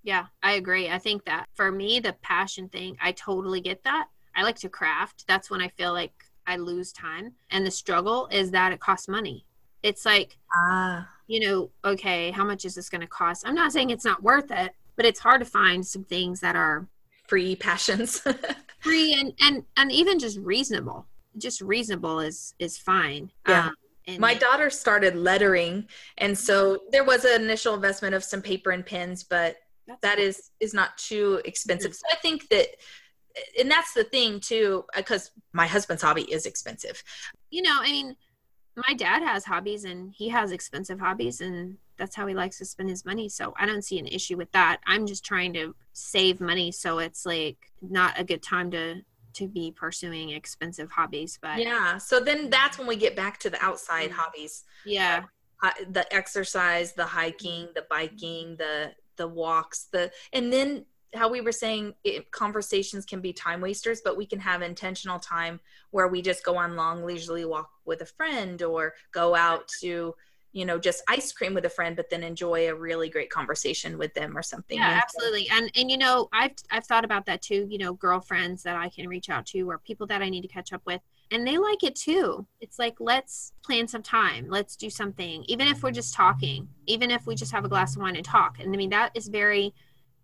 yeah 0.02 0.26
i 0.42 0.52
agree 0.52 0.88
i 0.88 0.98
think 0.98 1.24
that 1.24 1.46
for 1.54 1.70
me 1.70 2.00
the 2.00 2.14
passion 2.22 2.68
thing 2.68 2.96
i 3.02 3.12
totally 3.12 3.60
get 3.60 3.82
that 3.84 4.06
i 4.36 4.42
like 4.42 4.56
to 4.56 4.68
craft 4.68 5.24
that's 5.26 5.50
when 5.50 5.60
i 5.60 5.68
feel 5.68 5.92
like 5.92 6.12
i 6.46 6.56
lose 6.56 6.92
time 6.92 7.32
and 7.50 7.66
the 7.66 7.70
struggle 7.70 8.28
is 8.30 8.50
that 8.50 8.72
it 8.72 8.80
costs 8.80 9.08
money 9.08 9.44
it's 9.82 10.04
like 10.04 10.36
ah 10.54 11.08
you 11.26 11.40
know, 11.40 11.70
okay, 11.84 12.30
how 12.30 12.44
much 12.44 12.64
is 12.64 12.74
this 12.74 12.88
going 12.88 13.00
to 13.00 13.06
cost? 13.06 13.46
I'm 13.46 13.54
not 13.54 13.72
saying 13.72 13.90
it's 13.90 14.04
not 14.04 14.22
worth 14.22 14.50
it, 14.50 14.72
but 14.96 15.06
it's 15.06 15.20
hard 15.20 15.40
to 15.40 15.46
find 15.46 15.86
some 15.86 16.04
things 16.04 16.40
that 16.40 16.56
are 16.56 16.86
free 17.26 17.56
passions. 17.56 18.22
free 18.80 19.14
and 19.14 19.32
and 19.40 19.64
and 19.76 19.90
even 19.90 20.18
just 20.18 20.38
reasonable. 20.38 21.06
Just 21.38 21.60
reasonable 21.60 22.20
is 22.20 22.54
is 22.58 22.76
fine. 22.76 23.30
Yeah. 23.48 23.68
Um, 23.68 23.74
and 24.06 24.18
my 24.18 24.34
daughter 24.34 24.68
started 24.68 25.16
lettering 25.16 25.88
and 26.18 26.36
so 26.36 26.78
there 26.92 27.04
was 27.04 27.24
an 27.24 27.40
initial 27.40 27.72
investment 27.72 28.14
of 28.14 28.22
some 28.22 28.42
paper 28.42 28.70
and 28.70 28.84
pens 28.84 29.24
but 29.24 29.56
that 30.02 30.16
cool. 30.18 30.26
is 30.26 30.50
is 30.60 30.74
not 30.74 30.98
too 30.98 31.40
expensive 31.46 31.92
mm-hmm. 31.92 32.06
so 32.10 32.14
i 32.14 32.20
think 32.20 32.46
that 32.50 32.66
and 33.58 33.70
that's 33.70 33.92
the 33.94 34.04
thing 34.04 34.40
too 34.40 34.84
because 34.96 35.30
my 35.52 35.66
husband's 35.66 36.02
hobby 36.02 36.22
is 36.22 36.46
expensive. 36.46 37.02
You 37.50 37.62
know 37.62 37.78
i 37.80 37.90
mean 37.90 38.16
my 38.76 38.94
dad 38.94 39.22
has 39.22 39.44
hobbies 39.44 39.84
and 39.84 40.12
he 40.12 40.28
has 40.30 40.50
expensive 40.50 40.98
hobbies 40.98 41.40
and 41.40 41.76
that's 41.96 42.16
how 42.16 42.26
he 42.26 42.34
likes 42.34 42.58
to 42.58 42.64
spend 42.64 42.88
his 42.88 43.04
money. 43.04 43.28
So 43.28 43.54
i 43.58 43.66
don't 43.66 43.84
see 43.84 43.98
an 43.98 44.06
issue 44.06 44.36
with 44.36 44.50
that. 44.52 44.80
I'm 44.86 45.06
just 45.06 45.24
trying 45.24 45.52
to 45.54 45.74
save 45.92 46.40
money 46.40 46.72
so 46.72 46.98
it's 46.98 47.24
like 47.24 47.58
not 47.80 48.18
a 48.18 48.24
good 48.24 48.42
time 48.42 48.70
to 48.72 49.02
to 49.34 49.48
be 49.48 49.72
pursuing 49.72 50.30
expensive 50.30 50.92
hobbies 50.92 51.40
but 51.42 51.58
yeah 51.58 51.98
so 51.98 52.20
then 52.20 52.50
that's 52.50 52.78
when 52.78 52.86
we 52.86 52.94
get 52.94 53.16
back 53.16 53.38
to 53.40 53.50
the 53.50 53.62
outside 53.64 54.10
mm-hmm. 54.10 54.18
hobbies. 54.18 54.64
Yeah. 54.84 55.24
Uh, 55.62 55.70
the 55.90 56.12
exercise 56.14 56.92
the 56.92 57.06
hiking 57.06 57.68
the 57.74 57.86
biking 57.88 58.56
the 58.56 58.92
the 59.16 59.26
walks 59.26 59.84
the 59.92 60.10
and 60.32 60.52
then 60.52 60.84
how 61.14 61.28
we 61.28 61.40
were 61.40 61.52
saying 61.52 61.94
it, 62.04 62.30
conversations 62.30 63.04
can 63.04 63.20
be 63.20 63.32
time 63.32 63.60
wasters, 63.60 64.00
but 64.04 64.16
we 64.16 64.26
can 64.26 64.40
have 64.40 64.62
intentional 64.62 65.18
time 65.18 65.60
where 65.90 66.08
we 66.08 66.22
just 66.22 66.44
go 66.44 66.56
on 66.56 66.76
long 66.76 67.04
leisurely 67.04 67.44
walk 67.44 67.70
with 67.84 68.00
a 68.00 68.06
friend 68.06 68.62
or 68.62 68.94
go 69.12 69.34
out 69.34 69.68
to 69.80 70.14
you 70.52 70.64
know 70.64 70.78
just 70.78 71.02
ice 71.08 71.32
cream 71.32 71.52
with 71.52 71.64
a 71.64 71.68
friend 71.68 71.96
but 71.96 72.08
then 72.08 72.22
enjoy 72.22 72.68
a 72.68 72.74
really 72.74 73.10
great 73.10 73.28
conversation 73.28 73.98
with 73.98 74.14
them 74.14 74.38
or 74.38 74.42
something 74.42 74.78
yeah 74.78 75.00
absolutely. 75.02 75.48
And 75.50 75.68
and 75.74 75.90
you 75.90 75.98
know 75.98 76.28
i've 76.32 76.52
i've 76.70 76.86
thought 76.86 77.04
about 77.04 77.26
that 77.26 77.42
too 77.42 77.66
you 77.68 77.76
know 77.76 77.92
girlfriends 77.94 78.62
that 78.62 78.76
i 78.76 78.88
can 78.88 79.08
reach 79.08 79.28
out 79.28 79.46
to 79.46 79.68
or 79.68 79.78
people 79.78 80.06
that 80.06 80.22
i 80.22 80.28
need 80.28 80.42
to 80.42 80.48
catch 80.48 80.72
up 80.72 80.82
with 80.86 81.00
and 81.30 81.46
they 81.46 81.58
like 81.58 81.82
it 81.82 81.96
too. 81.96 82.46
It's 82.60 82.78
like 82.78 82.94
let's 83.00 83.52
plan 83.64 83.88
some 83.88 84.02
time. 84.02 84.46
Let's 84.48 84.76
do 84.76 84.90
something. 84.90 85.42
Even 85.48 85.66
if 85.66 85.82
we're 85.82 85.88
mm-hmm. 85.88 85.94
just 85.94 86.14
talking 86.14 86.68
even 86.86 87.10
if 87.10 87.26
we 87.26 87.34
just 87.34 87.50
have 87.50 87.64
a 87.64 87.68
glass 87.68 87.96
of 87.96 88.02
wine 88.02 88.16
and 88.16 88.24
talk. 88.24 88.58
And 88.60 88.72
i 88.72 88.76
mean 88.76 88.90
that 88.90 89.10
is 89.14 89.28
very 89.28 89.74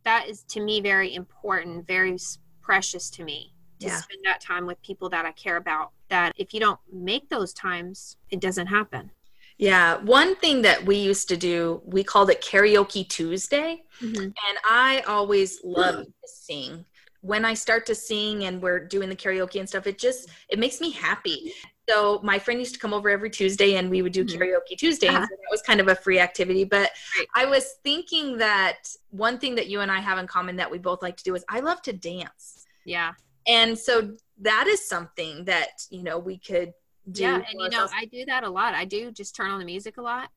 that 0.05 0.29
is 0.29 0.43
to 0.45 0.61
me 0.61 0.81
very 0.81 1.15
important, 1.15 1.87
very 1.87 2.17
precious 2.63 3.11
to 3.11 3.25
me 3.25 3.53
to 3.81 3.87
yeah. 3.87 3.97
spend 3.97 4.21
that 4.25 4.41
time 4.41 4.67
with 4.67 4.81
people 4.83 5.09
that 5.11 5.25
I 5.25 5.33
care 5.33 5.57
about. 5.57 5.93
That 6.09 6.33
if 6.37 6.53
you 6.53 6.61
don't 6.61 6.79
make 6.93 7.29
those 7.29 7.53
times, 7.53 8.17
it 8.31 8.41
doesn't 8.41 8.67
happen. 8.67 9.11
Yeah, 9.59 9.99
one 9.99 10.37
thing 10.37 10.63
that 10.63 10.87
we 10.87 10.97
used 10.97 11.29
to 11.29 11.37
do, 11.37 11.83
we 11.85 12.03
called 12.03 12.31
it 12.31 12.41
Karaoke 12.41 13.07
Tuesday. 13.07 13.83
Mm-hmm. 14.01 14.23
And 14.23 14.59
I 14.65 15.03
always 15.07 15.61
love 15.63 16.07
to 16.07 16.13
sing. 16.25 16.87
When 17.21 17.45
I 17.45 17.53
start 17.53 17.85
to 17.87 17.95
sing 17.95 18.45
and 18.45 18.63
we're 18.63 18.87
doing 18.87 19.11
the 19.11 19.17
karaoke 19.17 19.61
and 19.61 19.69
stuff, 19.69 19.87
it 19.87 19.99
just 19.99 20.31
it 20.49 20.59
makes 20.59 20.81
me 20.81 20.91
happy. 20.91 21.53
So 21.91 22.21
my 22.23 22.39
friend 22.39 22.61
used 22.61 22.75
to 22.75 22.81
come 22.81 22.95
over 22.95 23.11
every 23.11 23.31
Tuesday 23.31 23.75
and 23.77 23.91
we 23.91 24.03
would 24.03 24.13
do 24.13 24.25
mm-hmm. 24.25 24.41
karaoke 24.41 24.77
Tuesday. 24.79 25.09
Uh-huh. 25.09 25.23
So 25.23 25.27
that 25.29 25.51
was 25.51 25.63
kind 25.63 25.81
of 25.81 25.89
a 25.89 25.95
free 25.95 26.21
activity. 26.21 26.65
But 26.65 26.91
right. 27.19 27.27
I 27.35 27.47
was 27.47 27.75
thinking 27.83 28.39
that 28.39 28.89
one 29.11 29.39
thing 29.39 29.55
that 29.57 29.69
you 29.69 29.81
and 29.81 29.91
I 29.91 29.99
have 29.99 30.19
in 30.19 30.27
common 30.27 30.57
that 30.57 30.71
we 30.71 30.79
both 30.79 31.03
like 31.03 31.17
to 31.17 31.25
do 31.25 31.35
is 31.35 31.45
I 31.49 31.61
love 31.61 31.83
to 31.83 31.93
dance. 31.93 32.67
Yeah. 32.85 33.13
And 33.47 33.77
so 33.77 34.17
that 34.41 34.67
is 34.69 34.89
something 34.89 35.45
that, 35.47 35.83
you 35.91 36.03
know, 36.03 36.19
we 36.19 36.39
could 36.39 36.73
do. 37.11 37.23
Yeah. 37.23 37.37
And 37.37 37.61
you 37.61 37.71
know, 37.71 37.89
I 37.93 38.05
do 38.05 38.25
that 38.27 38.45
a 38.45 38.51
lot. 38.51 38.75
I 38.75 38.85
do 38.85 39.11
just 39.11 39.35
turn 39.35 39.51
on 39.51 39.59
the 39.59 39.65
music 39.65 39.97
a 39.97 40.03
lot 40.03 40.31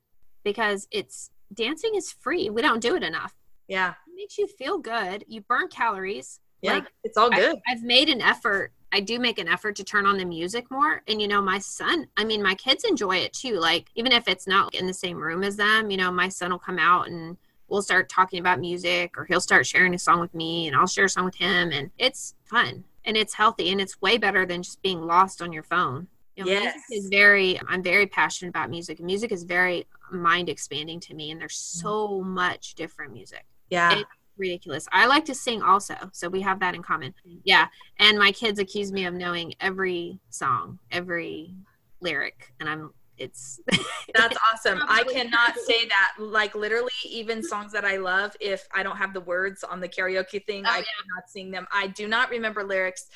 because 0.44 0.88
it's 0.90 1.30
dancing 1.54 1.96
is 1.96 2.12
free. 2.12 2.50
We 2.50 2.62
don't 2.62 2.82
do 2.82 2.96
it 2.96 3.04
enough. 3.04 3.34
Yeah. 3.68 3.92
It 4.08 4.16
makes 4.16 4.38
you 4.38 4.48
feel 4.48 4.80
good. 4.80 5.24
You 5.28 5.42
burn 5.42 5.68
calories. 5.68 6.40
Yeah. 6.62 6.74
Like, 6.74 6.86
it's 7.04 7.18
all 7.18 7.30
good. 7.30 7.58
I, 7.68 7.74
I've 7.74 7.84
made 7.84 8.10
an 8.10 8.22
effort 8.22 8.72
I 8.94 9.00
do 9.00 9.20
make 9.20 9.40
an 9.40 9.48
effort 9.48 9.76
to 9.78 9.84
turn 9.84 10.06
on 10.06 10.18
the 10.18 10.26
music 10.26 10.70
more. 10.70 11.02
And, 11.08 11.20
you 11.20 11.28
know, 11.28 11.42
my 11.42 11.58
son, 11.58 12.08
I 12.16 12.24
mean, 12.24 12.44
my 12.44 12.54
kids 12.54 12.84
enjoy 12.84 13.18
it 13.18 13.34
too. 13.34 13.60
Like, 13.60 13.90
even 13.96 14.12
if 14.12 14.28
it's 14.28 14.46
not 14.46 14.76
in 14.76 14.86
the 14.86 14.94
same 14.94 15.18
room 15.18 15.44
as 15.44 15.56
them, 15.56 15.90
you 15.90 15.98
know, 15.98 16.12
my 16.12 16.30
son 16.30 16.52
will 16.52 16.60
come 16.60 16.78
out 16.78 17.08
and 17.08 17.36
we'll 17.68 17.82
start 17.82 18.08
talking 18.08 18.40
about 18.40 18.60
music 18.60 19.18
or 19.18 19.26
he'll 19.26 19.42
start 19.42 19.66
sharing 19.66 19.96
a 19.96 20.00
song 20.00 20.20
with 20.20 20.36
me 20.36 20.68
and 20.68 20.76
I'll 20.76 20.86
share 20.86 21.06
a 21.06 21.10
song 21.10 21.26
with 21.26 21.36
him. 21.36 21.72
And 21.72 21.90
it's 21.98 22.36
fun 22.44 22.84
and 23.04 23.18
it's 23.18 23.34
healthy 23.34 23.72
and 23.72 23.82
it's 23.82 24.00
way 24.00 24.20
better 24.20 24.46
than 24.46 24.62
just 24.62 24.80
being 24.84 25.02
lost 25.02 25.42
on 25.42 25.52
your 25.52 25.64
phone. 25.64 26.08
You 26.36 26.46
know, 26.46 26.52
yes. 26.52 26.76
music 26.90 27.04
is 27.04 27.10
very, 27.10 27.60
I'm 27.68 27.82
very 27.82 28.06
passionate 28.06 28.50
about 28.50 28.70
music. 28.70 29.00
Music 29.00 29.32
is 29.32 29.44
very 29.44 29.88
mind 30.12 30.50
expanding 30.50 31.00
to 31.02 31.16
me. 31.16 31.32
And 31.32 31.42
there's 31.42 31.58
mm. 31.58 31.82
so 31.82 32.22
much 32.22 32.76
different 32.76 33.12
music. 33.12 33.46
Yeah. 33.72 34.00
It, 34.00 34.06
ridiculous. 34.38 34.88
I 34.92 35.06
like 35.06 35.26
to 35.26 35.36
sing 35.36 35.62
also, 35.62 35.96
so 36.12 36.30
we 36.30 36.42
have 36.42 36.60
that 36.60 36.76
in 36.76 36.82
common. 36.82 37.14
Mm. 37.28 37.40
Yeah, 37.44 37.68
and 38.00 38.18
my 38.18 38.32
kids 38.32 38.60
accuse 38.60 38.92
me 38.92 39.06
of 39.06 39.14
knowing 39.14 39.54
every 39.60 40.20
song, 40.30 40.80
every 40.92 41.56
lyric, 42.02 42.54
and 42.60 42.70
I'm 42.70 42.92
it's 43.18 43.60
that's 44.16 44.38
awesome. 44.52 44.82
I 44.88 45.04
cannot 45.12 45.56
say 45.58 45.88
that 45.88 46.14
like 46.18 46.56
literally 46.56 46.92
even 47.08 47.44
songs 47.44 47.72
that 47.72 47.86
I 47.86 47.98
love 47.98 48.36
if 48.40 48.68
I 48.74 48.84
don't 48.84 48.98
have 48.98 49.14
the 49.14 49.22
words 49.22 49.64
on 49.64 49.80
the 49.80 49.88
karaoke 49.88 50.44
thing, 50.46 50.64
oh, 50.66 50.70
I 50.70 50.78
yeah. 50.78 50.84
cannot 50.84 51.30
sing 51.30 51.52
them. 51.52 51.68
I 51.72 51.88
do 51.88 52.08
not 52.08 52.30
remember 52.30 52.64
lyrics, 52.64 53.08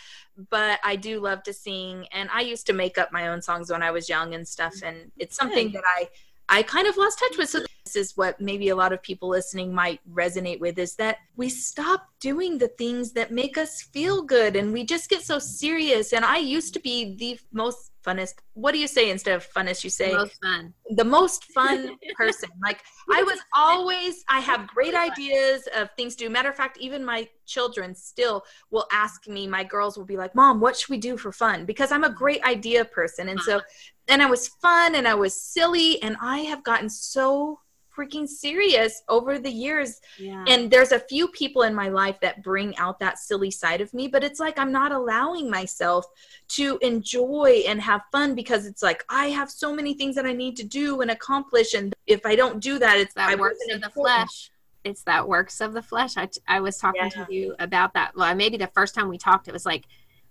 but 0.50 0.80
I 0.84 0.96
do 0.96 1.20
love 1.20 1.44
to 1.44 1.54
sing 1.54 2.06
and 2.12 2.30
I 2.32 2.42
used 2.42 2.68
to 2.68 2.74
make 2.74 2.98
up 2.98 3.12
my 3.12 3.30
own 3.30 3.42
songs 3.42 3.72
when 3.72 3.82
I 3.82 3.92
was 3.92 4.08
young 4.08 4.36
and 4.36 4.48
stuff 4.48 4.76
mm. 4.76 4.90
and 4.90 5.12
it's 5.18 5.36
something 5.36 5.72
that 5.72 5.84
I 5.98 6.10
I 6.50 6.64
kind 6.64 6.88
of 6.88 6.98
lost 6.98 7.20
touch 7.20 7.38
with. 7.38 7.50
So 7.50 7.60
this 7.60 7.96
is 7.96 8.16
what 8.16 8.40
maybe 8.40 8.70
a 8.70 8.76
lot 8.76 8.94
of 8.94 9.02
people 9.02 9.30
listening 9.30 9.74
might 9.74 10.00
resonate 10.12 10.60
with 10.60 10.80
is 10.80 10.96
that 10.96 11.18
we 11.36 11.50
stop 11.50 12.08
doing 12.20 12.58
the 12.58 12.70
things 12.70 13.12
that 13.14 13.32
make 13.32 13.58
us 13.58 13.82
feel 13.82 14.24
good 14.24 14.56
and 14.56 14.74
we 14.74 14.86
just 14.86 15.10
get 15.10 15.22
so 15.22 15.40
serious. 15.40 16.14
And 16.14 16.24
I 16.24 16.38
used 16.38 16.74
to 16.76 16.80
be 16.80 17.16
the 17.16 17.40
most 17.52 17.92
funnest. 18.08 18.36
What 18.54 18.72
do 18.72 18.80
you 18.80 18.88
say 18.88 19.10
instead 19.10 19.36
of 19.36 19.48
funnest? 19.52 19.84
You 19.84 19.90
say 19.90 20.14
most 20.14 20.40
fun. 20.42 20.74
The 20.92 21.04
most 21.04 21.44
fun 21.46 21.98
person. 22.16 22.50
Like 22.64 22.82
I 23.12 23.24
was 23.24 23.40
always, 23.56 24.24
I 24.30 24.40
have 24.40 24.68
great 24.68 24.96
ideas 24.96 25.68
of 25.76 25.90
things 25.98 26.16
to 26.16 26.26
do. 26.26 26.30
Matter 26.30 26.50
of 26.50 26.56
fact, 26.56 26.78
even 26.80 27.04
my 27.04 27.28
children 27.46 27.94
still 27.94 28.44
will 28.72 28.88
ask 28.92 29.28
me, 29.28 29.48
my 29.48 29.64
girls 29.64 29.98
will 29.98 30.06
be 30.06 30.18
like, 30.18 30.34
Mom, 30.36 30.60
what 30.60 30.78
should 30.78 30.90
we 30.90 30.98
do 30.98 31.18
for 31.18 31.32
fun? 31.32 31.66
Because 31.66 31.92
I'm 31.92 32.04
a 32.04 32.10
great 32.10 32.44
idea 32.44 32.86
person. 32.86 33.30
And 33.30 33.40
so, 33.42 33.62
and 34.08 34.22
I 34.22 34.28
was 34.28 34.48
fun 34.48 34.96
and 34.96 35.08
I 35.08 35.16
was 35.16 35.40
silly 35.40 36.02
and 36.02 36.16
I 36.22 36.40
have 36.40 36.64
gotten 36.64 36.90
so 36.90 37.60
freaking 37.98 38.28
serious 38.28 39.02
over 39.10 39.40
the 39.40 39.50
years. 39.50 40.00
Yeah. 40.20 40.46
And 40.48 40.70
there's 40.70 40.92
a 40.92 41.00
few 41.00 41.28
people 41.30 41.64
in 41.64 41.74
my 41.74 41.90
life 41.90 42.20
that 42.22 42.44
bring 42.44 42.78
out 42.78 43.00
that 43.00 43.18
silly 43.18 43.52
side 43.52 43.82
of 43.82 43.94
me, 43.94 44.08
but 44.08 44.24
it's 44.24 44.40
like 44.40 44.60
I'm 44.60 44.72
not 44.72 44.92
allowing 44.92 45.50
myself 45.50 46.06
to 46.50 46.78
enjoy 46.82 47.64
and 47.68 47.82
have 47.82 48.02
fun 48.12 48.36
because 48.36 48.66
it's 48.66 48.84
like 48.84 49.04
I 49.10 49.28
have 49.28 49.50
so 49.50 49.74
many 49.74 49.94
things 49.94 50.16
that 50.16 50.26
I 50.26 50.34
need 50.34 50.56
to 50.58 50.64
do 50.64 51.02
and 51.02 51.12
accomplish. 51.12 51.74
And 51.74 51.94
if 52.06 52.26
I 52.26 52.36
don't 52.36 52.62
do 52.62 52.78
that, 52.80 52.98
it's 52.98 53.14
that 53.16 53.40
works 53.40 53.60
in 53.68 53.82
the 53.82 53.90
flesh. 53.90 54.52
It's 54.84 55.04
that 55.04 55.28
works 55.28 55.60
of 55.60 55.74
the 55.74 55.82
flesh. 55.82 56.16
I, 56.16 56.30
I 56.48 56.60
was 56.62 56.78
talking 56.78 57.10
yeah. 57.16 57.26
to 57.26 57.34
you 57.34 57.56
about 57.60 57.94
that. 57.96 58.16
Well, 58.16 58.34
maybe 58.36 58.58
the 58.58 58.68
first 58.68 58.96
time 58.96 59.10
we 59.10 59.18
talked, 59.18 59.48
it 59.48 59.52
was 59.52 59.66
like, 59.66 59.86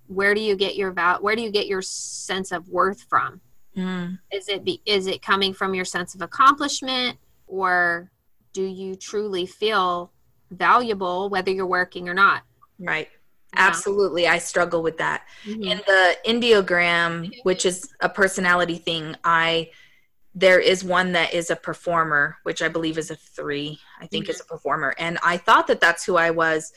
where 0.06 0.34
do 0.34 0.40
you 0.40 0.56
get 0.56 0.76
your 0.76 0.92
val? 0.92 1.20
Where 1.20 1.36
do 1.36 1.42
you 1.42 1.50
get 1.50 1.66
your 1.66 1.82
sense 1.82 2.52
of 2.52 2.68
worth 2.68 3.02
from? 3.02 3.40
Mm. 3.76 4.18
Is 4.32 4.48
it 4.48 4.64
be, 4.64 4.80
is 4.86 5.06
it 5.06 5.20
coming 5.20 5.52
from 5.52 5.74
your 5.74 5.84
sense 5.84 6.14
of 6.14 6.22
accomplishment? 6.22 7.18
Or 7.46 8.10
do 8.52 8.64
you 8.64 8.94
truly 8.94 9.46
feel 9.46 10.12
valuable 10.50 11.28
whether 11.28 11.50
you're 11.50 11.66
working 11.66 12.08
or 12.08 12.14
not 12.14 12.42
right 12.78 13.08
absolutely 13.54 14.26
i 14.26 14.38
struggle 14.38 14.82
with 14.82 14.98
that 14.98 15.26
mm-hmm. 15.44 15.62
in 15.62 15.78
the 15.86 16.16
enneagram 16.26 17.30
which 17.42 17.64
is 17.64 17.92
a 18.00 18.08
personality 18.08 18.76
thing 18.76 19.14
i 19.24 19.68
there 20.34 20.60
is 20.60 20.84
one 20.84 21.12
that 21.12 21.32
is 21.32 21.50
a 21.50 21.56
performer 21.56 22.36
which 22.42 22.62
i 22.62 22.68
believe 22.68 22.98
is 22.98 23.10
a 23.10 23.16
three 23.16 23.78
i 24.00 24.06
think 24.06 24.24
mm-hmm. 24.24 24.32
is 24.32 24.40
a 24.40 24.44
performer 24.44 24.94
and 24.98 25.18
i 25.22 25.36
thought 25.36 25.66
that 25.66 25.80
that's 25.80 26.04
who 26.04 26.16
i 26.16 26.30
was 26.30 26.72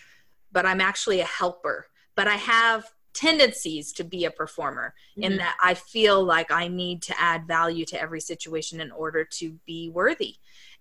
but 0.52 0.66
i'm 0.66 0.82
actually 0.82 1.20
a 1.20 1.26
helper 1.26 1.86
but 2.16 2.28
i 2.28 2.36
have 2.36 2.90
tendencies 3.14 3.92
to 3.94 4.04
be 4.04 4.26
a 4.26 4.32
performer 4.32 4.94
mm-hmm. 5.12 5.24
in 5.24 5.38
that 5.38 5.58
I 5.62 5.74
feel 5.74 6.24
like 6.24 6.52
I 6.52 6.68
need 6.68 7.02
to 7.04 7.20
add 7.20 7.48
value 7.48 7.86
to 7.86 8.02
every 8.02 8.22
situation 8.22 8.80
in 8.80 8.92
order 8.92 9.26
to 9.26 9.60
be 9.66 9.90
worthy. 9.90 10.36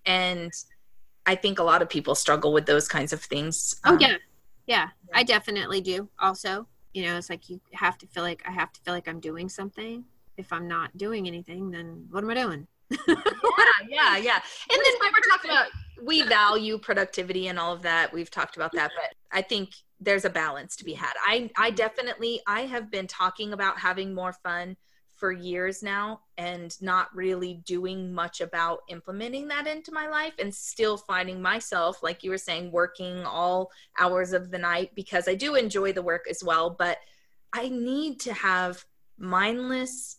And 0.06 0.52
I 1.26 1.34
think 1.34 1.58
a 1.58 1.62
lot 1.62 1.82
of 1.82 1.88
people 1.88 2.14
struggle 2.14 2.52
with 2.52 2.66
those 2.66 2.88
kinds 2.88 3.12
of 3.12 3.22
things. 3.22 3.76
Oh 3.84 3.92
um, 3.92 4.00
yeah. 4.00 4.16
yeah. 4.66 4.88
I 5.14 5.22
definitely 5.22 5.80
do. 5.80 6.08
Also, 6.18 6.66
you 6.94 7.04
know, 7.04 7.16
it's 7.16 7.30
like 7.30 7.48
you 7.50 7.60
have 7.74 7.98
to 7.98 8.06
feel 8.06 8.22
like 8.22 8.42
I 8.46 8.50
have 8.50 8.72
to 8.72 8.80
feel 8.80 8.94
like 8.94 9.08
I'm 9.08 9.20
doing 9.20 9.48
something. 9.48 10.04
If 10.36 10.52
I'm 10.52 10.68
not 10.68 10.96
doing 10.96 11.26
anything, 11.26 11.70
then 11.70 12.06
what 12.10 12.24
am 12.24 12.30
I 12.30 12.34
doing? 12.34 12.66
yeah, 13.08 13.16
yeah, 13.88 14.16
yeah. 14.16 14.40
And 14.70 14.80
then 14.82 14.94
we 15.00 15.08
were 15.08 15.30
talking 15.30 15.50
about 15.50 15.66
we 16.02 16.22
value 16.22 16.78
productivity 16.78 17.48
and 17.48 17.58
all 17.58 17.72
of 17.72 17.82
that. 17.82 18.12
We've 18.12 18.30
talked 18.30 18.56
about 18.56 18.72
that, 18.72 18.90
but 18.94 19.14
I 19.30 19.42
think 19.42 19.70
there's 20.00 20.24
a 20.24 20.30
balance 20.30 20.76
to 20.76 20.84
be 20.84 20.94
had. 20.94 21.12
I 21.26 21.50
I 21.56 21.70
definitely 21.70 22.40
I 22.46 22.62
have 22.62 22.90
been 22.90 23.06
talking 23.06 23.52
about 23.52 23.78
having 23.78 24.14
more 24.14 24.32
fun 24.32 24.76
for 25.18 25.32
years 25.32 25.82
now 25.82 26.20
and 26.36 26.80
not 26.80 27.14
really 27.14 27.54
doing 27.66 28.12
much 28.12 28.40
about 28.40 28.80
implementing 28.88 29.48
that 29.48 29.66
into 29.66 29.92
my 29.92 30.08
life 30.08 30.34
and 30.38 30.54
still 30.54 30.96
finding 30.96 31.42
myself 31.42 32.02
like 32.02 32.22
you 32.22 32.30
were 32.30 32.38
saying 32.38 32.70
working 32.70 33.24
all 33.24 33.70
hours 33.98 34.32
of 34.32 34.50
the 34.50 34.58
night 34.58 34.90
because 34.94 35.28
I 35.28 35.34
do 35.34 35.56
enjoy 35.56 35.92
the 35.92 36.02
work 36.02 36.26
as 36.30 36.42
well. 36.44 36.70
But 36.70 36.98
I 37.52 37.68
need 37.68 38.20
to 38.20 38.32
have 38.32 38.84
mindless 39.18 40.18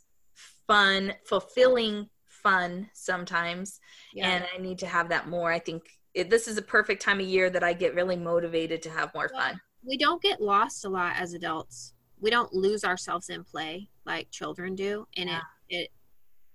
fun 0.67 1.13
fulfilling 1.25 2.09
fun 2.27 2.89
sometimes. 2.93 3.79
Yeah. 4.13 4.29
and 4.29 4.45
I 4.53 4.61
need 4.61 4.79
to 4.79 4.87
have 4.87 5.09
that 5.09 5.27
more. 5.27 5.51
I 5.51 5.59
think 5.59 5.83
it, 6.13 6.29
this 6.29 6.47
is 6.47 6.57
a 6.57 6.61
perfect 6.61 7.01
time 7.01 7.19
of 7.19 7.25
year 7.25 7.49
that 7.49 7.63
I 7.63 7.73
get 7.73 7.95
really 7.95 8.15
motivated 8.15 8.81
to 8.83 8.89
have 8.89 9.13
more 9.13 9.29
fun. 9.29 9.59
we 9.83 9.97
don't 9.97 10.21
get 10.21 10.41
lost 10.41 10.85
a 10.85 10.89
lot 10.89 11.15
as 11.15 11.33
adults. 11.33 11.93
We 12.19 12.29
don't 12.29 12.53
lose 12.53 12.83
ourselves 12.83 13.29
in 13.29 13.43
play 13.43 13.89
like 14.09 14.29
children 14.31 14.75
do 14.75 15.07
and 15.15 15.29
yeah. 15.29 15.41
it 15.69 15.75
it 15.83 15.89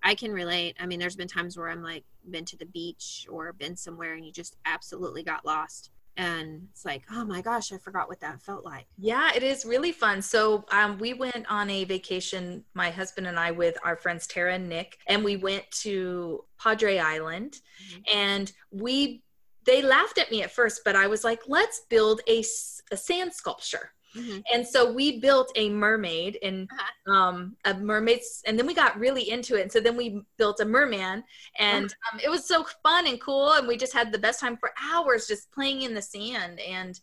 i 0.02 0.14
can 0.14 0.32
relate. 0.32 0.76
I 0.78 0.86
mean 0.86 0.98
there's 0.98 1.16
been 1.16 1.28
times 1.28 1.56
where 1.56 1.70
i'm 1.70 1.82
like 1.82 2.04
been 2.30 2.44
to 2.46 2.56
the 2.56 2.66
beach 2.66 3.26
or 3.30 3.52
been 3.52 3.76
somewhere 3.76 4.14
and 4.14 4.24
you 4.24 4.32
just 4.32 4.56
absolutely 4.66 5.22
got 5.22 5.46
lost. 5.46 5.90
And 6.16 6.68
it's 6.70 6.84
like 6.84 7.04
oh 7.10 7.24
my 7.24 7.40
gosh 7.40 7.72
i 7.72 7.78
forgot 7.78 8.08
what 8.08 8.20
that 8.20 8.42
felt 8.42 8.64
like. 8.64 8.86
Yeah 8.98 9.30
it 9.34 9.42
is 9.42 9.64
really 9.64 9.92
fun. 9.92 10.20
So 10.20 10.64
um, 10.70 10.98
we 10.98 11.14
went 11.14 11.46
on 11.48 11.70
a 11.70 11.84
vacation 11.84 12.64
my 12.74 12.90
husband 12.90 13.26
and 13.26 13.38
i 13.38 13.50
with 13.50 13.76
our 13.84 13.96
friends 13.96 14.26
tara 14.26 14.54
and 14.54 14.68
nick 14.68 14.98
and 15.06 15.24
we 15.24 15.36
went 15.36 15.64
to 15.82 16.44
padre 16.58 16.98
island. 16.98 17.52
Mm-hmm. 17.54 18.18
and 18.18 18.52
we 18.70 19.22
they 19.64 19.80
laughed 19.80 20.18
at 20.18 20.30
me 20.30 20.42
at 20.42 20.50
first 20.52 20.82
but 20.84 20.94
i 20.94 21.06
was 21.06 21.24
like 21.24 21.40
let's 21.48 21.80
build 21.88 22.20
a, 22.28 22.44
a 22.92 22.96
sand 22.96 23.32
sculpture 23.32 23.93
Mm-hmm. 24.16 24.38
And 24.52 24.66
so 24.66 24.92
we 24.92 25.20
built 25.20 25.50
a 25.56 25.68
mermaid 25.70 26.38
and 26.42 26.68
uh-huh. 26.70 27.12
um, 27.12 27.56
a 27.64 27.74
mermaid's, 27.74 28.42
and 28.46 28.58
then 28.58 28.66
we 28.66 28.74
got 28.74 28.98
really 28.98 29.28
into 29.30 29.56
it. 29.56 29.62
And 29.62 29.72
so 29.72 29.80
then 29.80 29.96
we 29.96 30.22
built 30.36 30.60
a 30.60 30.64
merman, 30.64 31.24
and 31.58 31.86
uh-huh. 31.86 32.16
um, 32.16 32.20
it 32.24 32.30
was 32.30 32.46
so 32.46 32.64
fun 32.82 33.06
and 33.06 33.20
cool. 33.20 33.52
And 33.52 33.66
we 33.66 33.76
just 33.76 33.92
had 33.92 34.12
the 34.12 34.18
best 34.18 34.40
time 34.40 34.56
for 34.56 34.72
hours 34.82 35.26
just 35.26 35.50
playing 35.52 35.82
in 35.82 35.94
the 35.94 36.02
sand, 36.02 36.60
and 36.60 36.98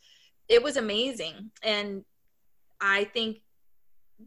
it 0.48 0.62
was 0.62 0.78
amazing. 0.78 1.52
And 1.64 2.04
I 2.80 3.06
think 3.06 3.42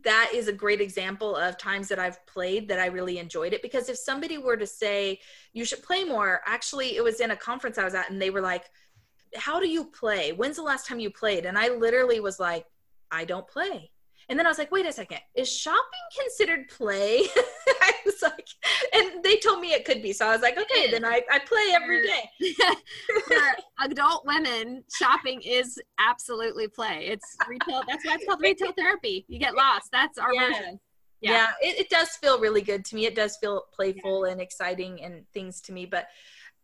that 0.03 0.30
is 0.35 0.49
a 0.49 0.53
great 0.53 0.80
example 0.80 1.37
of 1.37 1.57
times 1.57 1.89
that 1.89 1.99
I've 1.99 2.24
played 2.26 2.68
that 2.68 2.80
I 2.80 2.87
really 2.87 3.18
enjoyed 3.18 3.53
it 3.53 3.62
because 3.62 3.89
if 3.89 3.97
somebody 3.97 4.39
were 4.39 4.57
to 4.57 4.66
say 4.66 5.20
you 5.53 5.64
should 5.64 5.82
play 5.82 6.05
more, 6.05 6.41
actually, 6.47 6.97
it 6.97 7.05
was 7.05 7.20
in 7.20 7.30
a 7.30 7.37
conference 7.37 7.78
I 7.78 7.85
was 7.85 7.95
at, 7.95 8.11
and 8.11 8.20
they 8.20 8.30
were 8.30 8.41
like, 8.41 8.64
how 9.37 9.61
do 9.61 9.68
you 9.68 9.85
play? 9.85 10.32
When's 10.32 10.57
the 10.57 10.62
last 10.62 10.87
time 10.87 11.01
you 11.01 11.11
played? 11.11 11.47
And 11.47 11.59
I 11.59 11.68
literally 11.68 12.20
was 12.20 12.39
like, 12.39 12.66
I 13.15 13.25
don't 13.25 13.47
play. 13.47 13.91
And 14.29 14.39
then 14.39 14.47
I 14.47 14.49
was 14.49 14.59
like, 14.59 14.73
wait 14.73 14.87
a 14.87 14.93
second, 14.93 15.19
is 15.35 15.53
shopping 15.55 15.81
considered 16.19 16.69
play? 16.69 17.21
I 17.83 17.93
was 18.07 18.23
like, 18.23 18.49
and 18.95 19.23
they 19.23 19.37
told 19.37 19.61
me 19.61 19.73
it 19.73 19.85
could 19.85 20.03
be. 20.03 20.12
So 20.12 20.27
I 20.27 20.33
was 20.33 20.41
like, 20.41 20.59
okay, 20.59 20.91
then 20.91 21.05
I, 21.05 21.21
I 21.31 21.41
play 21.41 21.73
every 21.75 22.07
day. 22.07 22.55
For 23.29 23.85
adult 23.85 24.25
women, 24.27 24.85
shopping 24.97 25.43
is 25.43 25.79
absolutely 25.99 26.69
play. 26.69 27.07
It's 27.07 27.37
retail. 27.47 27.83
That's 27.87 28.05
why 28.05 28.15
it's 28.15 28.25
called 28.25 28.41
retail 28.41 28.73
therapy. 28.79 29.27
You 29.29 29.39
get 29.39 29.55
lost. 29.55 29.91
That's 29.93 30.19
our 30.19 30.33
yeah. 30.33 30.49
version. 30.49 30.81
Yeah, 31.21 31.31
yeah 31.31 31.71
it, 31.71 31.81
it, 31.81 31.91
does 31.91 32.11
feel 32.17 32.41
really 32.41 32.62
good 32.62 32.85
to 32.87 32.95
me. 32.97 33.07
It 33.07 33.15
does 33.15 33.37
feel 33.37 33.65
playful 33.73 34.27
yeah. 34.27 34.33
and 34.33 34.41
exciting 34.41 35.03
and 35.03 35.25
things 35.33 35.61
to 35.62 35.73
me. 35.73 35.87
But 35.87 36.09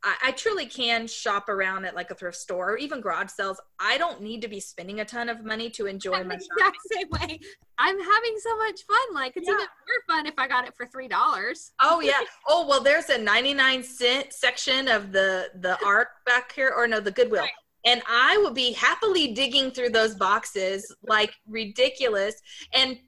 I, 0.03 0.17
I, 0.25 0.33
truly 0.33 0.67
can 0.67 1.07
shop 1.07 1.49
around 1.49 1.85
at 1.85 1.95
like 1.95 2.11
a 2.11 2.15
thrift 2.15 2.39
store 2.39 2.73
or 2.73 2.77
even 2.79 3.01
garage 3.01 3.31
sales. 3.31 3.61
I 3.79 3.99
don't 3.99 4.23
need 4.23 4.41
to 4.43 4.49
be 4.49 4.61
spending 4.61 5.01
a 5.01 5.05
ton 5.05 5.29
of 5.29 5.45
money 5.45 5.69
to 5.71 5.87
enjoy 5.87 6.15
I'm 6.15 6.29
my 6.29 6.35
exact 6.35 6.79
same 6.91 7.09
way. 7.11 7.39
I'm 7.79 7.99
having 7.99 8.37
so 8.39 8.57
much 8.57 8.81
fun. 8.87 9.15
Like 9.15 9.33
it's 9.37 9.47
yeah. 9.47 9.55
even 9.55 9.67
more 9.67 10.17
fun 10.17 10.27
if 10.27 10.35
I 10.39 10.49
got 10.49 10.67
it 10.67 10.75
for 10.77 10.87
three 10.87 11.09
dollars. 11.09 11.73
Oh 11.81 12.01
yeah. 12.01 12.21
Oh 12.49 12.67
well, 12.67 12.83
there's 12.83 13.11
a 13.11 13.19
99 13.19 13.83
cent 13.83 14.33
section 14.33 14.89
of 14.89 15.13
the 15.13 15.49
the 15.57 15.79
ARC 15.85 16.09
back 16.27 16.53
here, 16.53 16.73
or 16.77 16.87
no, 16.87 17.01
the 17.01 17.11
Goodwill. 17.11 17.43
Right. 17.43 17.51
And 17.87 18.03
I 18.09 18.37
will 18.39 18.53
be 18.53 18.73
happily 18.73 19.33
digging 19.33 19.71
through 19.71 19.91
those 19.91 20.15
boxes 20.15 20.95
like 21.03 21.33
ridiculous. 21.49 22.35
And 22.75 22.99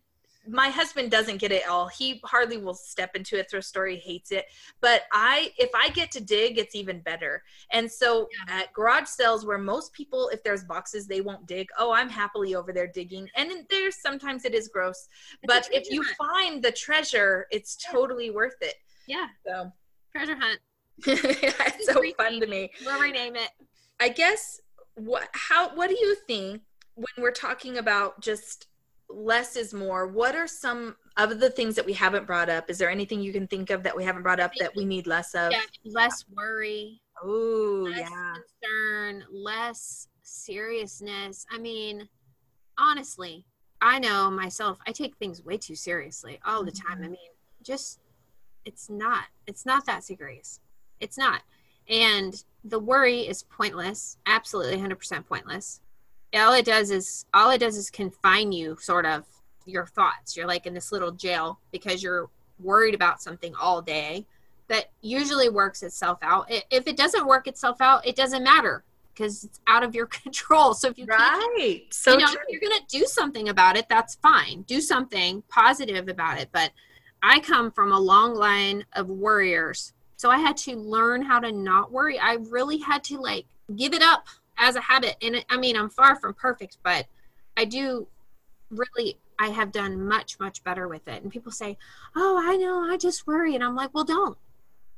my 0.49 0.69
husband 0.69 1.11
doesn't 1.11 1.39
get 1.39 1.53
it 1.53 1.69
all. 1.69 1.89
He 1.89 2.21
hardly 2.25 2.57
will 2.57 2.75
step 2.75 3.15
into 3.15 3.41
a 3.41 3.45
thrift 3.45 3.67
store. 3.67 3.87
He 3.87 3.97
hates 3.97 4.33
it. 4.33 4.47
But 4.81 5.03
I, 5.13 5.53
if 5.57 5.71
I 5.75 5.91
get 5.91 6.11
to 6.13 6.21
dig, 6.21 6.59
it's 6.59 6.75
even 6.75 7.01
better. 7.01 7.43
And 7.71 7.91
so 7.91 8.29
yeah. 8.49 8.61
at 8.61 8.73
garage 8.73 9.07
sales, 9.07 9.47
where 9.47 9.59
most 9.59 9.93
people, 9.93 10.29
if 10.33 10.43
there's 10.43 10.65
boxes, 10.65 11.07
they 11.07 11.21
won't 11.21 11.47
dig. 11.47 11.69
Oh, 11.79 11.93
I'm 11.93 12.09
happily 12.09 12.55
over 12.55 12.73
there 12.73 12.89
digging. 12.89 13.29
And 13.37 13.53
there's 13.71 14.01
sometimes 14.01 14.45
it 14.45 14.55
is 14.55 14.69
gross, 14.69 15.09
it's 15.43 15.47
but 15.47 15.69
if 15.73 15.91
you 15.91 16.03
hunt. 16.03 16.17
find 16.17 16.63
the 16.63 16.73
treasure, 16.73 17.47
it's 17.51 17.79
yeah. 17.85 17.93
totally 17.93 18.31
worth 18.31 18.57
it. 18.61 18.75
Yeah. 19.07 19.27
So 19.47 19.73
treasure 20.15 20.37
hunt. 20.37 20.61
it's 21.07 21.87
so 21.87 22.03
fun 22.17 22.41
to 22.41 22.47
me. 22.47 22.71
We'll 22.85 23.01
rename 23.01 23.37
it. 23.37 23.51
I 24.01 24.09
guess 24.09 24.61
what 24.95 25.29
how 25.33 25.75
what 25.75 25.89
do 25.89 25.97
you 25.99 26.17
think 26.27 26.61
when 26.95 27.07
we're 27.19 27.31
talking 27.31 27.79
about 27.79 28.21
just 28.21 28.67
less 29.15 29.57
is 29.57 29.75
more. 29.75 30.07
What 30.07 30.35
are 30.35 30.47
some 30.47 30.97
of 31.17 31.41
the 31.41 31.51
things 31.51 31.75
that 31.77 31.87
we 31.87 31.93
haven't 31.93 32.27
brought 32.27 32.49
up? 32.49 32.71
Is 32.71 32.79
there 32.79 32.91
anything 32.91 33.21
you 33.21 33.33
can 33.33 33.47
think 33.47 33.71
of 33.71 33.83
that 33.83 33.97
we 33.97 34.05
haven't 34.05 34.23
brought 34.23 34.41
up 34.41 34.53
that 34.59 34.75
we 34.77 34.85
need 34.85 35.07
less 35.07 35.35
of? 35.35 35.53
Yeah, 35.53 35.61
less 35.85 36.25
worry 36.35 37.01
oh 37.23 37.87
yeah. 37.87 38.35
concern 38.63 39.25
less 39.31 40.09
seriousness. 40.23 41.47
I 41.51 41.59
mean 41.59 42.09
honestly 42.79 43.45
i 43.83 43.99
know 43.99 44.31
myself 44.31 44.79
i 44.87 44.93
take 44.93 45.15
things 45.17 45.45
way 45.45 45.59
too 45.59 45.75
seriously 45.75 46.39
all 46.45 46.65
the 46.65 46.71
time. 46.71 46.99
I 46.99 47.03
mm-hmm. 47.03 47.13
mean 47.13 47.31
just 47.63 48.01
it's 48.65 48.89
not 48.89 49.25
it's 49.47 49.67
not 49.67 49.87
that 49.87 50.05
serious. 50.05 50.61
It's 51.01 51.19
not. 51.19 51.43
And 51.89 52.43
the 52.65 52.79
worry 52.79 53.21
is 53.21 53.43
pointless 53.43 54.17
absolutely 54.27 54.79
100% 54.79 55.27
pointless 55.27 55.81
all 56.35 56.55
it 56.55 56.65
does 56.65 56.91
is 56.91 57.27
all 57.35 57.51
it 57.51 57.59
does 57.59 57.77
is 57.77 57.91
confine 57.91 58.53
you 58.53 58.77
sort 58.81 59.07
of 59.07 59.25
your 59.67 59.87
thoughts. 59.87 60.37
You're 60.37 60.47
like 60.47 60.67
in 60.67 60.75
this 60.75 60.93
little 60.93 61.13
jail 61.13 61.59
because 61.71 62.03
you're 62.03 62.29
worried 62.59 62.95
about 62.95 63.23
something 63.23 63.55
all 63.61 63.83
day 63.83 64.27
that 64.69 64.91
usually 65.01 65.49
works 65.49 65.83
itself 65.83 66.19
out. 66.23 66.51
If 66.71 66.87
it 66.87 66.97
doesn't 66.97 67.27
work 67.27 67.47
itself 67.47 67.81
out 67.81 68.07
it 68.07 68.17
doesn't 68.17 68.43
matter 68.43 68.85
because 69.15 69.45
it's 69.45 69.61
out 69.67 69.83
of 69.83 69.95
your 69.95 70.07
control. 70.23 70.75
So 70.75 70.89
if 70.89 70.99
you 70.99 71.07
right. 71.07 71.83
So 71.91 72.13
you 72.13 72.19
know, 72.19 72.33
you're 72.49 72.61
gonna 72.61 72.81
do 72.89 73.05
something 73.07 73.49
about 73.49 73.77
it 73.77 73.89
that's 73.89 74.17
fine. 74.17 74.63
Do 74.63 74.81
something 74.81 75.43
positive 75.49 76.09
about 76.09 76.39
it. 76.39 76.49
But 76.53 76.71
i 77.23 77.39
come 77.39 77.71
from 77.71 77.93
a 77.93 77.99
long 77.99 78.35
line 78.35 78.85
of 78.95 79.09
worriers. 79.09 79.93
So 80.17 80.31
i 80.31 80.39
had 80.39 80.57
to 80.59 80.77
learn 80.77 81.23
how 81.23 81.41
to 81.41 81.53
not 81.53 81.93
worry. 81.93 82.19
I 82.19 82.39
really 82.49 82.79
had 82.79 83.05
to 83.05 83.19
like 83.19 83.47
give 83.77 83.93
it 83.93 84.03
up 84.03 84.27
as 84.63 84.77
a 84.77 84.81
habit 84.81 85.17
and 85.21 85.45
i 85.51 85.57
mean 85.57 85.77
i'm 85.77 85.91
far 85.91 86.15
from 86.17 86.33
perfect 86.33 86.79
but 86.85 87.07
i 87.57 87.65
do 87.65 88.07
really 88.71 89.19
i 89.39 89.49
have 89.49 89.73
done 89.73 90.07
much 90.07 90.39
much 90.41 90.63
better 90.65 90.89
with 90.89 91.07
it. 91.09 91.23
And 91.23 91.31
people 91.31 91.53
say 91.53 91.77
oh 92.17 92.41
i 92.43 92.57
know 92.57 92.91
i 92.91 92.97
just 92.97 93.27
worry 93.27 93.55
and 93.55 93.63
i'm 93.63 93.77
like 93.77 93.93
well 93.93 94.05
don't. 94.05 94.39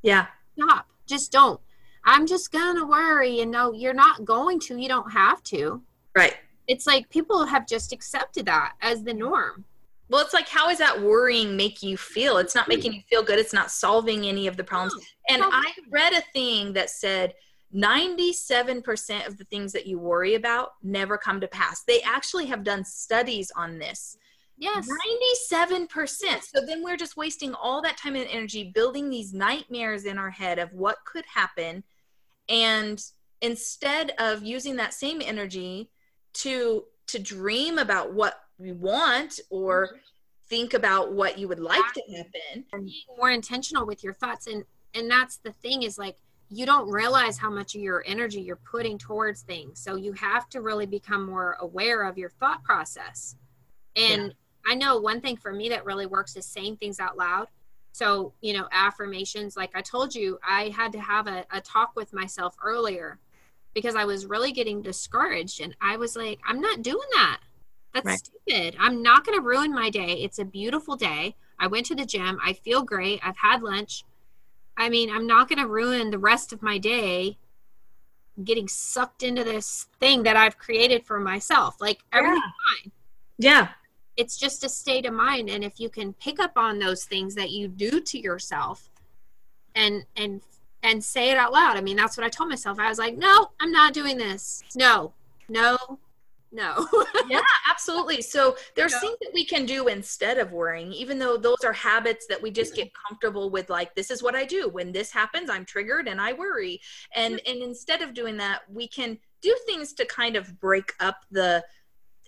Yeah. 0.02 0.26
Stop. 0.58 0.86
Just 1.06 1.32
don't. 1.32 1.60
I'm 2.04 2.26
just 2.26 2.52
gonna 2.52 2.86
worry 2.86 3.40
and 3.40 3.50
no 3.50 3.72
you're 3.72 3.94
not 3.94 4.24
going 4.24 4.60
to. 4.60 4.76
You 4.76 4.88
don't 4.88 5.10
have 5.10 5.42
to. 5.44 5.82
Right. 6.14 6.36
It's 6.68 6.86
like 6.86 7.08
people 7.10 7.44
have 7.44 7.66
just 7.66 7.92
accepted 7.92 8.46
that 8.46 8.74
as 8.82 9.02
the 9.02 9.14
norm. 9.14 9.64
Well 10.10 10.22
it's 10.22 10.34
like 10.34 10.48
how 10.48 10.68
is 10.68 10.78
that 10.78 11.00
worrying 11.00 11.56
making 11.56 11.88
you 11.88 11.96
feel? 11.96 12.36
It's 12.36 12.54
not 12.54 12.68
making 12.68 12.92
you 12.92 13.00
feel 13.08 13.22
good. 13.22 13.38
It's 13.38 13.54
not 13.54 13.70
solving 13.70 14.26
any 14.26 14.46
of 14.46 14.58
the 14.58 14.64
problems. 14.64 14.94
No, 15.30 15.36
and 15.36 15.42
i 15.46 15.72
read 15.90 16.12
a 16.12 16.22
thing 16.32 16.74
that 16.74 16.90
said 16.90 17.34
97% 17.74 19.26
of 19.26 19.36
the 19.36 19.44
things 19.44 19.72
that 19.72 19.86
you 19.86 19.98
worry 19.98 20.34
about 20.34 20.74
never 20.82 21.18
come 21.18 21.40
to 21.40 21.48
pass. 21.48 21.82
They 21.82 22.00
actually 22.02 22.46
have 22.46 22.62
done 22.62 22.84
studies 22.84 23.50
on 23.56 23.78
this. 23.78 24.16
Yes. 24.56 24.88
97%. 25.20 25.88
So 26.42 26.64
then 26.64 26.84
we're 26.84 26.96
just 26.96 27.16
wasting 27.16 27.54
all 27.54 27.82
that 27.82 27.96
time 27.96 28.14
and 28.14 28.28
energy 28.30 28.70
building 28.72 29.10
these 29.10 29.34
nightmares 29.34 30.04
in 30.04 30.18
our 30.18 30.30
head 30.30 30.58
of 30.60 30.72
what 30.72 30.98
could 31.04 31.24
happen. 31.26 31.82
And 32.48 33.02
instead 33.40 34.12
of 34.18 34.42
using 34.42 34.76
that 34.76 34.94
same 34.94 35.20
energy 35.22 35.90
to 36.34 36.84
to 37.06 37.18
dream 37.18 37.78
about 37.78 38.14
what 38.14 38.40
we 38.58 38.72
want 38.72 39.40
or 39.50 39.88
mm-hmm. 39.88 39.96
think 40.48 40.72
about 40.72 41.12
what 41.12 41.38
you 41.38 41.46
would 41.46 41.60
like 41.60 41.92
to 41.92 42.02
happen 42.16 42.64
being 42.72 42.92
more 43.18 43.30
intentional 43.30 43.86
with 43.86 44.02
your 44.02 44.14
thoughts 44.14 44.46
and 44.46 44.64
and 44.94 45.10
that's 45.10 45.36
the 45.36 45.52
thing 45.52 45.82
is 45.82 45.98
like 45.98 46.16
you 46.50 46.66
don't 46.66 46.88
realize 46.88 47.38
how 47.38 47.50
much 47.50 47.74
of 47.74 47.80
your 47.80 48.04
energy 48.06 48.40
you're 48.40 48.56
putting 48.56 48.98
towards 48.98 49.42
things. 49.42 49.80
So 49.80 49.96
you 49.96 50.12
have 50.12 50.48
to 50.50 50.60
really 50.60 50.86
become 50.86 51.26
more 51.26 51.56
aware 51.60 52.02
of 52.02 52.18
your 52.18 52.30
thought 52.30 52.62
process. 52.62 53.36
And 53.96 54.28
yeah. 54.28 54.72
I 54.72 54.74
know 54.74 55.00
one 55.00 55.20
thing 55.20 55.36
for 55.36 55.52
me 55.52 55.68
that 55.70 55.84
really 55.84 56.06
works 56.06 56.36
is 56.36 56.46
saying 56.46 56.76
things 56.76 57.00
out 57.00 57.16
loud. 57.16 57.48
So, 57.92 58.32
you 58.40 58.52
know, 58.52 58.66
affirmations, 58.72 59.56
like 59.56 59.70
I 59.74 59.80
told 59.80 60.14
you, 60.14 60.38
I 60.46 60.70
had 60.70 60.92
to 60.92 61.00
have 61.00 61.28
a, 61.28 61.44
a 61.52 61.60
talk 61.60 61.92
with 61.94 62.12
myself 62.12 62.56
earlier 62.62 63.18
because 63.72 63.94
I 63.94 64.04
was 64.04 64.26
really 64.26 64.52
getting 64.52 64.82
discouraged. 64.82 65.60
And 65.60 65.76
I 65.80 65.96
was 65.96 66.16
like, 66.16 66.40
I'm 66.46 66.60
not 66.60 66.82
doing 66.82 67.08
that. 67.12 67.40
That's 67.92 68.06
right. 68.06 68.18
stupid. 68.18 68.76
I'm 68.80 69.02
not 69.02 69.24
going 69.24 69.38
to 69.38 69.44
ruin 69.44 69.72
my 69.72 69.90
day. 69.90 70.22
It's 70.22 70.40
a 70.40 70.44
beautiful 70.44 70.96
day. 70.96 71.36
I 71.58 71.68
went 71.68 71.86
to 71.86 71.94
the 71.94 72.04
gym. 72.04 72.38
I 72.44 72.52
feel 72.52 72.82
great. 72.82 73.20
I've 73.22 73.36
had 73.36 73.62
lunch. 73.62 74.04
I 74.76 74.88
mean, 74.88 75.10
I'm 75.10 75.26
not 75.26 75.48
going 75.48 75.60
to 75.60 75.68
ruin 75.68 76.10
the 76.10 76.18
rest 76.18 76.52
of 76.52 76.62
my 76.62 76.78
day 76.78 77.38
getting 78.42 78.66
sucked 78.66 79.22
into 79.22 79.44
this 79.44 79.86
thing 80.00 80.24
that 80.24 80.36
I've 80.36 80.58
created 80.58 81.06
for 81.06 81.20
myself. 81.20 81.80
Like 81.80 82.02
everything's 82.12 82.42
yeah. 82.42 82.82
fine. 82.82 82.92
Yeah. 83.38 83.68
It's 84.16 84.36
just 84.36 84.64
a 84.64 84.68
state 84.68 85.06
of 85.06 85.14
mind 85.14 85.48
and 85.48 85.62
if 85.62 85.78
you 85.78 85.88
can 85.88 86.12
pick 86.14 86.40
up 86.40 86.52
on 86.56 86.78
those 86.78 87.04
things 87.04 87.34
that 87.36 87.50
you 87.50 87.68
do 87.68 88.00
to 88.00 88.18
yourself 88.18 88.90
and 89.74 90.04
and 90.16 90.40
and 90.82 91.02
say 91.02 91.30
it 91.30 91.38
out 91.38 91.52
loud. 91.52 91.76
I 91.76 91.80
mean, 91.80 91.96
that's 91.96 92.16
what 92.16 92.26
I 92.26 92.28
told 92.28 92.50
myself. 92.50 92.78
I 92.78 92.88
was 92.88 92.98
like, 92.98 93.16
"No, 93.16 93.52
I'm 93.58 93.72
not 93.72 93.94
doing 93.94 94.18
this. 94.18 94.62
No. 94.76 95.14
No 95.48 95.98
no. 96.54 96.86
Yeah 97.28 97.40
absolutely. 97.70 98.22
So 98.22 98.56
there's 98.76 98.92
no. 98.92 99.00
things 99.00 99.16
that 99.20 99.30
we 99.34 99.44
can 99.44 99.66
do 99.66 99.88
instead 99.88 100.38
of 100.38 100.52
worrying 100.52 100.92
even 100.92 101.18
though 101.18 101.36
those 101.36 101.64
are 101.64 101.72
habits 101.72 102.26
that 102.28 102.40
we 102.40 102.50
just 102.50 102.74
get 102.74 102.90
comfortable 103.08 103.50
with 103.50 103.68
like 103.68 103.94
this 103.94 104.10
is 104.10 104.22
what 104.22 104.34
i 104.34 104.44
do. 104.44 104.68
When 104.68 104.92
this 104.92 105.10
happens 105.10 105.50
i'm 105.50 105.64
triggered 105.64 106.08
and 106.08 106.20
i 106.20 106.32
worry. 106.32 106.80
And 107.14 107.40
and 107.46 107.62
instead 107.62 108.02
of 108.02 108.14
doing 108.14 108.36
that 108.38 108.62
we 108.72 108.88
can 108.88 109.18
do 109.42 109.54
things 109.66 109.92
to 109.94 110.06
kind 110.06 110.36
of 110.36 110.58
break 110.60 110.92
up 111.00 111.16
the 111.30 111.64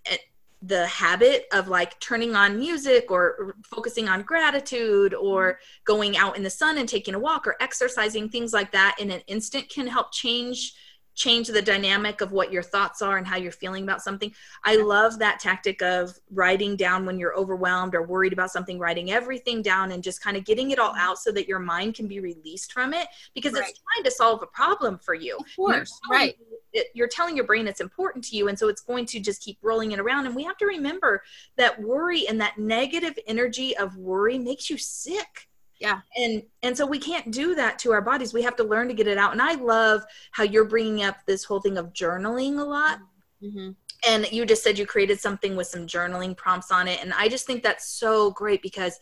eh, 0.07 0.17
the 0.63 0.87
habit 0.87 1.47
of 1.53 1.69
like 1.69 1.99
turning 2.01 2.35
on 2.35 2.59
music 2.59 3.11
or 3.11 3.55
focusing 3.65 4.09
on 4.09 4.23
gratitude 4.23 5.15
or 5.15 5.53
mm-hmm. 5.53 5.83
going 5.85 6.17
out 6.17 6.37
in 6.37 6.43
the 6.43 6.51
sun 6.51 6.79
and 6.79 6.89
taking 6.89 7.15
a 7.15 7.19
walk 7.19 7.47
or 7.47 7.57
exercising 7.61 8.29
things 8.29 8.53
like 8.53 8.73
that 8.73 8.97
in 8.99 9.11
an 9.11 9.21
instant 9.27 9.69
can 9.69 9.87
help 9.87 10.13
change 10.13 10.75
change 11.17 11.49
the 11.49 11.63
dynamic 11.63 12.21
of 12.21 12.31
what 12.31 12.53
your 12.53 12.63
thoughts 12.63 13.03
are 13.03 13.17
and 13.17 13.27
how 13.27 13.37
you're 13.37 13.51
feeling 13.51 13.83
about 13.83 14.03
something. 14.03 14.33
I 14.63 14.77
love 14.77 15.19
that 15.19 15.41
tactic 15.41 15.83
of 15.83 16.17
writing 16.31 16.77
down 16.77 17.07
when 17.07 17.19
you're 17.19 17.35
overwhelmed 17.35 17.95
or 17.95 18.07
worried 18.07 18.35
about 18.35 18.51
something, 18.51 18.79
writing 18.79 19.11
everything 19.11 19.63
down 19.63 19.93
and 19.93 20.03
just 20.03 20.23
kind 20.23 20.37
of 20.37 20.45
getting 20.45 20.71
it 20.71 20.79
all 20.79 20.91
mm-hmm. 20.91 21.01
out 21.01 21.19
so 21.19 21.33
that 21.33 21.49
your 21.49 21.59
mind 21.59 21.95
can 21.95 22.07
be 22.07 22.21
released 22.21 22.73
from 22.73 22.93
it 22.93 23.09
because 23.35 23.55
right. 23.55 23.69
it's 23.69 23.81
trying 23.81 24.05
to 24.05 24.11
solve 24.11 24.43
a 24.43 24.47
problem 24.47 24.99
for 24.99 25.15
you. 25.15 25.39
Of 25.39 25.47
course, 25.57 25.99
you're 26.09 26.19
right. 26.19 26.37
It, 26.73 26.89
you're 26.93 27.09
telling 27.09 27.37
your 27.37 27.47
brain 27.47 27.67
it's 27.67 27.81
important 27.81 28.23
to 28.27 28.37
you 28.37 28.49
and 28.49 28.59
so 28.59 28.69
it's 28.69 28.83
going 28.83 29.07
to 29.07 29.21
just 29.21 29.43
keep 29.43 29.57
rolling 29.63 29.93
it 29.93 29.99
around 29.99 30.27
and 30.27 30.37
we 30.37 30.45
have 30.45 30.59
to 30.59 30.67
remember 30.67 31.23
that 31.57 31.81
worry 31.81 32.29
and 32.29 32.39
that 32.43 32.59
negative 32.59 33.19
energy 33.27 33.75
of 33.79 33.97
worry 33.97 34.37
makes 34.37 34.69
you 34.69 34.77
sick 34.77 35.49
yeah. 35.81 36.01
And 36.17 36.43
and 36.63 36.77
so 36.77 36.87
we 36.87 36.99
can't 36.99 37.31
do 37.31 37.55
that 37.55 37.79
to 37.81 37.93
our 37.93 38.03
bodies. 38.03 38.33
We 38.33 38.43
have 38.43 38.57
to 38.57 38.65
learn 38.65 38.89
to 38.89 38.95
get 38.95 39.07
it 39.07 39.19
out. 39.19 39.33
And 39.33 39.43
i 39.43 39.55
love 39.55 40.05
how 40.33 40.43
you're 40.43 40.65
bringing 40.65 41.03
up 41.03 41.19
this 41.27 41.45
whole 41.45 41.61
thing 41.61 41.79
of 41.79 41.93
journaling 41.93 42.59
a 42.59 42.65
lot. 42.65 43.01
Mm-hmm. 43.43 43.73
and 44.09 44.33
you 44.33 44.47
just 44.47 44.65
said 44.65 44.79
you 44.79 44.87
created 44.87 45.21
something 45.21 45.57
with 45.57 45.67
some 45.67 45.87
journaling 45.87 46.35
prompts 46.35 46.73
on 46.73 46.89
it. 46.89 47.01
And 47.03 47.13
i 47.13 47.29
just 47.29 47.47
think 47.47 47.63
that's 47.63 47.87
so 47.87 48.31
great 48.31 48.63
because 48.63 48.99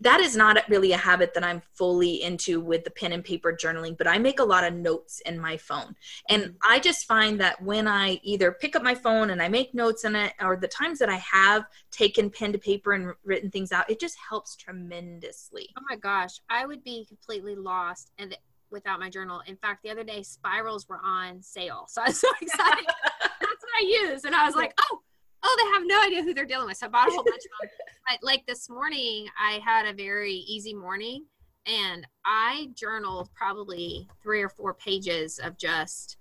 that 0.00 0.20
is 0.20 0.36
not 0.36 0.58
really 0.68 0.92
a 0.92 0.96
habit 0.96 1.32
that 1.34 1.44
I'm 1.44 1.62
fully 1.74 2.22
into 2.22 2.60
with 2.60 2.84
the 2.84 2.90
pen 2.90 3.12
and 3.12 3.24
paper 3.24 3.52
journaling, 3.52 3.96
but 3.96 4.06
I 4.06 4.18
make 4.18 4.40
a 4.40 4.44
lot 4.44 4.64
of 4.64 4.74
notes 4.74 5.20
in 5.24 5.38
my 5.38 5.56
phone. 5.56 5.94
And 6.28 6.42
mm-hmm. 6.42 6.56
I 6.68 6.78
just 6.78 7.06
find 7.06 7.40
that 7.40 7.62
when 7.62 7.88
I 7.88 8.20
either 8.22 8.52
pick 8.52 8.76
up 8.76 8.82
my 8.82 8.94
phone 8.94 9.30
and 9.30 9.42
I 9.42 9.48
make 9.48 9.74
notes 9.74 10.04
in 10.04 10.14
it, 10.14 10.34
or 10.40 10.56
the 10.56 10.68
times 10.68 10.98
that 10.98 11.08
I 11.08 11.16
have 11.16 11.64
taken 11.90 12.30
pen 12.30 12.52
to 12.52 12.58
paper 12.58 12.92
and 12.92 13.12
written 13.24 13.50
things 13.50 13.72
out, 13.72 13.88
it 13.90 13.98
just 13.98 14.16
helps 14.28 14.54
tremendously. 14.56 15.68
Oh 15.78 15.82
my 15.88 15.96
gosh, 15.96 16.40
I 16.50 16.66
would 16.66 16.84
be 16.84 17.06
completely 17.06 17.54
lost 17.54 18.12
and 18.18 18.36
without 18.70 19.00
my 19.00 19.08
journal. 19.08 19.42
In 19.46 19.56
fact, 19.56 19.82
the 19.82 19.90
other 19.90 20.04
day 20.04 20.22
spirals 20.22 20.88
were 20.88 21.00
on 21.02 21.40
sale. 21.42 21.86
So 21.88 22.02
I 22.02 22.08
was 22.08 22.20
so 22.20 22.28
excited. 22.42 22.86
That's 22.86 23.40
what 23.40 23.76
I 23.78 24.08
use. 24.10 24.24
And 24.24 24.34
I 24.34 24.44
was 24.44 24.54
like, 24.54 24.74
oh, 24.90 25.00
oh, 25.46 25.56
they 25.58 25.72
have 25.72 25.82
no 25.86 26.02
idea 26.02 26.22
who 26.22 26.34
they're 26.34 26.44
dealing 26.44 26.66
with. 26.66 26.76
So 26.76 26.86
I 26.86 26.88
bought 26.88 27.08
a 27.08 27.12
whole 27.12 27.24
bunch 27.24 27.36
of 27.36 27.68
them. 27.68 27.70
But 28.08 28.20
like 28.22 28.46
this 28.46 28.70
morning, 28.70 29.26
I 29.36 29.58
had 29.64 29.84
a 29.86 29.92
very 29.92 30.34
easy 30.34 30.72
morning 30.72 31.24
and 31.66 32.06
I 32.24 32.68
journaled 32.74 33.30
probably 33.34 34.08
three 34.22 34.42
or 34.42 34.48
four 34.48 34.74
pages 34.74 35.40
of 35.40 35.58
just, 35.58 36.16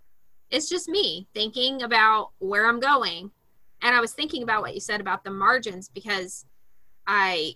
it's 0.49 0.67
just 0.67 0.89
me 0.89 1.28
thinking 1.36 1.84
about 1.84 2.32
where 2.39 2.67
I'm 2.67 2.80
going. 2.80 3.30
And 3.84 3.95
I 3.95 3.99
was 3.99 4.13
thinking 4.13 4.41
about 4.41 4.63
what 4.63 4.73
you 4.73 4.80
said 4.80 4.99
about 4.99 5.23
the 5.23 5.30
margins 5.30 5.89
because 5.89 6.47
I, 7.05 7.53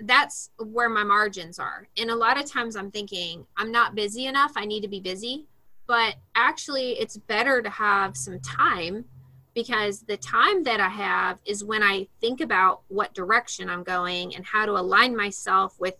that's 0.00 0.50
where 0.58 0.90
my 0.90 1.04
margins 1.04 1.58
are. 1.58 1.88
And 1.96 2.10
a 2.10 2.16
lot 2.16 2.38
of 2.38 2.44
times 2.44 2.76
I'm 2.76 2.90
thinking, 2.90 3.46
I'm 3.56 3.72
not 3.72 3.94
busy 3.94 4.26
enough. 4.26 4.52
I 4.56 4.66
need 4.66 4.82
to 4.82 4.88
be 4.88 5.00
busy. 5.00 5.46
But 5.86 6.16
actually, 6.34 6.92
it's 7.00 7.16
better 7.16 7.62
to 7.62 7.70
have 7.70 8.16
some 8.16 8.40
time 8.40 9.06
because 9.54 10.02
the 10.02 10.16
time 10.16 10.62
that 10.64 10.80
I 10.80 10.88
have 10.88 11.38
is 11.44 11.64
when 11.64 11.82
I 11.82 12.06
think 12.20 12.40
about 12.40 12.82
what 12.88 13.14
direction 13.14 13.68
I'm 13.68 13.82
going 13.82 14.34
and 14.34 14.44
how 14.44 14.66
to 14.66 14.72
align 14.72 15.16
myself 15.16 15.78
with 15.78 15.96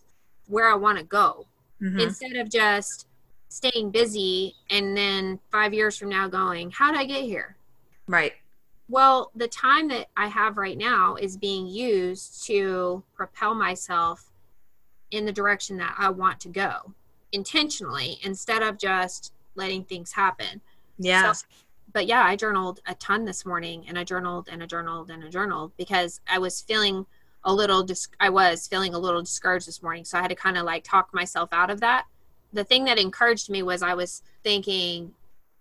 where 0.47 0.69
I 0.69 0.75
want 0.75 0.99
to 0.99 1.05
go 1.05 1.47
mm-hmm. 1.83 1.99
instead 1.99 2.37
of 2.37 2.51
just 2.51 3.07
staying 3.49 3.91
busy 3.91 4.55
and 4.71 4.97
then 4.97 5.41
five 5.51 5.75
years 5.75 5.97
from 5.97 6.09
now 6.09 6.29
going, 6.29 6.71
How 6.71 6.93
did 6.93 7.01
I 7.01 7.05
get 7.05 7.25
here? 7.25 7.57
Right. 8.07 8.33
Well, 8.89 9.31
the 9.37 9.49
time 9.49 9.89
that 9.89 10.09
I 10.17 10.27
have 10.27 10.57
right 10.57 10.77
now 10.77 11.15
is 11.15 11.37
being 11.37 11.67
used 11.67 12.45
to 12.47 13.05
propel 13.15 13.55
myself 13.55 14.31
in 15.11 15.25
the 15.25 15.33
direction 15.33 15.77
that 15.79 15.95
I 15.97 16.11
want 16.11 16.41
to 16.41 16.49
go 16.49 16.95
intentionally 17.33 18.19
instead 18.23 18.63
of 18.63 18.79
just 18.79 19.33
letting 19.55 19.85
things 19.85 20.13
happen. 20.13 20.61
Yeah. 20.99 21.33
So 21.33 21.47
but 21.93 22.07
yeah, 22.07 22.23
I 22.23 22.37
journaled 22.37 22.81
a 22.87 22.95
ton 22.95 23.25
this 23.25 23.45
morning 23.45 23.85
and 23.89 23.99
I 23.99 24.05
journaled 24.05 24.49
and 24.51 24.63
I 24.63 24.67
journaled 24.67 25.11
and 25.11 25.25
I 25.25 25.29
journaled 25.29 25.73
because 25.77 26.21
I 26.29 26.39
was 26.39 26.61
feeling 26.61 27.07
a 27.45 27.53
little 27.53 27.83
dis- 27.83 28.09
I 28.19 28.29
was 28.29 28.67
feeling 28.67 28.95
a 28.95 28.99
little 28.99 29.23
discouraged 29.23 29.67
this 29.67 29.83
morning. 29.83 30.05
So 30.05 30.19
I 30.19 30.23
had 30.23 30.29
to 30.29 30.35
kind 30.35 30.59
of 30.59 30.65
like 30.65 30.85
talk 30.85 31.13
myself 31.13 31.49
out 31.53 31.71
of 31.71 31.81
that. 31.81 32.07
The 32.53 32.65
thing 32.65 32.85
that 32.85 32.99
encouraged 32.99 33.51
me 33.51 33.63
was 33.63 33.83
I 33.83 33.95
was 33.95 34.23
thinking 34.43 35.13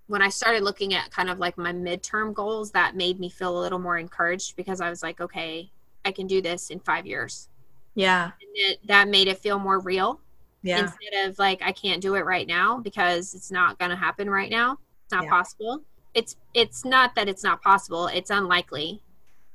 when 0.08 0.22
I 0.22 0.30
started 0.30 0.64
looking 0.64 0.94
at 0.94 1.12
kind 1.12 1.30
of 1.30 1.38
like 1.38 1.58
my 1.58 1.72
midterm 1.72 2.34
goals, 2.34 2.72
that 2.72 2.96
made 2.96 3.20
me 3.20 3.30
feel 3.30 3.58
a 3.58 3.62
little 3.62 3.80
more 3.80 3.98
encouraged 3.98 4.56
because 4.56 4.82
I 4.82 4.90
was 4.90 5.04
like, 5.04 5.22
okay, 5.22 5.70
I 6.04 6.12
can 6.12 6.26
do 6.26 6.42
this 6.42 6.72
in 6.72 6.80
five 6.80 7.06
years. 7.06 7.48
Yeah. 7.94 8.24
And 8.24 8.50
it, 8.54 8.80
that 8.88 9.08
made 9.08 9.28
it 9.28 9.38
feel 9.38 9.60
more 9.60 9.80
real. 9.80 10.20
Yeah. 10.64 10.80
Instead 10.80 11.30
of 11.30 11.38
like, 11.38 11.62
I 11.62 11.72
can't 11.72 12.02
do 12.02 12.16
it 12.16 12.26
right 12.26 12.48
now 12.48 12.80
because 12.80 13.36
it's 13.36 13.52
not 13.52 13.78
going 13.78 13.92
to 13.92 13.96
happen 13.96 14.30
right 14.30 14.50
now. 14.50 14.80
It's 15.06 15.14
not 15.14 15.26
yeah. 15.26 15.30
possible 15.30 15.84
it's 16.14 16.36
it's 16.54 16.84
not 16.86 17.16
that 17.16 17.30
it's 17.30 17.44
not 17.44 17.62
possible 17.62 18.08
it's 18.08 18.30
unlikely. 18.30 19.02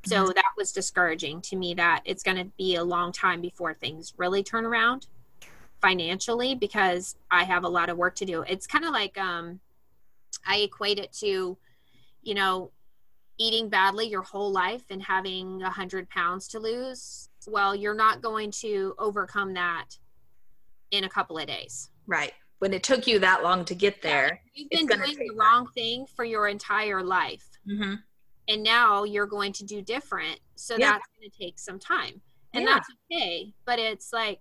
So 0.07 0.25
mm-hmm. 0.25 0.33
that 0.35 0.53
was 0.57 0.73
discouraging 0.73 1.41
to 1.43 1.57
me 1.57 1.75
that 1.75 2.03
it's 2.05 2.23
going 2.23 2.37
to 2.37 2.51
be 2.59 2.77
a 2.77 2.85
long 2.85 3.11
time 3.11 3.41
before 3.41 3.73
things 3.73 4.13
really 4.19 4.43
turn 4.43 4.67
around 4.67 5.07
financially 5.81 6.55
because 6.55 7.17
i 7.31 7.45
have 7.45 7.65
a 7.65 7.69
lot 7.69 7.91
of 7.91 7.99
work 7.99 8.15
to 8.17 8.25
do. 8.25 8.43
It's 8.43 8.67
kind 8.67 8.85
of 8.85 8.93
like 8.93 9.19
um 9.19 9.61
i 10.47 10.59
equate 10.59 10.99
it 10.99 11.13
to 11.13 11.57
you 12.23 12.35
know 12.35 12.71
eating 13.39 13.69
badly 13.69 14.07
your 14.07 14.23
whole 14.23 14.53
life 14.53 14.85
and 14.91 15.03
having 15.03 15.63
a 15.63 15.71
hundred 15.71 16.09
pounds 16.09 16.49
to 16.49 16.61
lose. 16.61 17.29
Well 17.47 17.75
you're 17.75 17.95
not 17.95 18.23
going 18.23 18.51
to 18.63 18.95
overcome 18.99 19.55
that 19.55 19.99
in 20.91 21.05
a 21.05 21.09
couple 21.09 21.39
of 21.39 21.47
days. 21.47 21.91
Right 22.07 22.33
when 22.65 22.73
it 22.73 22.83
took 22.83 23.07
you 23.07 23.19
that 23.19 23.43
long 23.43 23.63
to 23.63 23.75
get 23.75 24.01
there. 24.01 24.41
You've 24.55 24.71
been 24.71 24.87
doing 24.87 25.19
the 25.19 25.35
wrong 25.39 25.69
thing 25.75 26.07
for 26.17 26.25
your 26.25 26.49
entire 26.49 27.03
life. 27.03 27.47
Mm-hmm. 27.71 27.97
And 28.49 28.63
now 28.63 29.05
you're 29.05 29.27
going 29.27 29.53
to 29.53 29.65
do 29.65 29.83
different. 29.83 30.41
So 30.55 30.75
yeah. 30.79 30.93
that's 30.93 31.05
going 31.19 31.31
to 31.31 31.39
take 31.39 31.59
some 31.59 31.79
time. 31.79 32.23
And 32.55 32.65
yeah. 32.65 32.71
that's 32.73 32.89
okay. 33.13 33.53
But 33.67 33.81
it's 33.81 34.15
like 34.15 34.41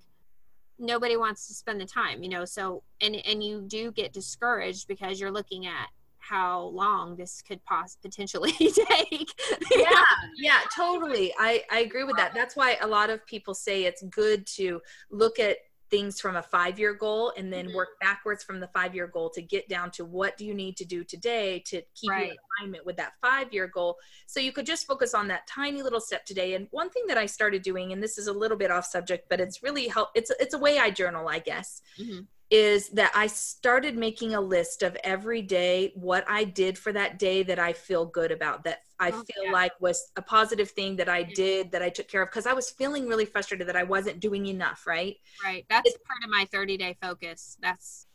nobody 0.80 1.18
wants 1.18 1.48
to 1.48 1.54
spend 1.54 1.82
the 1.82 1.86
time, 1.86 2.24
you 2.24 2.30
know. 2.30 2.46
So 2.46 2.84
and 3.02 3.18
and 3.28 3.44
you 3.44 3.66
do 3.68 3.92
get 3.92 4.14
discouraged 4.14 4.88
because 4.88 5.20
you're 5.20 5.30
looking 5.30 5.66
at 5.66 5.90
how 6.20 6.62
long 6.62 7.18
this 7.18 7.42
could 7.42 7.60
pos- 7.66 7.98
potentially 8.02 8.54
take. 8.58 9.34
yeah, 9.76 10.06
yeah, 10.38 10.60
totally. 10.74 11.34
I 11.38 11.62
I 11.70 11.80
agree 11.80 12.06
with 12.06 12.16
that. 12.16 12.34
That's 12.34 12.56
why 12.56 12.78
a 12.80 12.88
lot 12.88 13.10
of 13.10 13.26
people 13.26 13.54
say 13.54 13.84
it's 13.84 14.02
good 14.04 14.48
to 14.56 14.80
look 15.12 15.40
at 15.40 15.58
things 15.94 16.20
from 16.20 16.38
a 16.38 16.42
five 16.42 16.80
year 16.80 16.96
goal 16.96 17.32
and 17.38 17.54
then 17.54 17.68
mm-hmm. 17.68 17.76
work 17.76 18.00
backwards 18.02 18.44
from 18.44 18.60
the 18.60 18.68
five 18.70 18.96
year 18.96 19.06
goal 19.06 19.30
to 19.30 19.44
get 19.44 19.70
down 19.70 19.92
to 19.92 20.04
what 20.04 20.36
do 20.38 20.44
you 20.44 20.56
need 20.56 20.76
to 20.76 20.84
do 20.84 21.04
today 21.04 21.62
to 21.68 21.84
keep 21.94 22.10
right. 22.10 22.26
you 22.26 22.32
in 22.32 22.38
alignment 22.60 22.84
with 22.84 22.98
that 22.98 23.12
five 23.22 23.54
year 23.54 23.68
goal. 23.68 23.98
So 24.26 24.40
you 24.40 24.52
could 24.52 24.66
just 24.66 24.88
focus 24.88 25.14
on 25.14 25.28
that 25.28 25.46
tiny 25.46 25.84
little 25.84 26.02
step 26.02 26.26
today. 26.26 26.56
And 26.56 26.68
one 26.72 26.90
thing 26.90 27.04
that 27.10 27.20
I 27.20 27.28
started 27.28 27.62
doing, 27.62 27.94
and 27.94 28.02
this 28.02 28.18
is 28.18 28.26
a 28.26 28.34
little 28.34 28.58
bit 28.58 28.72
off 28.72 28.86
subject, 28.86 29.30
but 29.30 29.40
it's 29.40 29.62
really 29.62 29.88
help. 29.88 30.10
It's 30.16 30.32
it's 30.40 30.56
a 30.56 30.58
way 30.58 30.80
I 30.80 30.90
journal, 30.90 31.30
I 31.30 31.38
guess. 31.38 31.84
Mm-hmm 32.02 32.22
is 32.54 32.90
that 32.90 33.12
I 33.16 33.26
started 33.26 33.98
making 33.98 34.36
a 34.36 34.40
list 34.40 34.84
of 34.84 34.96
every 35.04 35.42
day 35.42 35.92
what 35.96 36.24
I 36.30 36.44
did 36.44 36.78
for 36.78 36.94
that 36.94 37.18
day 37.18 37.42
that 37.42 37.58
I 37.58 37.74
feel 37.74 38.06
good 38.06 38.32
about, 38.32 38.64
that 38.66 38.84
I 39.00 39.10
oh, 39.10 39.24
feel 39.24 39.46
yeah. 39.46 39.52
like 39.52 39.72
was 39.82 40.12
a 40.18 40.22
positive 40.22 40.70
thing 40.70 40.96
that 40.98 41.10
I 41.10 41.24
did, 41.24 41.72
that 41.72 41.82
I 41.82 41.90
took 41.90 42.08
care 42.08 42.22
of, 42.22 42.30
because 42.30 42.46
I 42.46 42.54
was 42.54 42.70
feeling 42.70 43.08
really 43.08 43.26
frustrated 43.26 43.68
that 43.68 43.76
I 43.76 43.82
wasn't 43.82 44.20
doing 44.20 44.46
enough, 44.46 44.86
right? 44.86 45.16
Right. 45.44 45.66
That's 45.68 45.90
it's, 45.90 45.98
part 46.06 46.24
of 46.24 46.30
my 46.30 46.48
30 46.52 46.78
day 46.78 46.96
focus. 47.02 47.58
That's 47.60 48.06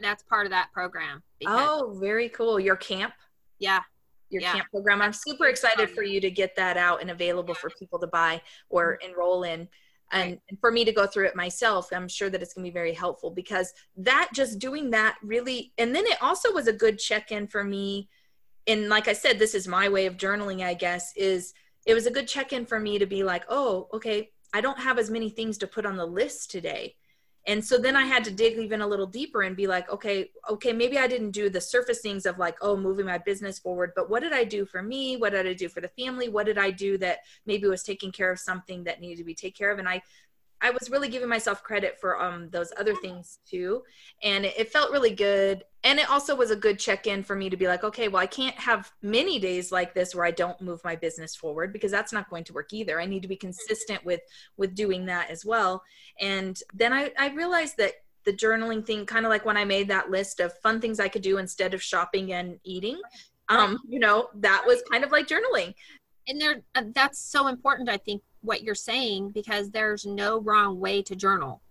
that's 0.00 0.24
part 0.24 0.46
of 0.46 0.50
that 0.50 0.72
program. 0.72 1.22
Oh, 1.46 1.96
very 2.00 2.28
cool. 2.30 2.58
Your 2.58 2.76
camp? 2.76 3.14
Yeah. 3.60 3.82
Your 4.30 4.42
yeah. 4.42 4.54
camp 4.54 4.66
program. 4.72 5.00
I'm 5.00 5.12
super 5.12 5.46
excited 5.46 5.90
for 5.90 6.02
you 6.02 6.20
to 6.22 6.30
get 6.30 6.56
that 6.56 6.76
out 6.76 7.02
and 7.02 7.10
available 7.12 7.54
yeah. 7.54 7.60
for 7.60 7.70
people 7.70 8.00
to 8.00 8.08
buy 8.08 8.42
or 8.68 8.98
mm-hmm. 9.00 9.12
enroll 9.12 9.44
in 9.44 9.68
and, 10.12 10.38
and 10.48 10.58
for 10.60 10.70
me 10.70 10.84
to 10.84 10.92
go 10.92 11.06
through 11.06 11.26
it 11.26 11.36
myself 11.36 11.88
i'm 11.92 12.08
sure 12.08 12.30
that 12.30 12.42
it's 12.42 12.54
going 12.54 12.64
to 12.64 12.70
be 12.70 12.74
very 12.74 12.94
helpful 12.94 13.30
because 13.30 13.72
that 13.96 14.28
just 14.34 14.58
doing 14.58 14.90
that 14.90 15.16
really 15.22 15.72
and 15.78 15.94
then 15.94 16.06
it 16.06 16.22
also 16.22 16.52
was 16.52 16.68
a 16.68 16.72
good 16.72 16.98
check-in 16.98 17.46
for 17.46 17.64
me. 17.64 18.08
And 18.68 18.88
like 18.88 19.08
i 19.08 19.12
said 19.12 19.38
this 19.38 19.54
is 19.54 19.68
my 19.68 19.88
way 19.88 20.06
of 20.06 20.16
journaling 20.16 20.64
i 20.64 20.74
guess 20.74 21.12
is 21.16 21.54
it 21.86 21.94
was 21.94 22.06
a 22.06 22.10
good 22.10 22.26
check-in 22.26 22.66
for 22.66 22.80
me 22.80 22.98
to 22.98 23.06
be 23.06 23.22
like 23.22 23.44
oh 23.48 23.88
okay 23.92 24.30
i 24.52 24.60
don't 24.60 24.78
have 24.78 24.98
as 24.98 25.10
many 25.10 25.30
things 25.30 25.58
to 25.58 25.66
put 25.66 25.86
on 25.86 25.96
the 25.96 26.06
list 26.06 26.50
today 26.50 26.96
and 27.46 27.64
so 27.64 27.78
then 27.78 27.96
i 27.96 28.04
had 28.04 28.24
to 28.24 28.30
dig 28.30 28.58
even 28.58 28.80
a 28.80 28.86
little 28.86 29.06
deeper 29.06 29.42
and 29.42 29.56
be 29.56 29.66
like 29.66 29.90
okay 29.90 30.30
okay 30.50 30.72
maybe 30.72 30.98
i 30.98 31.06
didn't 31.06 31.30
do 31.30 31.48
the 31.48 31.60
surface 31.60 32.00
things 32.00 32.26
of 32.26 32.38
like 32.38 32.56
oh 32.60 32.76
moving 32.76 33.06
my 33.06 33.18
business 33.18 33.58
forward 33.58 33.92
but 33.94 34.10
what 34.10 34.22
did 34.22 34.32
i 34.32 34.44
do 34.44 34.64
for 34.64 34.82
me 34.82 35.16
what 35.16 35.30
did 35.30 35.46
i 35.46 35.52
do 35.52 35.68
for 35.68 35.80
the 35.80 35.88
family 35.88 36.28
what 36.28 36.46
did 36.46 36.58
i 36.58 36.70
do 36.70 36.98
that 36.98 37.18
maybe 37.46 37.66
was 37.66 37.82
taking 37.82 38.12
care 38.12 38.30
of 38.30 38.38
something 38.38 38.84
that 38.84 39.00
needed 39.00 39.18
to 39.18 39.24
be 39.24 39.34
taken 39.34 39.56
care 39.56 39.72
of 39.72 39.78
and 39.78 39.88
i 39.88 40.00
I 40.60 40.70
was 40.70 40.90
really 40.90 41.08
giving 41.08 41.28
myself 41.28 41.62
credit 41.62 41.98
for 42.00 42.20
um, 42.20 42.48
those 42.50 42.72
other 42.78 42.94
things 42.94 43.38
too. 43.48 43.82
And 44.22 44.46
it, 44.46 44.54
it, 44.58 44.72
felt 44.72 44.90
really 44.90 45.14
good. 45.14 45.64
And 45.86 46.00
it 46.00 46.10
also 46.10 46.34
was 46.34 46.50
a 46.50 46.56
good 46.56 46.80
check 46.80 47.06
in 47.06 47.22
for 47.22 47.36
me 47.36 47.48
to 47.48 47.56
be 47.56 47.68
like, 47.68 47.84
okay, 47.84 48.08
well, 48.08 48.20
I 48.20 48.26
can't 48.26 48.56
have 48.56 48.90
many 49.02 49.38
days 49.38 49.70
like 49.70 49.94
this 49.94 50.16
where 50.16 50.24
I 50.24 50.32
don't 50.32 50.60
move 50.60 50.82
my 50.82 50.96
business 50.96 51.36
forward 51.36 51.72
because 51.72 51.92
that's 51.92 52.12
not 52.12 52.28
going 52.28 52.42
to 52.42 52.52
work 52.52 52.72
either. 52.72 53.00
I 53.00 53.06
need 53.06 53.22
to 53.22 53.28
be 53.28 53.36
consistent 53.36 54.04
with 54.04 54.20
with 54.56 54.74
doing 54.74 55.06
that 55.06 55.30
as 55.30 55.44
well. 55.44 55.84
And 56.20 56.60
then 56.74 56.92
I, 56.92 57.12
I 57.16 57.28
realized 57.28 57.76
that 57.76 57.92
the 58.24 58.32
journaling 58.32 58.84
thing, 58.84 59.06
kind 59.06 59.24
of 59.24 59.30
like 59.30 59.44
when 59.44 59.56
I 59.56 59.64
made 59.64 59.86
that 59.86 60.10
list 60.10 60.40
of 60.40 60.58
fun 60.58 60.80
things 60.80 60.98
I 60.98 61.06
could 61.06 61.22
do 61.22 61.38
instead 61.38 61.72
of 61.72 61.80
shopping 61.80 62.32
and 62.32 62.58
eating, 62.64 63.00
um, 63.48 63.78
you 63.88 64.00
know, 64.00 64.28
that 64.34 64.64
was 64.66 64.82
kind 64.90 65.04
of 65.04 65.12
like 65.12 65.28
journaling. 65.28 65.72
And 66.26 66.40
there, 66.40 66.62
uh, 66.74 66.82
that's 66.96 67.20
so 67.20 67.46
important, 67.46 67.88
I 67.88 67.98
think, 67.98 68.22
what 68.40 68.64
you're 68.64 68.74
saying 68.74 69.30
because 69.30 69.70
there's 69.70 70.04
no 70.04 70.40
wrong 70.40 70.80
way 70.80 71.02
to 71.02 71.14
journal. 71.14 71.62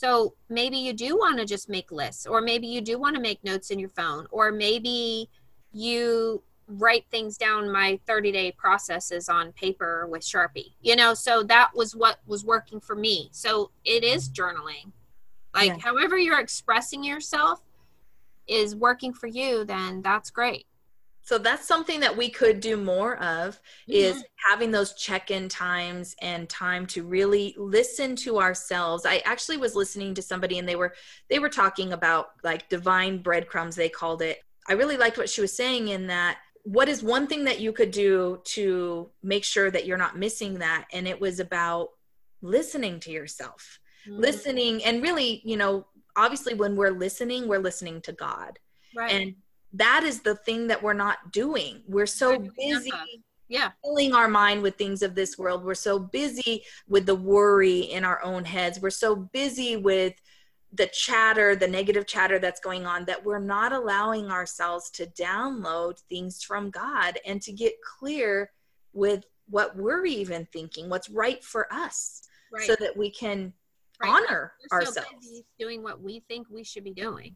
So 0.00 0.32
maybe 0.48 0.78
you 0.78 0.94
do 0.94 1.14
want 1.14 1.38
to 1.40 1.44
just 1.44 1.68
make 1.68 1.92
lists, 1.92 2.26
or 2.26 2.40
maybe 2.40 2.66
you 2.66 2.80
do 2.80 2.98
want 2.98 3.16
to 3.16 3.20
make 3.20 3.44
notes 3.44 3.70
in 3.70 3.78
your 3.78 3.90
phone, 3.90 4.26
or 4.30 4.50
maybe 4.50 5.28
you 5.74 6.42
write 6.66 7.04
things 7.10 7.36
down 7.36 7.70
my 7.70 8.00
30 8.06 8.32
day 8.32 8.50
processes 8.52 9.28
on 9.28 9.52
paper 9.52 10.06
with 10.06 10.22
Sharpie. 10.22 10.72
You 10.80 10.96
know, 10.96 11.12
so 11.12 11.42
that 11.42 11.72
was 11.74 11.94
what 11.94 12.20
was 12.26 12.46
working 12.46 12.80
for 12.80 12.96
me. 12.96 13.28
So 13.32 13.72
it 13.84 14.02
is 14.02 14.30
journaling. 14.30 14.92
Like, 15.52 15.72
yeah. 15.72 15.78
however, 15.80 16.16
you're 16.16 16.40
expressing 16.40 17.04
yourself 17.04 17.60
is 18.46 18.74
working 18.74 19.12
for 19.12 19.26
you, 19.26 19.66
then 19.66 20.00
that's 20.00 20.30
great 20.30 20.64
so 21.30 21.38
that's 21.38 21.68
something 21.68 22.00
that 22.00 22.16
we 22.16 22.28
could 22.28 22.58
do 22.58 22.76
more 22.76 23.16
of 23.18 23.60
is 23.86 24.16
mm-hmm. 24.16 24.50
having 24.50 24.72
those 24.72 24.94
check-in 24.94 25.48
times 25.48 26.16
and 26.20 26.48
time 26.48 26.86
to 26.86 27.04
really 27.04 27.54
listen 27.56 28.16
to 28.16 28.40
ourselves. 28.40 29.06
I 29.06 29.18
actually 29.18 29.56
was 29.56 29.76
listening 29.76 30.12
to 30.14 30.22
somebody 30.22 30.58
and 30.58 30.68
they 30.68 30.74
were 30.74 30.92
they 31.28 31.38
were 31.38 31.48
talking 31.48 31.92
about 31.92 32.30
like 32.42 32.68
divine 32.68 33.22
breadcrumbs 33.22 33.76
they 33.76 33.88
called 33.88 34.22
it. 34.22 34.42
I 34.68 34.72
really 34.72 34.96
liked 34.96 35.18
what 35.18 35.30
she 35.30 35.40
was 35.40 35.56
saying 35.56 35.86
in 35.86 36.08
that 36.08 36.38
what 36.64 36.88
is 36.88 37.00
one 37.00 37.28
thing 37.28 37.44
that 37.44 37.60
you 37.60 37.72
could 37.72 37.92
do 37.92 38.40
to 38.46 39.08
make 39.22 39.44
sure 39.44 39.70
that 39.70 39.86
you're 39.86 39.96
not 39.96 40.18
missing 40.18 40.58
that? 40.58 40.86
And 40.92 41.06
it 41.06 41.20
was 41.20 41.38
about 41.38 41.90
listening 42.42 42.98
to 42.98 43.12
yourself 43.12 43.78
mm-hmm. 44.04 44.20
listening 44.20 44.82
and 44.82 45.00
really 45.00 45.42
you 45.44 45.56
know 45.56 45.86
obviously 46.16 46.54
when 46.54 46.74
we're 46.74 46.90
listening 46.90 47.46
we're 47.46 47.60
listening 47.60 48.00
to 48.00 48.12
god. 48.12 48.58
Right. 48.96 49.12
And 49.12 49.34
that 49.74 50.02
is 50.04 50.20
the 50.20 50.34
thing 50.34 50.66
that 50.68 50.82
we're 50.82 50.92
not 50.92 51.32
doing. 51.32 51.82
We're 51.86 52.06
so 52.06 52.38
busy 52.56 52.92
yeah. 53.50 53.72
Filling 53.82 54.14
our 54.14 54.28
mind 54.28 54.62
with 54.62 54.76
things 54.76 55.02
of 55.02 55.16
this 55.16 55.36
world. 55.36 55.64
We're 55.64 55.74
so 55.74 55.98
busy 55.98 56.62
with 56.88 57.04
the 57.04 57.16
worry 57.16 57.80
in 57.80 58.04
our 58.04 58.22
own 58.22 58.44
heads. 58.44 58.80
We're 58.80 58.90
so 58.90 59.16
busy 59.16 59.76
with 59.76 60.14
the 60.72 60.86
chatter 60.86 61.56
the 61.56 61.66
negative 61.66 62.06
chatter 62.06 62.38
that's 62.38 62.60
going 62.60 62.86
on 62.86 63.04
that 63.04 63.24
we're 63.24 63.40
not 63.40 63.72
allowing 63.72 64.30
ourselves 64.30 64.90
to 64.90 65.06
download 65.06 65.98
things 66.08 66.42
from 66.42 66.70
god 66.70 67.18
and 67.26 67.42
to 67.42 67.52
get 67.52 67.72
clear 67.98 68.50
with 68.92 69.24
what 69.48 69.76
we're 69.76 70.04
even 70.06 70.46
thinking 70.52 70.88
what's 70.88 71.10
right 71.10 71.42
for 71.42 71.66
us 71.72 72.22
right. 72.52 72.66
so 72.68 72.76
that 72.78 72.96
we 72.96 73.10
can 73.10 73.52
right. 74.00 74.10
honor 74.10 74.52
we're 74.70 74.78
ourselves. 74.78 75.08
so 75.22 75.42
doing 75.58 75.82
what 75.82 76.00
we 76.00 76.22
think 76.28 76.46
we 76.50 76.62
should 76.62 76.84
be 76.84 76.94
doing 76.94 77.34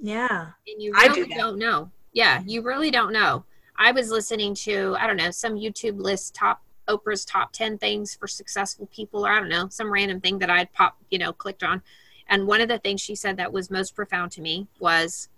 yeah. 0.00 0.50
And 0.66 0.82
you 0.82 0.92
really 0.92 1.26
do 1.26 1.34
not 1.34 1.56
know. 1.56 1.90
Yeah, 2.12 2.42
you 2.44 2.62
really 2.62 2.90
don't 2.90 3.12
know. 3.12 3.44
I 3.76 3.92
was 3.92 4.10
listening 4.10 4.54
to, 4.56 4.96
I 4.98 5.06
don't 5.06 5.16
know, 5.16 5.30
some 5.30 5.54
YouTube 5.54 6.00
list 6.00 6.34
top 6.34 6.62
Oprah's 6.88 7.24
top 7.24 7.52
10 7.52 7.78
things 7.78 8.14
for 8.14 8.26
successful 8.26 8.86
people, 8.86 9.26
or 9.26 9.30
I 9.30 9.38
don't 9.38 9.48
know, 9.48 9.68
some 9.68 9.92
random 9.92 10.20
thing 10.20 10.38
that 10.40 10.50
I'd 10.50 10.72
pop, 10.72 10.96
you 11.10 11.18
know, 11.18 11.32
clicked 11.32 11.62
on. 11.62 11.82
And 12.28 12.46
one 12.46 12.60
of 12.60 12.68
the 12.68 12.78
things 12.78 13.00
she 13.00 13.14
said 13.14 13.36
that 13.36 13.52
was 13.52 13.70
most 13.70 13.94
profound 13.94 14.32
to 14.32 14.40
me 14.40 14.68
was 14.78 15.28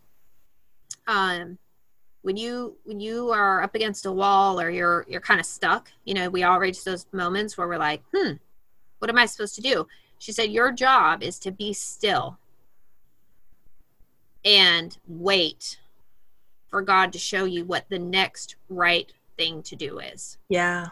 um 1.08 1.58
when 2.22 2.36
you 2.36 2.76
when 2.84 3.00
you 3.00 3.30
are 3.30 3.62
up 3.62 3.74
against 3.74 4.06
a 4.06 4.12
wall 4.12 4.60
or 4.60 4.70
you're 4.70 5.04
you're 5.08 5.20
kind 5.20 5.40
of 5.40 5.46
stuck, 5.46 5.90
you 6.04 6.14
know, 6.14 6.30
we 6.30 6.42
all 6.42 6.58
reach 6.58 6.84
those 6.84 7.06
moments 7.12 7.58
where 7.58 7.66
we're 7.66 7.78
like, 7.78 8.02
hmm, 8.14 8.32
what 8.98 9.10
am 9.10 9.18
I 9.18 9.26
supposed 9.26 9.56
to 9.56 9.60
do? 9.60 9.86
She 10.18 10.30
said, 10.30 10.52
Your 10.52 10.70
job 10.70 11.22
is 11.22 11.40
to 11.40 11.50
be 11.50 11.72
still 11.72 12.38
and 14.44 14.96
wait 15.06 15.78
for 16.68 16.82
God 16.82 17.12
to 17.12 17.18
show 17.18 17.44
you 17.44 17.64
what 17.64 17.84
the 17.88 17.98
next 17.98 18.56
right 18.68 19.12
thing 19.36 19.62
to 19.64 19.76
do 19.76 19.98
is. 19.98 20.38
Yeah. 20.48 20.88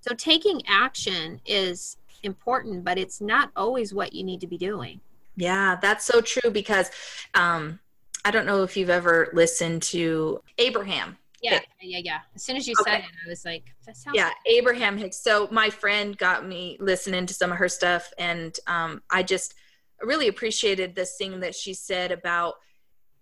So 0.00 0.14
taking 0.14 0.62
action 0.66 1.40
is 1.46 1.96
important, 2.22 2.84
but 2.84 2.98
it's 2.98 3.20
not 3.20 3.50
always 3.56 3.94
what 3.94 4.12
you 4.12 4.24
need 4.24 4.40
to 4.40 4.46
be 4.46 4.58
doing. 4.58 5.00
Yeah, 5.36 5.76
that's 5.80 6.04
so 6.04 6.20
true 6.20 6.50
because 6.50 6.90
um, 7.34 7.78
I 8.24 8.30
don't 8.30 8.46
know 8.46 8.62
if 8.62 8.76
you've 8.76 8.90
ever 8.90 9.28
listened 9.32 9.82
to 9.84 10.42
Abraham. 10.58 11.18
Yeah, 11.42 11.60
yeah, 11.80 12.00
yeah. 12.02 12.18
As 12.34 12.42
soon 12.42 12.56
as 12.56 12.66
you 12.66 12.74
okay. 12.80 12.90
said 12.90 13.00
it, 13.00 13.10
I 13.24 13.28
was 13.28 13.44
like, 13.44 13.64
that 13.84 13.96
sounds. 13.96 14.16
Yeah, 14.16 14.30
Abraham 14.46 14.96
Hicks. 14.96 15.18
So 15.18 15.48
my 15.52 15.70
friend 15.70 16.16
got 16.16 16.46
me 16.46 16.76
listening 16.80 17.26
to 17.26 17.34
some 17.34 17.52
of 17.52 17.58
her 17.58 17.68
stuff, 17.68 18.12
and 18.18 18.58
um, 18.66 19.02
I 19.10 19.22
just 19.22 19.54
really 20.00 20.28
appreciated 20.28 20.94
this 20.94 21.16
thing 21.16 21.40
that 21.40 21.54
she 21.54 21.74
said 21.74 22.10
about 22.10 22.54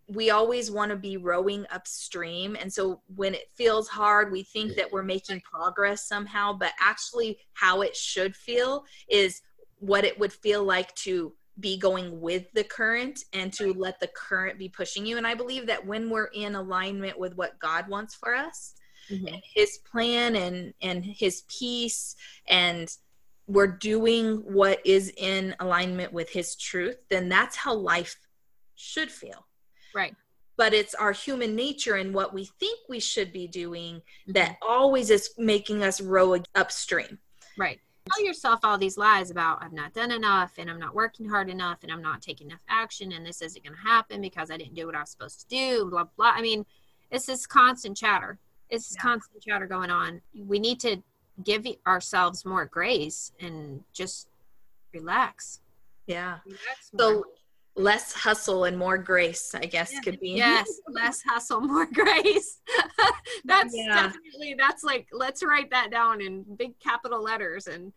we 0.07 0.30
always 0.30 0.70
want 0.70 0.90
to 0.90 0.96
be 0.96 1.16
rowing 1.16 1.66
upstream. 1.70 2.57
And 2.61 2.72
so 2.72 3.00
when 3.14 3.34
it 3.34 3.50
feels 3.55 3.88
hard 3.88 4.30
we 4.32 4.42
think 4.42 4.76
that 4.76 4.90
we're 4.90 5.02
making 5.02 5.40
progress 5.40 6.09
somehow 6.09 6.52
but 6.52 6.72
actually 6.80 7.38
how 7.55 7.82
it 7.82 7.96
should 7.96 8.36
feel 8.36 8.84
is 9.09 9.40
what 9.78 10.05
it 10.05 10.18
would 10.18 10.32
feel 10.32 10.64
like 10.64 10.94
to 10.96 11.32
be 11.61 11.76
going 11.76 12.20
with 12.20 12.52
the 12.52 12.64
current 12.64 13.24
and 13.32 13.52
to 13.52 13.72
let 13.74 14.00
the 14.00 14.09
current 14.09 14.59
be 14.59 14.68
pushing 14.68 15.07
you. 15.07 15.16
And 15.16 15.26
i 15.26 15.34
believe 15.34 15.66
that 15.66 15.86
when 15.86 16.11
we're 16.11 16.30
in 16.34 16.55
alignment 16.55 17.18
with 17.18 17.36
what 17.36 17.59
god 17.59 17.88
wants 17.88 18.14
for 18.14 18.34
us 18.34 18.74
mm-hmm. 19.11 19.26
and 19.26 19.42
his 19.55 19.78
plan 19.90 20.36
and 20.36 20.74
and 20.82 21.05
his 21.05 21.42
peace 21.48 22.16
and 22.48 22.88
we're 23.46 23.66
doing 23.66 24.36
what 24.38 24.80
is 24.86 25.12
in 25.16 25.55
alignment 25.61 26.12
with 26.12 26.30
his 26.30 26.57
truth 26.57 26.96
then 27.11 27.28
that's 27.28 27.57
how 27.57 27.74
life 27.74 28.16
should 28.74 29.11
feel 29.11 29.46
Right. 29.95 30.14
But 30.57 30.72
it's 30.72 30.95
our 30.95 31.12
human 31.12 31.57
nature 31.57 31.97
and 31.97 32.14
what 32.14 32.32
we 32.32 32.45
think 32.45 32.78
we 32.88 33.01
should 33.01 33.32
be 33.32 33.47
doing 33.47 33.97
mm-hmm. 33.97 34.32
that 34.32 34.57
always 34.62 35.11
is 35.11 35.30
making 35.36 35.82
us 35.82 36.01
row 36.01 36.36
upstream. 36.55 37.18
Right. 37.59 37.80
Tell 38.12 38.24
yourself 38.24 38.61
all 38.62 38.76
these 38.76 38.99
lies 38.99 39.30
about 39.30 39.62
I've 39.62 39.72
not 39.72 39.95
done 39.95 40.11
enough 40.11 40.53
and 40.59 40.70
I'm 40.70 40.78
not 40.78 40.95
working 40.95 41.28
hard 41.28 41.49
enough 41.49 41.78
and 41.82 41.90
I'm 41.90 42.03
not 42.03 42.20
taking 42.20 42.49
enough 42.49 42.61
action 42.68 43.12
and 43.12 43.24
this 43.24 43.40
isn't 43.40 43.64
going 43.64 43.74
to 43.74 43.80
happen 43.80 44.20
because 44.20 44.51
I 44.51 44.59
didn't 44.59 44.74
do 44.74 44.86
what 44.86 44.95
I 44.95 45.01
was 45.01 45.11
supposed 45.11 45.40
to 45.40 45.47
do, 45.49 45.88
blah, 45.90 46.05
blah. 46.16 46.32
I 46.34 46.42
mean, 46.42 46.66
it's 47.11 47.26
this 47.26 47.47
constant 47.47 47.97
chatter. 47.97 48.38
It's 48.68 48.88
this 48.88 48.97
yeah. 48.99 49.03
constant 49.03 49.42
chatter 49.42 49.66
going 49.66 49.90
on. 49.90 50.20
We 50.36 50.59
need 50.59 50.80
to 50.80 51.03
give 51.42 51.66
ourselves 51.86 52.45
more 52.45 52.66
grace 52.66 53.32
and 53.40 53.82
just 53.95 54.28
relax. 54.92 55.61
Yeah. 56.07 56.38
Relax 56.45 56.90
so 56.97 57.24
less 57.76 58.12
hustle 58.12 58.64
and 58.64 58.78
more 58.78 58.96
grace 58.96 59.52
i 59.54 59.66
guess 59.66 59.92
yeah. 59.92 60.00
could 60.00 60.20
be 60.20 60.30
yes 60.36 60.80
less 60.88 61.22
hustle 61.22 61.60
more 61.60 61.86
grace 61.86 62.60
that's 63.44 63.76
yeah. 63.76 63.94
definitely 63.94 64.54
that's 64.56 64.84
like 64.84 65.08
let's 65.12 65.42
write 65.42 65.70
that 65.70 65.90
down 65.90 66.20
in 66.20 66.44
big 66.56 66.78
capital 66.78 67.22
letters 67.22 67.66
and 67.66 67.92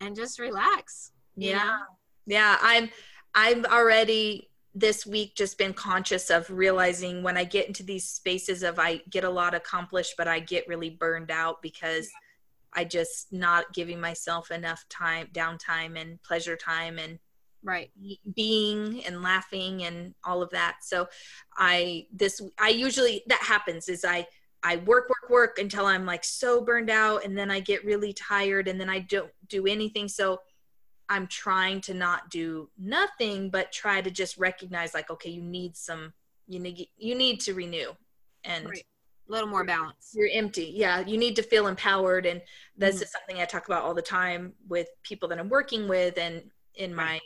and 0.00 0.16
just 0.16 0.38
relax 0.38 1.12
yeah 1.36 1.64
know? 1.64 1.78
yeah 2.26 2.56
i'm 2.62 2.88
I've 3.34 3.64
already 3.64 4.50
this 4.74 5.06
week 5.06 5.34
just 5.36 5.58
been 5.58 5.74
conscious 5.74 6.30
of 6.30 6.48
realizing 6.48 7.22
when 7.22 7.36
I 7.36 7.44
get 7.44 7.66
into 7.66 7.82
these 7.82 8.08
spaces 8.08 8.62
of 8.62 8.78
I 8.78 9.02
get 9.10 9.24
a 9.24 9.30
lot 9.30 9.54
accomplished, 9.54 10.14
but 10.16 10.28
I 10.28 10.40
get 10.40 10.66
really 10.66 10.90
burned 10.90 11.30
out 11.30 11.60
because 11.60 12.08
I 12.72 12.84
just 12.84 13.32
not 13.32 13.72
giving 13.74 14.00
myself 14.00 14.50
enough 14.50 14.84
time, 14.88 15.28
downtime 15.34 16.00
and 16.00 16.22
pleasure 16.22 16.56
time 16.56 16.98
and 16.98 17.18
right 17.64 17.90
being 18.34 19.04
and 19.04 19.22
laughing 19.22 19.84
and 19.84 20.14
all 20.24 20.42
of 20.42 20.50
that. 20.50 20.78
So 20.82 21.08
I 21.56 22.06
this 22.12 22.40
I 22.58 22.68
usually 22.68 23.22
that 23.28 23.42
happens 23.42 23.88
is 23.88 24.04
I 24.04 24.26
I 24.62 24.76
work 24.76 25.08
work 25.08 25.30
work 25.30 25.58
until 25.58 25.86
I'm 25.86 26.06
like 26.06 26.24
so 26.24 26.60
burned 26.60 26.90
out 26.90 27.24
and 27.24 27.36
then 27.36 27.50
I 27.50 27.60
get 27.60 27.84
really 27.84 28.12
tired 28.12 28.68
and 28.68 28.80
then 28.80 28.88
I 28.88 29.00
don't 29.00 29.30
do 29.48 29.66
anything. 29.66 30.08
So 30.08 30.40
I'm 31.08 31.26
trying 31.26 31.82
to 31.82 31.94
not 31.94 32.30
do 32.30 32.70
nothing, 32.78 33.50
but 33.50 33.70
try 33.70 34.00
to 34.00 34.10
just 34.10 34.38
recognize 34.38 34.94
like, 34.94 35.10
okay, 35.10 35.28
you 35.28 35.42
need 35.42 35.76
some, 35.76 36.14
you 36.46 36.58
need, 36.58 36.88
you 36.96 37.14
need 37.14 37.40
to 37.40 37.52
renew 37.52 37.90
and 38.44 38.66
right. 38.66 38.82
a 39.28 39.32
little 39.32 39.48
more 39.48 39.62
balance. 39.62 40.12
You're 40.14 40.30
empty. 40.32 40.72
Yeah. 40.74 41.00
You 41.00 41.18
need 41.18 41.36
to 41.36 41.42
feel 41.42 41.66
empowered. 41.66 42.24
And 42.24 42.40
this 42.78 42.96
mm-hmm. 42.96 43.02
is 43.02 43.12
something 43.12 43.42
I 43.42 43.44
talk 43.44 43.66
about 43.66 43.82
all 43.82 43.92
the 43.92 44.00
time 44.00 44.54
with 44.68 44.88
people 45.02 45.28
that 45.28 45.38
I'm 45.38 45.50
working 45.50 45.86
with 45.86 46.16
and 46.16 46.42
in 46.76 46.94
my 46.94 47.20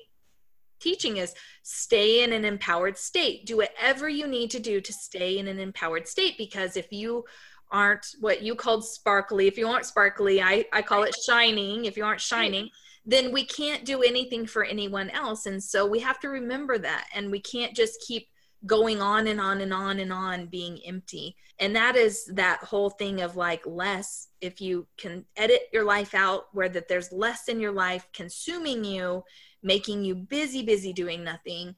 teaching 0.80 1.16
is 1.18 1.34
stay 1.62 2.22
in 2.22 2.32
an 2.32 2.44
empowered 2.44 2.98
state. 2.98 3.46
Do 3.46 3.58
whatever 3.58 4.08
you 4.08 4.26
need 4.26 4.50
to 4.52 4.60
do 4.60 4.80
to 4.80 4.92
stay 4.92 5.38
in 5.38 5.48
an 5.48 5.58
empowered 5.58 6.06
state 6.08 6.36
because 6.38 6.76
if 6.76 6.92
you 6.92 7.24
aren't 7.70 8.06
what 8.20 8.42
you 8.42 8.54
called 8.54 8.84
sparkly, 8.84 9.46
if 9.46 9.58
you 9.58 9.68
aren't 9.68 9.86
sparkly, 9.86 10.40
I, 10.40 10.64
I 10.72 10.82
call 10.82 11.02
it 11.02 11.16
shining. 11.26 11.84
If 11.84 11.96
you 11.96 12.04
aren't 12.04 12.20
mm-hmm. 12.20 12.36
shining, 12.36 12.70
then 13.04 13.32
we 13.32 13.44
can't 13.44 13.84
do 13.84 14.02
anything 14.02 14.46
for 14.46 14.64
anyone 14.64 15.10
else. 15.10 15.46
And 15.46 15.62
so 15.62 15.86
we 15.86 16.00
have 16.00 16.18
to 16.20 16.28
remember 16.28 16.78
that. 16.78 17.06
And 17.14 17.30
we 17.30 17.40
can't 17.40 17.74
just 17.74 18.00
keep 18.06 18.28
going 18.64 19.00
on 19.00 19.28
and 19.28 19.40
on 19.40 19.60
and 19.60 19.72
on 19.72 20.00
and 20.00 20.12
on 20.12 20.46
being 20.46 20.80
empty. 20.86 21.36
And 21.58 21.74
that 21.76 21.96
is 21.96 22.26
that 22.34 22.64
whole 22.64 22.90
thing 22.90 23.20
of 23.20 23.36
like 23.36 23.62
less. 23.64 24.28
If 24.40 24.60
you 24.60 24.86
can 24.98 25.24
edit 25.36 25.62
your 25.72 25.84
life 25.84 26.14
out 26.14 26.46
where 26.52 26.68
that 26.68 26.88
there's 26.88 27.12
less 27.12 27.48
in 27.48 27.60
your 27.60 27.72
life 27.72 28.06
consuming 28.12 28.84
you, 28.84 29.22
making 29.66 30.04
you 30.04 30.14
busy, 30.14 30.62
busy 30.62 30.92
doing 30.92 31.22
nothing, 31.22 31.74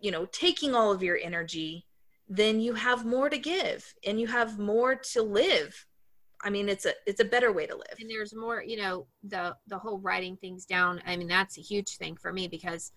you 0.00 0.10
know, 0.10 0.26
taking 0.26 0.74
all 0.74 0.92
of 0.92 1.02
your 1.02 1.18
energy, 1.22 1.84
then 2.28 2.60
you 2.60 2.74
have 2.74 3.04
more 3.04 3.28
to 3.28 3.38
give 3.38 3.92
and 4.06 4.20
you 4.20 4.26
have 4.28 4.58
more 4.58 4.94
to 4.94 5.22
live 5.22 5.86
I 6.42 6.50
mean, 6.50 6.68
it's 6.68 6.86
a 6.86 6.92
it's 7.06 7.20
a 7.20 7.24
better 7.24 7.52
way 7.52 7.66
to 7.66 7.74
live. 7.74 7.96
And 7.98 8.08
there's 8.08 8.34
more, 8.34 8.62
you 8.62 8.78
know, 8.78 9.06
the 9.24 9.56
the 9.66 9.78
whole 9.78 9.98
writing 9.98 10.36
things 10.36 10.64
down. 10.64 11.02
I 11.06 11.16
mean, 11.16 11.28
that's 11.28 11.58
a 11.58 11.60
huge 11.60 11.96
thing 11.96 12.16
for 12.16 12.32
me 12.32 12.48
because 12.48 12.92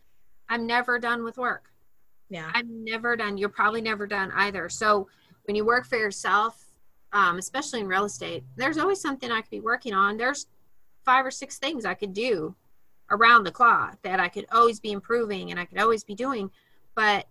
I'm 0.50 0.66
never 0.66 0.98
done 0.98 1.24
with 1.24 1.38
work. 1.38 1.66
Yeah, 2.30 2.50
I'm 2.54 2.84
never 2.84 3.16
done. 3.16 3.38
You're 3.38 3.50
probably 3.50 3.82
never 3.82 4.08
done 4.08 4.32
either. 4.34 4.70
So 4.70 5.08
when 5.44 5.56
you 5.56 5.66
work 5.66 5.86
for 5.86 5.98
yourself, 5.98 6.64
um, 7.12 7.38
especially 7.38 7.82
in 7.82 7.88
real 7.88 8.06
estate, 8.06 8.44
there's 8.56 8.78
always 8.78 9.02
something 9.02 9.30
I 9.30 9.42
could 9.42 9.52
be 9.52 9.60
working 9.60 9.94
on. 9.94 10.18
There's 10.18 10.48
five 11.04 11.26
or 11.26 11.32
six 11.32 11.58
things 11.58 11.86
I 11.86 11.94
could 11.96 12.14
do 12.14 12.56
around 13.14 13.44
the 13.44 13.52
clock 13.52 13.98
that 14.02 14.20
I 14.20 14.28
could 14.28 14.46
always 14.52 14.80
be 14.80 14.92
improving 14.92 15.52
and 15.52 15.60
I 15.60 15.66
could 15.66 15.80
always 15.80 16.04
be 16.04 16.16
doing. 16.16 16.50
But 16.96 17.28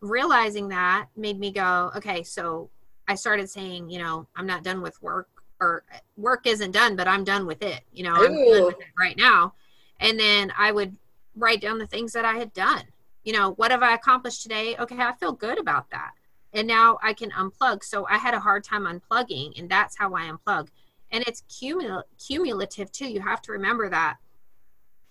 realizing 0.00 0.68
that 0.68 1.08
made 1.16 1.38
me 1.38 1.50
go, 1.50 1.90
okay, 1.96 2.22
so 2.22 2.70
I 3.08 3.16
started 3.16 3.50
saying, 3.50 3.90
you 3.90 3.98
know, 3.98 4.26
I'm 4.36 4.46
not 4.46 4.62
done 4.62 4.80
with 4.80 5.00
work 5.02 5.28
or 5.60 5.84
work 6.16 6.46
isn't 6.46 6.70
done, 6.70 6.96
but 6.96 7.08
I'm 7.08 7.24
done 7.24 7.46
with 7.46 7.62
it. 7.62 7.80
You 7.92 8.04
know, 8.04 8.14
Ooh. 8.14 8.24
I'm 8.24 8.34
done 8.34 8.64
with 8.66 8.80
it 8.80 8.86
right 8.98 9.16
now. 9.16 9.54
And 10.00 10.18
then 10.18 10.52
I 10.56 10.72
would 10.72 10.96
write 11.36 11.60
down 11.60 11.78
the 11.78 11.86
things 11.86 12.12
that 12.12 12.24
I 12.24 12.34
had 12.34 12.52
done. 12.52 12.82
You 13.24 13.32
know, 13.32 13.52
what 13.52 13.70
have 13.70 13.82
I 13.82 13.94
accomplished 13.94 14.42
today? 14.42 14.76
Okay, 14.78 14.98
I 14.98 15.12
feel 15.12 15.32
good 15.32 15.58
about 15.58 15.90
that. 15.90 16.12
And 16.52 16.66
now 16.68 16.98
I 17.02 17.12
can 17.12 17.30
unplug. 17.30 17.82
So 17.82 18.06
I 18.08 18.18
had 18.18 18.34
a 18.34 18.40
hard 18.40 18.64
time 18.64 18.84
unplugging, 18.84 19.58
and 19.58 19.68
that's 19.68 19.96
how 19.96 20.14
I 20.14 20.22
unplug. 20.22 20.68
And 21.10 21.24
it's 21.26 21.42
cumul- 21.48 22.02
cumulative 22.18 22.90
too. 22.90 23.10
You 23.10 23.20
have 23.20 23.40
to 23.42 23.52
remember 23.52 23.88
that 23.88 24.16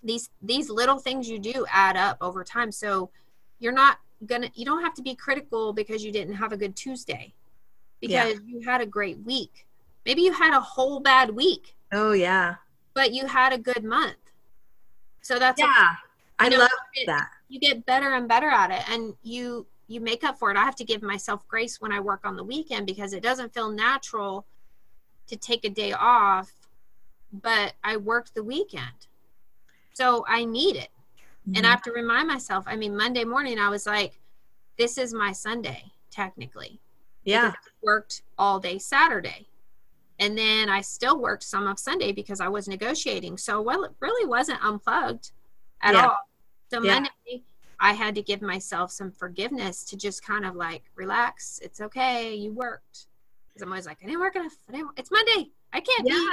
these 0.04 0.30
these 0.42 0.70
little 0.70 1.00
things 1.00 1.30
you 1.30 1.40
do 1.40 1.66
add 1.72 1.98
up 1.98 2.18
over 2.22 2.44
time. 2.44 2.72
So 2.72 3.10
you're 3.60 3.74
not 3.74 4.00
gonna 4.26 4.52
you 4.54 4.66
don't 4.66 4.84
have 4.84 4.94
to 4.96 5.02
be 5.02 5.16
critical 5.16 5.74
because 5.74 6.04
you 6.04 6.12
didn't 6.12 6.36
have 6.36 6.52
a 6.52 6.58
good 6.58 6.76
Tuesday 6.76 7.34
because 8.00 8.34
yeah. 8.34 8.40
you 8.46 8.62
had 8.62 8.82
a 8.82 8.86
great 8.86 9.20
week. 9.20 9.66
Maybe 10.06 10.22
you 10.22 10.34
had 10.34 10.56
a 10.56 10.62
whole 10.62 11.00
bad 11.00 11.32
week. 11.32 11.76
Oh 11.92 12.14
yeah. 12.14 12.56
But 12.94 13.14
you 13.14 13.28
had 13.28 13.54
a 13.54 13.58
good 13.58 13.84
month. 13.84 14.18
So 15.22 15.40
that's 15.40 15.60
yeah. 15.60 15.96
I 16.40 16.50
know, 16.50 16.58
love 16.58 16.70
it, 16.96 17.06
that. 17.06 17.30
You 17.50 17.60
get 17.60 17.86
better 17.86 18.14
and 18.14 18.28
better 18.28 18.50
at 18.50 18.72
it, 18.72 18.90
and 18.90 19.14
you 19.22 19.68
you 19.88 20.02
make 20.02 20.24
up 20.24 20.40
for 20.40 20.50
it. 20.50 20.58
I 20.58 20.64
have 20.64 20.76
to 20.78 20.84
give 20.84 21.04
myself 21.04 21.48
grace 21.48 21.80
when 21.80 21.92
I 21.92 22.00
work 22.00 22.22
on 22.24 22.36
the 22.36 22.44
weekend 22.44 22.88
because 22.88 23.14
it 23.14 23.22
doesn't 23.22 23.54
feel 23.54 23.70
natural 23.70 24.46
to 25.28 25.36
take 25.36 25.64
a 25.66 25.70
day 25.70 25.94
off, 25.94 26.52
but 27.32 27.74
I 27.84 27.98
worked 27.98 28.34
the 28.34 28.44
weekend, 28.44 29.08
so 30.02 30.26
I 30.28 30.46
need 30.46 30.76
it, 30.76 30.90
mm-hmm. 31.48 31.58
and 31.58 31.68
I 31.68 31.70
have 31.70 31.84
to 31.84 31.92
remind 31.92 32.28
myself. 32.28 32.66
I 32.68 32.76
mean, 32.76 32.98
Monday 32.98 33.24
morning 33.24 33.60
I 33.60 33.70
was 33.70 33.86
like, 33.86 34.20
"This 34.78 34.98
is 34.98 35.14
my 35.14 35.32
Sunday, 35.32 35.84
technically." 36.10 36.80
Yeah. 37.24 37.54
worked 37.84 38.24
all 38.38 38.60
day 38.60 38.80
Saturday. 38.80 39.48
And 40.20 40.38
then 40.38 40.70
I 40.70 40.82
still 40.82 41.20
worked 41.20 41.44
some 41.44 41.68
of 41.68 41.80
Sunday 41.80 42.12
because 42.12 42.40
I 42.40 42.48
was 42.48 42.68
negotiating. 42.68 43.38
So 43.38 43.62
well 43.62 43.84
it 43.84 43.92
really 44.00 44.28
wasn't 44.28 44.64
unplugged 44.64 45.32
at 45.82 45.94
yeah. 45.94 46.08
all. 46.08 46.18
So 46.70 46.84
yeah. 46.84 46.94
Monday 46.94 47.44
I 47.80 47.94
had 47.94 48.16
to 48.16 48.22
give 48.22 48.42
myself 48.42 48.92
some 48.92 49.12
forgiveness 49.12 49.84
to 49.86 49.98
just 49.98 50.24
kind 50.24 50.46
of 50.46 50.56
like 50.56 50.84
relax. 50.96 51.60
It's 51.64 51.82
okay. 51.82 52.36
You 52.36 52.54
worked. 52.54 53.08
Because 53.48 53.64
I'm 53.64 53.70
always 53.70 53.86
like, 53.88 53.98
I 54.04 54.06
didn't 54.06 54.22
work 54.22 54.36
enough. 54.36 54.56
Didn't, 54.72 54.92
it's 54.98 55.12
Monday. 55.12 55.50
I 55.74 55.80
can't 55.80 56.08
yeah. 56.08 56.14
be 56.14 56.30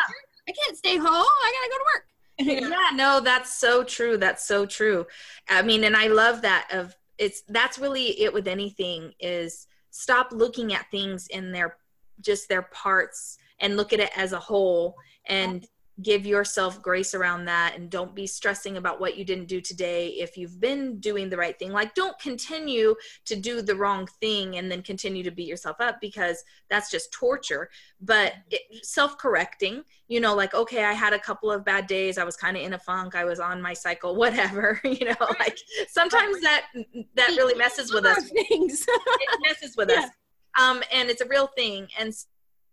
I 0.48 0.52
can't 0.52 0.76
stay 0.76 0.96
home. 0.96 1.06
I 1.06 1.52
gotta 1.52 1.70
go 1.70 1.78
to 1.78 1.84
work. 1.94 2.06
Yeah, 2.39 2.91
no, 2.95 3.20
that's 3.20 3.59
so 3.59 3.82
true. 3.82 4.16
That's 4.16 4.47
so 4.47 4.66
true. 4.66 5.07
I 5.49 5.62
mean, 5.62 5.84
and 5.84 5.97
I 5.97 6.07
love 6.09 6.43
that 6.43 6.68
of 6.72 6.97
it's 7.18 7.43
that's 7.49 7.78
really 7.78 8.20
it 8.20 8.32
with 8.32 8.47
anything 8.47 9.12
is 9.18 9.66
stop 9.91 10.28
looking 10.32 10.72
at 10.72 10.91
things 10.91 11.26
in 11.28 11.53
their 11.53 11.76
just 12.20 12.49
their 12.49 12.62
parts 12.62 13.39
and 13.61 13.76
look 13.76 13.93
at 13.93 14.01
it 14.01 14.11
as 14.16 14.32
a 14.32 14.39
whole 14.39 14.95
and 15.26 15.66
give 16.03 16.24
yourself 16.24 16.80
grace 16.80 17.14
around 17.14 17.44
that 17.46 17.74
and 17.76 17.90
don't 17.90 18.14
be 18.14 18.26
stressing 18.26 18.76
about 18.76 19.01
what 19.01 19.16
you 19.16 19.24
didn't 19.24 19.49
do 19.49 19.61
today 19.61 20.09
if 20.11 20.36
you've 20.36 20.61
been 20.61 21.01
doing 21.01 21.28
the 21.28 21.36
right 21.36 21.59
thing. 21.59 21.72
Like 21.72 21.94
don't 21.94 22.18
continue 22.18 22.94
to 23.24 23.36
do 23.36 23.62
the 23.62 23.74
wrong 23.74 24.07
thing 24.20 24.57
and 24.57 24.70
then 24.70 24.82
continue 24.82 25.22
to 25.24 25.30
beat 25.30 25.49
yourself 25.49 25.76
up 25.80 26.01
because 26.01 26.44
that's 26.70 26.90
just 26.90 27.12
torture. 27.12 27.68
But 28.01 28.34
self-correcting 28.82 29.82
you 30.09 30.20
know 30.20 30.34
like 30.34 30.55
okay 30.55 30.84
i 30.84 30.92
had 30.92 31.12
a 31.12 31.18
couple 31.18 31.51
of 31.51 31.64
bad 31.64 31.86
days. 31.86 32.18
I 32.18 32.24
was 32.24 32.36
kind 32.36 32.57
of 32.57 32.62
in 32.62 32.72
a 32.74 32.78
funk. 32.78 33.14
I 33.14 33.24
was 33.24 33.40
on 33.40 33.61
my 33.61 33.74
cycle 33.74 34.16
whatever 34.22 34.80
you 34.84 35.05
know 35.05 35.26
like 35.38 35.59
sometimes 35.88 36.40
that 36.40 36.66
that 37.14 37.28
really 37.28 37.55
messes 37.55 37.92
with 37.92 38.05
us. 38.05 38.28
things. 38.30 38.84
It 38.88 39.40
messes 39.46 39.76
with 39.78 39.90
yeah. 39.90 40.03
us. 40.03 40.11
Um 40.59 40.82
and 40.92 41.11
it's 41.11 41.20
a 41.20 41.28
real 41.28 41.49
thing. 41.49 41.88
And 41.99 42.14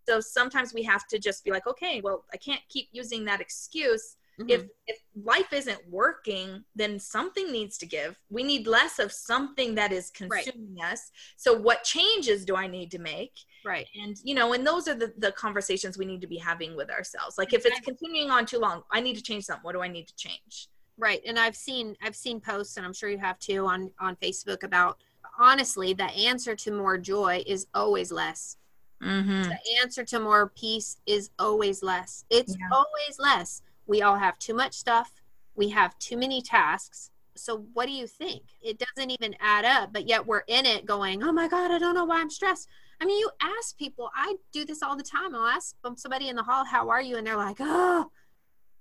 so 0.07 0.19
sometimes 0.19 0.73
we 0.73 0.83
have 0.83 1.07
to 1.07 1.19
just 1.19 1.43
be 1.43 1.51
like 1.51 1.67
okay 1.67 2.01
well 2.03 2.25
i 2.33 2.37
can't 2.37 2.61
keep 2.69 2.87
using 2.91 3.25
that 3.25 3.41
excuse. 3.41 4.17
Mm-hmm. 4.39 4.49
if 4.49 4.65
if 4.87 4.97
life 5.23 5.53
isn't 5.53 5.79
working 5.89 6.61
then 6.75 6.99
something 6.99 7.53
needs 7.53 7.77
to 7.77 7.85
give. 7.85 8.19
We 8.29 8.43
need 8.43 8.67
less 8.67 8.99
of 8.99 9.13
something 9.13 9.75
that 9.75 9.93
is 9.93 10.09
consuming 10.09 10.75
right. 10.77 10.91
us. 10.91 11.11
So 11.37 11.53
what 11.57 11.85
changes 11.85 12.43
do 12.43 12.57
i 12.57 12.67
need 12.67 12.91
to 12.91 12.99
make? 12.99 13.31
Right. 13.63 13.87
And 13.95 14.17
you 14.25 14.35
know 14.35 14.51
and 14.51 14.67
those 14.67 14.89
are 14.89 14.93
the, 14.93 15.13
the 15.17 15.31
conversations 15.31 15.97
we 15.97 16.03
need 16.03 16.19
to 16.19 16.27
be 16.27 16.37
having 16.37 16.75
with 16.75 16.89
ourselves. 16.89 17.37
Like 17.37 17.53
if 17.53 17.65
it's 17.65 17.79
continuing 17.79 18.29
on 18.29 18.45
too 18.45 18.59
long 18.59 18.83
i 18.91 18.99
need 18.99 19.15
to 19.15 19.23
change 19.23 19.45
something. 19.45 19.63
What 19.63 19.73
do 19.73 19.81
i 19.81 19.87
need 19.87 20.07
to 20.09 20.15
change? 20.17 20.67
Right. 20.97 21.21
And 21.25 21.39
i've 21.39 21.55
seen 21.55 21.95
i've 22.03 22.15
seen 22.15 22.41
posts 22.41 22.75
and 22.75 22.85
i'm 22.85 22.93
sure 22.93 23.09
you 23.09 23.19
have 23.19 23.39
too 23.39 23.65
on 23.65 23.89
on 24.01 24.17
facebook 24.17 24.63
about 24.63 24.97
honestly 25.39 25.93
the 25.93 26.11
answer 26.11 26.55
to 26.55 26.71
more 26.71 26.97
joy 26.97 27.41
is 27.47 27.67
always 27.73 28.11
less 28.11 28.57
Mm-hmm. 29.03 29.43
The 29.43 29.59
answer 29.81 30.03
to 30.05 30.19
more 30.19 30.49
peace 30.49 30.97
is 31.05 31.29
always 31.37 31.83
less. 31.83 32.25
It's 32.29 32.55
yeah. 32.57 32.67
always 32.71 33.19
less. 33.19 33.61
We 33.87 34.01
all 34.01 34.17
have 34.17 34.39
too 34.39 34.53
much 34.53 34.73
stuff. 34.73 35.11
We 35.55 35.69
have 35.69 35.97
too 35.99 36.17
many 36.17 36.41
tasks. 36.41 37.11
So, 37.35 37.65
what 37.73 37.85
do 37.85 37.91
you 37.91 38.07
think? 38.07 38.43
It 38.61 38.79
doesn't 38.79 39.11
even 39.11 39.35
add 39.39 39.65
up, 39.65 39.91
but 39.91 40.07
yet 40.07 40.25
we're 40.25 40.43
in 40.47 40.65
it 40.65 40.85
going, 40.85 41.23
oh 41.23 41.33
my 41.33 41.47
God, 41.47 41.71
I 41.71 41.77
don't 41.77 41.93
know 41.93 42.05
why 42.05 42.21
I'm 42.21 42.29
stressed. 42.29 42.69
I 43.01 43.05
mean, 43.05 43.19
you 43.19 43.29
ask 43.41 43.77
people, 43.77 44.09
I 44.15 44.35
do 44.53 44.63
this 44.63 44.81
all 44.81 44.95
the 44.95 45.03
time. 45.03 45.35
I'll 45.35 45.45
ask 45.45 45.75
somebody 45.97 46.29
in 46.29 46.35
the 46.37 46.43
hall, 46.43 46.63
how 46.63 46.89
are 46.89 47.01
you? 47.01 47.17
And 47.17 47.27
they're 47.27 47.35
like, 47.35 47.57
oh, 47.59 48.09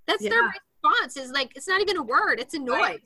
that's 0.07 0.23
yeah. 0.23 0.29
their 0.29 0.43
response 0.43 1.17
is 1.17 1.31
like, 1.31 1.51
it's 1.55 1.67
not 1.67 1.81
even 1.81 1.97
a 1.97 2.03
word, 2.03 2.39
it's 2.39 2.53
a 2.53 2.59
noise. 2.59 2.77
Right. 2.79 3.01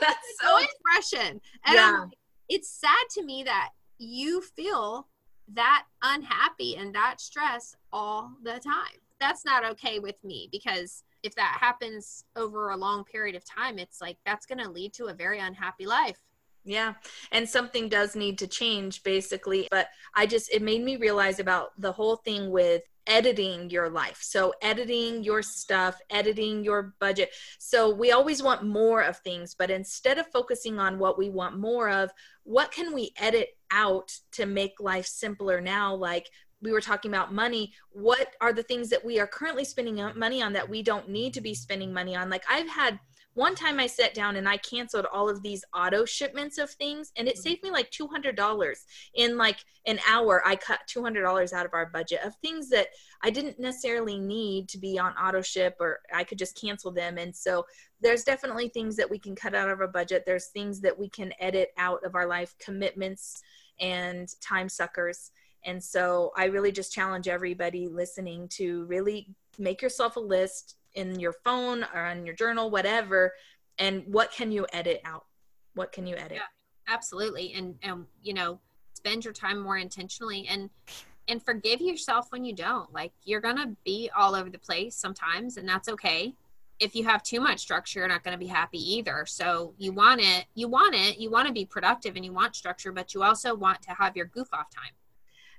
that's 0.00 0.38
so 0.40 0.58
expression. 0.58 1.40
And 1.64 1.74
yeah. 1.74 1.98
Like, 2.00 2.18
it's 2.48 2.70
sad 2.70 3.04
to 3.12 3.24
me 3.24 3.44
that 3.44 3.70
you 3.98 4.40
feel 4.40 5.06
that 5.54 5.84
unhappy 6.02 6.76
and 6.76 6.94
that 6.94 7.20
stress 7.20 7.76
all 7.92 8.32
the 8.42 8.58
time. 8.60 9.00
That's 9.20 9.44
not 9.44 9.64
okay 9.64 9.98
with 9.98 10.22
me 10.24 10.48
because 10.52 11.02
if 11.22 11.34
that 11.36 11.56
happens 11.60 12.24
over 12.36 12.70
a 12.70 12.76
long 12.76 13.04
period 13.04 13.34
of 13.34 13.44
time, 13.44 13.78
it's 13.78 14.00
like 14.00 14.18
that's 14.26 14.46
going 14.46 14.58
to 14.58 14.70
lead 14.70 14.92
to 14.94 15.06
a 15.06 15.14
very 15.14 15.38
unhappy 15.38 15.86
life. 15.86 16.18
Yeah. 16.64 16.94
And 17.30 17.48
something 17.48 17.88
does 17.88 18.16
need 18.16 18.38
to 18.38 18.46
change 18.46 19.02
basically. 19.02 19.68
But 19.70 19.88
I 20.14 20.26
just, 20.26 20.52
it 20.52 20.62
made 20.62 20.82
me 20.82 20.96
realize 20.96 21.38
about 21.38 21.80
the 21.80 21.92
whole 21.92 22.16
thing 22.16 22.50
with 22.50 22.82
editing 23.06 23.70
your 23.70 23.88
life. 23.88 24.18
So, 24.20 24.52
editing 24.60 25.22
your 25.22 25.42
stuff, 25.42 25.98
editing 26.10 26.64
your 26.64 26.94
budget. 26.98 27.30
So, 27.58 27.94
we 27.94 28.10
always 28.10 28.42
want 28.42 28.64
more 28.64 29.02
of 29.02 29.18
things, 29.18 29.54
but 29.54 29.70
instead 29.70 30.18
of 30.18 30.26
focusing 30.26 30.78
on 30.78 30.98
what 30.98 31.16
we 31.16 31.30
want 31.30 31.58
more 31.58 31.88
of, 31.88 32.10
what 32.42 32.72
can 32.72 32.92
we 32.92 33.12
edit 33.16 33.55
out 33.70 34.12
to 34.32 34.46
make 34.46 34.80
life 34.80 35.06
simpler 35.06 35.60
now? 35.60 35.94
Like, 35.94 36.28
we 36.62 36.72
were 36.72 36.80
talking 36.80 37.10
about 37.10 37.34
money 37.34 37.72
what 37.90 38.28
are 38.40 38.52
the 38.52 38.62
things 38.62 38.88
that 38.88 39.04
we 39.04 39.20
are 39.20 39.26
currently 39.26 39.64
spending 39.64 40.00
money 40.16 40.42
on 40.42 40.54
that 40.54 40.68
we 40.68 40.82
don't 40.82 41.08
need 41.08 41.34
to 41.34 41.40
be 41.40 41.54
spending 41.54 41.92
money 41.92 42.16
on 42.16 42.30
like 42.30 42.44
i've 42.48 42.68
had 42.68 42.98
one 43.36 43.54
time 43.54 43.78
I 43.78 43.86
sat 43.86 44.14
down 44.14 44.36
and 44.36 44.48
I 44.48 44.56
canceled 44.56 45.04
all 45.12 45.28
of 45.28 45.42
these 45.42 45.62
auto 45.74 46.06
shipments 46.06 46.56
of 46.56 46.70
things 46.70 47.12
and 47.16 47.28
it 47.28 47.34
mm-hmm. 47.34 47.42
saved 47.42 47.62
me 47.62 47.70
like 47.70 47.90
$200 47.90 48.76
in 49.14 49.36
like 49.36 49.58
an 49.86 50.00
hour. 50.08 50.42
I 50.46 50.56
cut 50.56 50.80
$200 50.88 51.52
out 51.52 51.66
of 51.66 51.74
our 51.74 51.84
budget 51.84 52.20
of 52.24 52.34
things 52.36 52.70
that 52.70 52.88
I 53.22 53.28
didn't 53.28 53.60
necessarily 53.60 54.18
need 54.18 54.70
to 54.70 54.78
be 54.78 54.98
on 54.98 55.12
auto 55.12 55.42
ship 55.42 55.76
or 55.80 56.00
I 56.14 56.24
could 56.24 56.38
just 56.38 56.58
cancel 56.58 56.90
them. 56.90 57.18
And 57.18 57.36
so 57.36 57.66
there's 58.00 58.24
definitely 58.24 58.68
things 58.68 58.96
that 58.96 59.10
we 59.10 59.18
can 59.18 59.36
cut 59.36 59.54
out 59.54 59.68
of 59.68 59.80
our 59.80 59.88
budget. 59.88 60.24
There's 60.24 60.46
things 60.46 60.80
that 60.80 60.98
we 60.98 61.10
can 61.10 61.30
edit 61.38 61.74
out 61.76 62.02
of 62.06 62.14
our 62.14 62.26
life 62.26 62.54
commitments 62.58 63.42
and 63.78 64.30
time 64.40 64.70
suckers. 64.70 65.30
And 65.62 65.84
so 65.84 66.32
I 66.38 66.46
really 66.46 66.72
just 66.72 66.90
challenge 66.90 67.28
everybody 67.28 67.86
listening 67.86 68.48
to 68.52 68.86
really 68.86 69.28
make 69.58 69.82
yourself 69.82 70.16
a 70.16 70.20
list 70.20 70.76
in 70.96 71.20
your 71.20 71.34
phone 71.44 71.84
or 71.94 72.06
on 72.06 72.26
your 72.26 72.34
journal, 72.34 72.70
whatever, 72.70 73.32
and 73.78 74.02
what 74.06 74.32
can 74.32 74.50
you 74.50 74.66
edit 74.72 75.00
out? 75.04 75.26
What 75.74 75.92
can 75.92 76.06
you 76.06 76.16
edit? 76.16 76.38
Yeah, 76.38 76.92
absolutely. 76.92 77.52
And 77.52 77.76
and 77.82 78.06
you 78.22 78.34
know, 78.34 78.60
spend 78.94 79.24
your 79.24 79.34
time 79.34 79.60
more 79.60 79.76
intentionally 79.78 80.46
and 80.48 80.70
and 81.28 81.42
forgive 81.42 81.80
yourself 81.80 82.26
when 82.30 82.44
you 82.44 82.54
don't. 82.54 82.92
Like 82.92 83.12
you're 83.24 83.40
gonna 83.40 83.76
be 83.84 84.10
all 84.16 84.34
over 84.34 84.50
the 84.50 84.58
place 84.58 84.96
sometimes, 84.96 85.58
and 85.58 85.68
that's 85.68 85.88
okay. 85.88 86.34
If 86.78 86.94
you 86.94 87.04
have 87.04 87.22
too 87.22 87.40
much 87.40 87.60
structure, 87.60 88.00
you're 88.00 88.08
not 88.08 88.22
going 88.22 88.34
to 88.34 88.38
be 88.38 88.48
happy 88.48 88.78
either. 88.96 89.24
So 89.26 89.72
you 89.78 89.92
want 89.92 90.20
it, 90.20 90.44
you 90.54 90.68
want 90.68 90.94
it, 90.94 91.18
you 91.18 91.30
want 91.30 91.46
to 91.48 91.54
be 91.54 91.64
productive 91.64 92.16
and 92.16 92.24
you 92.24 92.34
want 92.34 92.54
structure, 92.54 92.92
but 92.92 93.14
you 93.14 93.22
also 93.22 93.54
want 93.54 93.80
to 93.84 93.92
have 93.92 94.14
your 94.14 94.26
goof 94.26 94.48
off 94.52 94.66
time. 94.68 94.92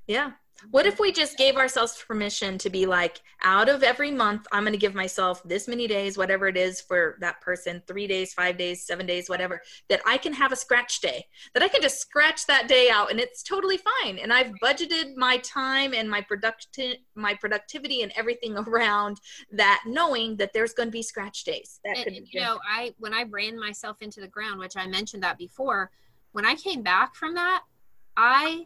Yeah, 0.08 0.32
what 0.72 0.88
if 0.88 1.00
we 1.00 1.12
just 1.12 1.38
gave 1.38 1.56
ourselves 1.56 2.04
permission 2.08 2.58
to 2.60 2.70
be 2.70 2.86
like, 2.86 3.22
out 3.44 3.70
of 3.70 3.84
every 3.84 4.10
month, 4.10 4.48
I'm 4.52 4.64
going 4.64 4.74
to 4.74 4.80
give 4.80 4.96
myself 4.96 5.44
this 5.44 5.68
many 5.68 5.88
days, 5.88 6.18
whatever 6.18 6.48
it 6.48 6.58
is 6.58 6.82
for 6.82 7.18
that 7.22 7.40
person 7.42 7.82
three 7.86 8.08
days, 8.08 8.34
five 8.34 8.58
days, 8.58 8.86
seven 8.86 9.06
days, 9.06 9.30
whatever 9.30 9.62
that 9.90 10.02
I 10.06 10.18
can 10.18 10.34
have 10.34 10.52
a 10.52 10.56
scratch 10.56 11.00
day, 11.00 11.26
that 11.54 11.62
I 11.62 11.68
can 11.68 11.82
just 11.82 12.00
scratch 12.00 12.48
that 12.48 12.68
day 12.68 12.90
out 12.90 13.12
and 13.12 13.20
it's 13.20 13.44
totally 13.44 13.78
fine. 13.78 14.18
And 14.18 14.34
I've 14.34 14.52
budgeted 14.62 15.16
my 15.16 15.38
time 15.38 15.94
and 15.94 16.10
my, 16.10 16.22
producti- 16.22 17.02
my 17.16 17.36
productivity 17.36 18.02
and 18.02 18.12
everything 18.16 18.58
around 18.68 19.18
that, 19.52 19.84
knowing 19.86 20.38
that 20.38 20.54
there's 20.54 20.74
going 20.74 20.88
to 20.88 20.92
be 20.94 21.04
scratch 21.04 21.44
days. 21.44 21.80
That 21.86 21.98
and, 21.98 22.06
could 22.06 22.34
you 22.34 22.42
know, 22.42 22.60
I, 22.68 22.94
when 22.98 23.14
I 23.14 23.24
ran 23.24 23.60
myself 23.60 24.02
into 24.02 24.22
the 24.22 24.28
ground, 24.28 24.60
which 24.60 24.76
I 24.76 24.88
mentioned 24.88 25.22
that 25.24 25.38
before, 25.38 25.92
when 26.32 26.46
I 26.46 26.56
came 26.56 26.82
back 26.82 27.16
from 27.16 27.36
that, 27.36 27.64
I 28.18 28.66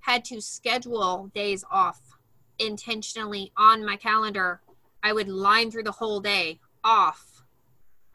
had 0.00 0.24
to 0.26 0.40
schedule 0.40 1.30
days 1.34 1.64
off 1.70 2.00
intentionally 2.58 3.52
on 3.56 3.84
my 3.84 3.96
calendar. 3.96 4.60
I 5.02 5.12
would 5.12 5.28
line 5.28 5.70
through 5.70 5.84
the 5.84 5.92
whole 5.92 6.20
day 6.20 6.60
off, 6.84 7.44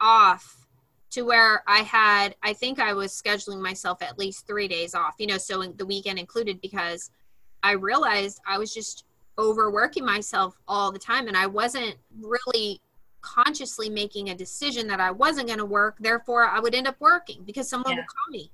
off 0.00 0.66
to 1.10 1.22
where 1.22 1.62
I 1.66 1.78
had, 1.78 2.36
I 2.42 2.52
think 2.52 2.78
I 2.78 2.92
was 2.92 3.10
scheduling 3.10 3.60
myself 3.60 4.02
at 4.02 4.18
least 4.18 4.46
three 4.46 4.68
days 4.68 4.94
off, 4.94 5.14
you 5.18 5.26
know, 5.26 5.38
so 5.38 5.62
the 5.62 5.86
weekend 5.86 6.18
included 6.18 6.60
because 6.60 7.10
I 7.62 7.72
realized 7.72 8.40
I 8.46 8.58
was 8.58 8.72
just 8.72 9.04
overworking 9.38 10.04
myself 10.04 10.56
all 10.68 10.92
the 10.92 10.98
time 10.98 11.28
and 11.28 11.36
I 11.36 11.46
wasn't 11.46 11.96
really 12.20 12.80
consciously 13.20 13.90
making 13.90 14.30
a 14.30 14.34
decision 14.34 14.86
that 14.88 15.00
I 15.00 15.10
wasn't 15.10 15.48
going 15.48 15.58
to 15.58 15.64
work. 15.64 15.96
Therefore, 15.98 16.46
I 16.46 16.60
would 16.60 16.74
end 16.74 16.86
up 16.86 16.96
working 17.00 17.42
because 17.44 17.68
someone 17.68 17.92
yeah. 17.92 17.98
would 17.98 18.06
call 18.06 18.30
me 18.30 18.50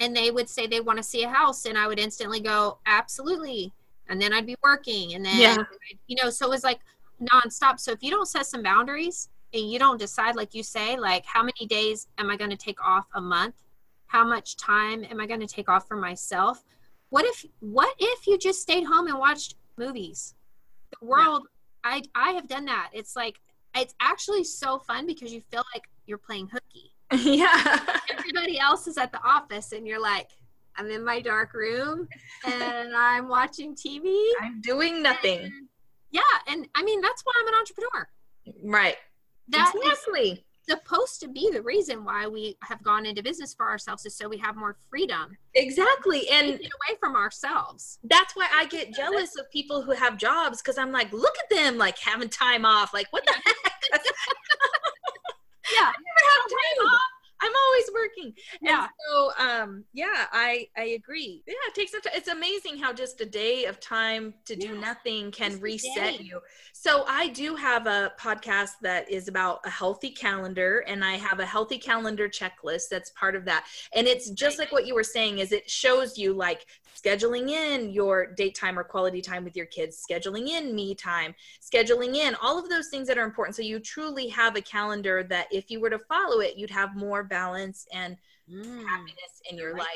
and 0.00 0.14
they 0.14 0.30
would 0.30 0.48
say 0.48 0.66
they 0.66 0.80
want 0.80 0.96
to 0.96 1.02
see 1.02 1.22
a 1.22 1.28
house 1.28 1.66
and 1.66 1.78
i 1.78 1.86
would 1.86 1.98
instantly 1.98 2.40
go 2.40 2.78
absolutely 2.86 3.72
and 4.08 4.20
then 4.20 4.32
i'd 4.32 4.46
be 4.46 4.56
working 4.62 5.14
and 5.14 5.24
then 5.24 5.38
yeah. 5.38 5.56
you 6.06 6.16
know 6.22 6.30
so 6.30 6.46
it 6.46 6.50
was 6.50 6.64
like 6.64 6.80
nonstop. 7.22 7.80
So 7.80 7.92
if 7.92 8.02
you 8.02 8.10
don't 8.10 8.26
set 8.26 8.46
some 8.46 8.62
boundaries 8.62 9.28
and 9.52 9.70
you 9.70 9.78
don't 9.78 9.98
decide 9.98 10.36
like 10.36 10.54
you 10.54 10.62
say 10.62 10.96
like 10.96 11.24
how 11.26 11.42
many 11.42 11.66
days 11.66 12.08
am 12.18 12.30
i 12.30 12.36
going 12.36 12.50
to 12.50 12.56
take 12.56 12.84
off 12.84 13.06
a 13.14 13.20
month? 13.20 13.54
How 14.06 14.24
much 14.24 14.56
time 14.56 15.04
am 15.04 15.20
i 15.20 15.26
going 15.26 15.40
to 15.40 15.46
take 15.46 15.68
off 15.68 15.86
for 15.88 15.96
myself? 15.96 16.62
What 17.10 17.24
if 17.24 17.44
what 17.60 17.94
if 17.98 18.26
you 18.26 18.38
just 18.38 18.60
stayed 18.60 18.84
home 18.84 19.06
and 19.06 19.18
watched 19.18 19.56
movies? 19.76 20.34
The 21.00 21.06
world 21.06 21.46
yeah. 21.84 21.90
i 21.92 22.02
i 22.14 22.30
have 22.32 22.48
done 22.48 22.64
that. 22.66 22.90
It's 22.92 23.16
like 23.16 23.40
it's 23.76 23.94
actually 24.00 24.44
so 24.44 24.78
fun 24.78 25.06
because 25.06 25.32
you 25.32 25.40
feel 25.50 25.64
like 25.74 25.84
you're 26.06 26.18
playing 26.18 26.48
hooky 26.48 26.63
yeah. 27.12 27.80
Everybody 28.10 28.58
else 28.58 28.86
is 28.86 28.98
at 28.98 29.12
the 29.12 29.22
office, 29.22 29.72
and 29.72 29.86
you're 29.86 30.00
like, 30.00 30.30
I'm 30.76 30.90
in 30.90 31.04
my 31.04 31.20
dark 31.20 31.54
room 31.54 32.08
and 32.44 32.94
I'm 32.96 33.28
watching 33.28 33.74
TV. 33.74 34.30
I'm 34.40 34.60
doing 34.60 35.02
nothing. 35.02 35.40
And, 35.40 35.68
yeah. 36.10 36.20
And 36.48 36.66
I 36.74 36.82
mean, 36.82 37.00
that's 37.00 37.22
why 37.22 37.32
I'm 37.38 37.48
an 37.48 37.54
entrepreneur. 37.54 38.08
Right. 38.62 38.96
That 39.48 39.72
exactly. 39.74 40.44
supposed 40.68 41.20
to 41.20 41.28
be 41.28 41.50
the 41.52 41.62
reason 41.62 42.04
why 42.04 42.26
we 42.26 42.56
have 42.62 42.82
gone 42.82 43.06
into 43.06 43.22
business 43.22 43.54
for 43.54 43.68
ourselves 43.68 44.06
is 44.06 44.16
so 44.16 44.28
we 44.28 44.38
have 44.38 44.56
more 44.56 44.76
freedom. 44.90 45.36
Exactly. 45.54 46.28
And 46.30 46.46
get 46.58 46.60
away 46.60 46.98
from 46.98 47.14
ourselves. 47.14 47.98
That's 48.04 48.34
why 48.34 48.48
I 48.52 48.66
get 48.66 48.94
jealous 48.94 49.38
of 49.38 49.50
people 49.50 49.82
who 49.82 49.92
have 49.92 50.16
jobs 50.16 50.60
because 50.62 50.78
I'm 50.78 50.92
like, 50.92 51.12
look 51.12 51.34
at 51.38 51.56
them 51.56 51.78
like 51.78 51.98
having 51.98 52.28
time 52.28 52.64
off. 52.64 52.92
Like, 52.94 53.06
what 53.10 53.24
the 53.26 53.32
heck? 53.32 54.02
yeah. 55.74 55.92
I 56.44 56.48
never 56.50 56.60
have 56.62 56.76
time 56.78 56.94
off. 56.94 57.10
I'm 57.40 57.52
always 57.66 57.90
working. 57.92 58.34
Yeah. 58.62 58.82
And 58.82 58.90
so 59.06 59.32
um 59.38 59.84
yeah, 59.92 60.26
I 60.32 60.68
I 60.76 60.84
agree. 60.84 61.42
Yeah, 61.46 61.54
it 61.68 61.74
takes 61.74 61.92
time. 61.92 62.00
It's 62.14 62.28
amazing 62.28 62.78
how 62.78 62.92
just 62.92 63.20
a 63.20 63.26
day 63.26 63.66
of 63.66 63.80
time 63.80 64.34
to 64.46 64.56
do 64.56 64.78
nothing 64.78 65.30
can 65.30 65.50
just 65.50 65.62
reset 65.62 66.20
you. 66.20 66.40
So 66.72 67.04
I 67.06 67.28
do 67.28 67.54
have 67.56 67.86
a 67.86 68.12
podcast 68.18 68.72
that 68.82 69.10
is 69.10 69.28
about 69.28 69.60
a 69.64 69.70
healthy 69.70 70.10
calendar 70.10 70.84
and 70.86 71.04
I 71.04 71.16
have 71.16 71.40
a 71.40 71.46
healthy 71.46 71.78
calendar 71.78 72.28
checklist 72.28 72.88
that's 72.90 73.10
part 73.10 73.34
of 73.34 73.44
that. 73.44 73.66
And 73.94 74.06
it's 74.06 74.30
just 74.30 74.58
like 74.58 74.72
what 74.72 74.86
you 74.86 74.94
were 74.94 75.04
saying 75.04 75.38
is 75.38 75.52
it 75.52 75.68
shows 75.68 76.16
you 76.16 76.32
like 76.32 76.66
scheduling 76.94 77.50
in 77.50 77.90
your 77.90 78.26
date 78.26 78.54
time 78.54 78.78
or 78.78 78.84
quality 78.84 79.20
time 79.20 79.44
with 79.44 79.56
your 79.56 79.66
kids, 79.66 80.04
scheduling 80.08 80.48
in 80.48 80.74
me 80.74 80.94
time, 80.94 81.34
scheduling 81.60 82.16
in 82.16 82.34
all 82.42 82.58
of 82.58 82.68
those 82.68 82.88
things 82.88 83.08
that 83.08 83.18
are 83.18 83.24
important. 83.24 83.56
So 83.56 83.62
you 83.62 83.78
truly 83.80 84.28
have 84.28 84.56
a 84.56 84.60
calendar 84.60 85.22
that 85.24 85.48
if 85.50 85.70
you 85.70 85.80
were 85.80 85.90
to 85.90 85.98
follow 85.98 86.40
it, 86.40 86.56
you'd 86.56 86.70
have 86.70 86.96
more 86.96 87.22
balance 87.24 87.86
and 87.92 88.16
mm, 88.50 88.86
happiness 88.86 89.42
in 89.50 89.58
your 89.58 89.76
life. 89.76 89.86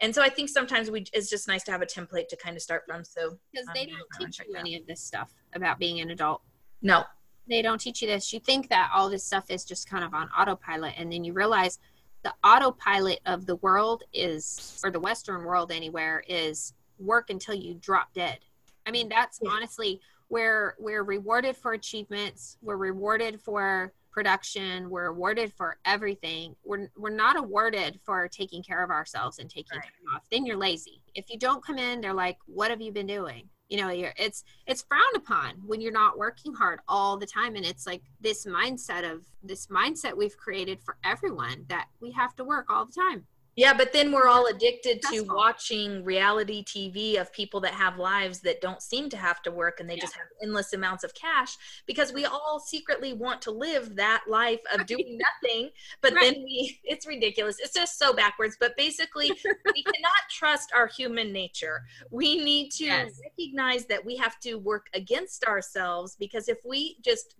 And 0.00 0.14
so 0.14 0.22
I 0.22 0.30
think 0.30 0.48
sometimes 0.48 0.90
we 0.90 1.04
it's 1.12 1.28
just 1.28 1.46
nice 1.46 1.62
to 1.64 1.72
have 1.72 1.82
a 1.82 1.86
template 1.86 2.28
to 2.28 2.36
kind 2.36 2.56
of 2.56 2.62
start 2.62 2.84
from. 2.86 3.04
So 3.04 3.36
because 3.52 3.68
um, 3.68 3.74
they 3.74 3.86
don't 3.86 4.08
teach 4.18 4.40
you 4.46 4.54
any 4.56 4.76
of 4.76 4.86
this 4.86 5.00
stuff 5.00 5.30
about 5.54 5.78
being 5.78 6.00
an 6.00 6.10
adult. 6.10 6.40
No, 6.80 7.04
they 7.46 7.60
don't 7.60 7.80
teach 7.80 8.00
you 8.00 8.08
this. 8.08 8.32
You 8.32 8.40
think 8.40 8.68
that 8.70 8.90
all 8.94 9.10
this 9.10 9.24
stuff 9.24 9.50
is 9.50 9.64
just 9.64 9.88
kind 9.90 10.02
of 10.02 10.14
on 10.14 10.30
autopilot, 10.38 10.94
and 10.96 11.12
then 11.12 11.22
you 11.22 11.34
realize 11.34 11.78
the 12.22 12.34
autopilot 12.44 13.20
of 13.26 13.46
the 13.46 13.56
world 13.56 14.04
is, 14.12 14.80
or 14.84 14.90
the 14.90 15.00
Western 15.00 15.44
world 15.44 15.72
anywhere, 15.72 16.22
is 16.28 16.74
work 16.98 17.30
until 17.30 17.54
you 17.54 17.74
drop 17.74 18.12
dead. 18.12 18.38
I 18.86 18.90
mean, 18.90 19.08
that's 19.08 19.38
yeah. 19.42 19.50
honestly 19.50 20.00
where 20.28 20.76
we're 20.78 21.02
rewarded 21.02 21.56
for 21.56 21.72
achievements, 21.72 22.56
we're 22.62 22.76
rewarded 22.76 23.40
for 23.40 23.92
production, 24.12 24.88
we're 24.90 25.06
awarded 25.06 25.52
for 25.52 25.78
everything. 25.84 26.54
We're, 26.64 26.88
we're 26.96 27.10
not 27.10 27.36
awarded 27.36 28.00
for 28.04 28.28
taking 28.28 28.62
care 28.62 28.82
of 28.82 28.90
ourselves 28.90 29.38
and 29.38 29.48
taking 29.48 29.78
right. 29.78 29.84
time 29.84 30.14
off. 30.14 30.22
Then 30.30 30.46
you're 30.46 30.56
lazy. 30.56 31.02
If 31.14 31.30
you 31.30 31.38
don't 31.38 31.64
come 31.64 31.78
in, 31.78 32.00
they're 32.00 32.14
like, 32.14 32.38
what 32.46 32.70
have 32.70 32.80
you 32.80 32.92
been 32.92 33.06
doing? 33.06 33.48
You 33.70 33.78
know 33.78 33.88
you're 33.90 34.12
it's 34.16 34.44
it's 34.66 34.82
frowned 34.82 35.16
upon 35.16 35.54
when 35.64 35.80
you're 35.80 35.92
not 35.92 36.18
working 36.18 36.52
hard 36.52 36.80
all 36.88 37.16
the 37.16 37.26
time. 37.26 37.56
And 37.56 37.64
it's 37.64 37.86
like 37.86 38.02
this 38.20 38.44
mindset 38.44 39.10
of 39.10 39.24
this 39.42 39.68
mindset 39.68 40.16
we've 40.16 40.36
created 40.36 40.80
for 40.82 40.98
everyone 41.04 41.64
that 41.68 41.86
we 42.00 42.10
have 42.10 42.36
to 42.36 42.44
work 42.44 42.66
all 42.68 42.84
the 42.84 42.92
time 42.92 43.24
yeah, 43.56 43.74
but 43.74 43.92
then 43.92 44.12
we're 44.12 44.28
all 44.28 44.46
addicted 44.46 45.02
to 45.10 45.22
watching 45.22 46.04
reality 46.04 46.64
TV 46.64 47.20
of 47.20 47.32
people 47.32 47.60
that 47.60 47.72
have 47.72 47.98
lives 47.98 48.40
that 48.40 48.60
don't 48.60 48.80
seem 48.80 49.10
to 49.10 49.16
have 49.16 49.42
to 49.42 49.50
work 49.50 49.80
and 49.80 49.90
they 49.90 49.96
yeah. 49.96 50.02
just 50.02 50.14
have 50.14 50.26
endless 50.42 50.72
amounts 50.72 51.04
of 51.04 51.12
cash 51.14 51.56
because 51.86 52.12
we 52.12 52.24
all 52.24 52.62
secretly 52.64 53.12
want 53.12 53.42
to 53.42 53.50
live 53.50 53.96
that 53.96 54.22
life 54.28 54.60
of 54.72 54.86
doing 54.86 55.18
nothing. 55.18 55.70
But 56.00 56.14
right. 56.14 56.32
then 56.32 56.42
we, 56.42 56.80
it's 56.84 57.06
ridiculous. 57.06 57.56
It's 57.58 57.74
just 57.74 57.98
so 57.98 58.12
backwards. 58.12 58.56
But 58.58 58.76
basically, 58.76 59.30
we 59.74 59.82
cannot 59.82 60.22
trust 60.30 60.70
our 60.74 60.86
human 60.86 61.32
nature. 61.32 61.82
We 62.10 62.42
need 62.42 62.70
to 62.72 62.84
yes. 62.84 63.20
recognize 63.22 63.84
that 63.86 64.04
we 64.04 64.16
have 64.16 64.38
to 64.40 64.56
work 64.56 64.86
against 64.94 65.44
ourselves 65.44 66.16
because 66.18 66.48
if 66.48 66.58
we 66.64 66.96
just 67.04 67.34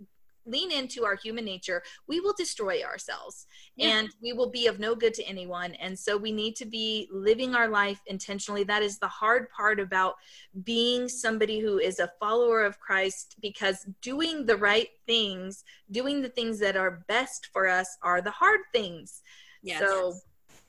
lean 0.47 0.73
into 0.73 1.05
our 1.05 1.17
human 1.17 1.45
nature, 1.45 1.83
we 2.07 2.21
will 2.21 2.35
destroy 2.37 2.83
ourselves 2.83 3.47
yeah. 3.77 3.99
and 3.99 4.09
we 4.23 4.33
will 4.33 4.51
be 4.51 4.67
of 4.67 4.79
no 4.79 4.95
good 4.95 5.15
to 5.15 5.25
anyone. 5.25 5.75
And 5.75 5.99
so 5.99 6.17
we 6.17 6.33
need 6.33 6.57
to 6.57 6.67
be 6.67 7.09
living 7.13 7.55
our 7.55 7.69
life 7.69 8.01
intentionally. 8.07 8.65
That 8.65 8.83
is 8.83 8.99
the 8.99 9.09
hard 9.09 9.51
part 9.51 9.81
about 9.81 10.15
being 10.65 11.09
somebody 11.09 11.61
who 11.61 11.79
is 11.79 11.99
a 11.99 12.13
follower 12.19 12.65
of 12.65 12.81
Christ 12.81 13.37
because 13.41 13.87
doing 14.03 14.47
the 14.47 14.57
right 14.57 14.89
things, 15.07 15.65
doing 15.91 16.23
the 16.23 16.29
things 16.29 16.59
that 16.61 16.77
are 16.77 17.05
best 17.09 17.49
for 17.53 17.69
us 17.69 17.97
are 18.03 18.21
the 18.21 18.31
hard 18.31 18.61
things. 18.73 19.23
Yes. 19.63 19.81
So 19.81 20.15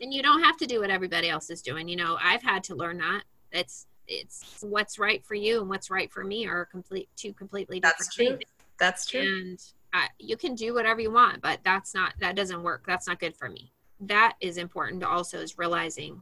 and 0.01 0.13
you 0.13 0.23
don't 0.23 0.43
have 0.43 0.57
to 0.57 0.65
do 0.65 0.81
what 0.81 0.89
everybody 0.89 1.29
else 1.29 1.49
is 1.49 1.61
doing. 1.61 1.87
You 1.87 1.95
know, 1.95 2.17
I've 2.21 2.41
had 2.41 2.63
to 2.65 2.75
learn 2.75 2.97
that. 2.97 3.21
It's 3.51 3.85
it's 4.07 4.57
what's 4.61 4.99
right 4.99 5.23
for 5.25 5.35
you 5.35 5.61
and 5.61 5.69
what's 5.69 5.89
right 5.89 6.11
for 6.11 6.23
me 6.23 6.47
are 6.47 6.65
complete 6.65 7.07
two 7.15 7.33
completely 7.33 7.79
different 7.79 7.97
That's 7.99 8.15
true. 8.15 8.37
things. 8.37 8.41
That's 8.81 9.05
true. 9.05 9.21
And 9.21 9.59
uh, 9.93 10.07
you 10.17 10.35
can 10.35 10.55
do 10.55 10.73
whatever 10.73 10.99
you 10.99 11.11
want, 11.11 11.41
but 11.41 11.59
that's 11.63 11.93
not 11.93 12.13
that 12.19 12.35
doesn't 12.35 12.63
work. 12.63 12.83
That's 12.87 13.07
not 13.07 13.19
good 13.19 13.37
for 13.37 13.47
me. 13.47 13.71
That 13.99 14.33
is 14.41 14.57
important 14.57 15.03
also 15.03 15.37
is 15.37 15.59
realizing, 15.59 16.19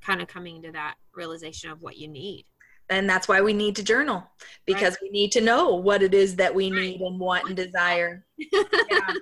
kind 0.00 0.22
of 0.22 0.28
coming 0.28 0.62
to 0.62 0.70
that 0.70 0.94
realization 1.14 1.70
of 1.70 1.82
what 1.82 1.98
you 1.98 2.06
need. 2.06 2.46
And 2.88 3.10
that's 3.10 3.26
why 3.26 3.40
we 3.40 3.52
need 3.52 3.74
to 3.76 3.82
journal 3.82 4.22
because 4.66 4.94
right. 4.94 5.02
we 5.02 5.10
need 5.10 5.32
to 5.32 5.40
know 5.40 5.74
what 5.74 6.02
it 6.02 6.14
is 6.14 6.36
that 6.36 6.54
we 6.54 6.70
right. 6.70 6.80
need 6.80 7.00
and 7.00 7.18
want 7.18 7.48
and 7.48 7.56
desire. 7.56 8.24
yeah 8.38 9.14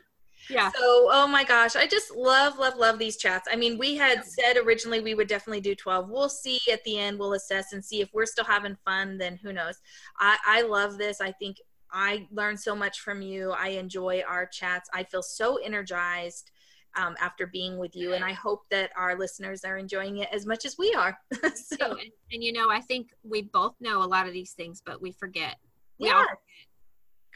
yeah 0.51 0.71
so 0.71 1.09
oh 1.13 1.27
my 1.27 1.45
gosh 1.45 1.77
i 1.77 1.87
just 1.87 2.15
love 2.15 2.59
love 2.59 2.77
love 2.77 2.99
these 2.99 3.17
chats 3.17 3.49
i 3.51 3.57
mean 3.57 3.79
we 3.79 3.97
had 3.97 4.25
said 4.25 4.57
originally 4.57 5.01
we 5.01 5.15
would 5.15 5.29
definitely 5.29 5.61
do 5.61 5.75
12 5.75 6.09
we'll 6.09 6.29
see 6.29 6.59
at 6.73 6.83
the 6.85 6.99
end 6.99 7.19
we'll 7.19 7.35
assess 7.35 7.73
and 7.73 7.85
see 7.85 8.01
if 8.01 8.09
we're 8.13 8.27
still 8.27 8.45
having 8.45 8.77
fun 8.85 9.19
then 9.19 9.39
who 9.43 9.53
knows 9.53 9.79
i 10.19 10.37
i 10.47 10.63
love 10.63 10.99
this 10.99 11.21
i 11.21 11.33
think 11.33 11.57
i 11.93 12.27
learn 12.31 12.57
so 12.57 12.75
much 12.75 13.01
from 13.01 13.23
you 13.23 13.51
i 13.53 13.69
enjoy 13.69 14.23
our 14.29 14.47
chats 14.47 14.89
i 14.93 15.03
feel 15.03 15.23
so 15.23 15.57
energized 15.57 16.51
um, 16.97 17.15
after 17.21 17.47
being 17.47 17.79
with 17.79 17.95
you 17.95 18.15
and 18.15 18.25
i 18.25 18.33
hope 18.33 18.63
that 18.71 18.91
our 18.97 19.17
listeners 19.17 19.63
are 19.65 19.77
enjoying 19.77 20.19
it 20.19 20.29
as 20.33 20.47
much 20.47 20.65
as 20.65 20.77
we 20.79 20.93
are 20.95 21.17
so 21.55 21.77
and, 21.81 22.11
and, 22.33 22.43
you 22.43 22.53
know 22.53 22.71
i 22.71 22.81
think 22.81 23.11
we 23.23 23.43
both 23.43 23.75
know 23.81 24.03
a 24.03 24.07
lot 24.07 24.27
of 24.27 24.33
these 24.33 24.53
things 24.53 24.83
but 24.85 25.01
we 25.01 25.13
forget 25.13 25.57
we 26.01 26.09
yeah. 26.09 26.23
Forget 26.23 26.39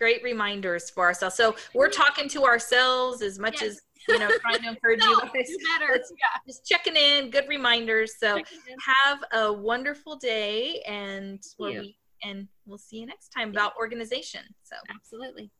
great 0.03 0.23
reminders 0.25 0.91
for 0.91 1.05
ourselves. 1.05 1.37
So 1.37 1.55
we're 1.75 1.89
talking 1.89 2.29
to 2.31 2.43
ourselves 2.43 3.23
as 3.23 3.39
much 3.39 3.63
yes. 3.63 3.71
as 3.71 3.81
you 4.09 4.19
know, 4.19 4.29
trying 4.41 4.61
to 4.63 4.71
encourage 4.71 4.99
no, 5.05 5.11
you 5.13 5.21
guys. 5.21 5.57
Better. 5.79 5.95
Yeah. 5.95 6.41
Just 6.45 6.67
checking 6.67 6.97
in, 6.97 7.31
good 7.31 7.49
reminders. 7.49 8.15
So 8.19 8.41
have 8.85 9.19
a 9.33 9.53
wonderful 9.53 10.17
day 10.17 10.83
and 10.89 11.41
we 11.59 11.97
and 12.25 12.49
we'll 12.67 12.79
see 12.79 12.99
you 12.99 13.07
next 13.07 13.29
time 13.29 13.51
about 13.51 13.77
organization. 13.77 14.43
So 14.63 14.77
absolutely. 14.95 15.51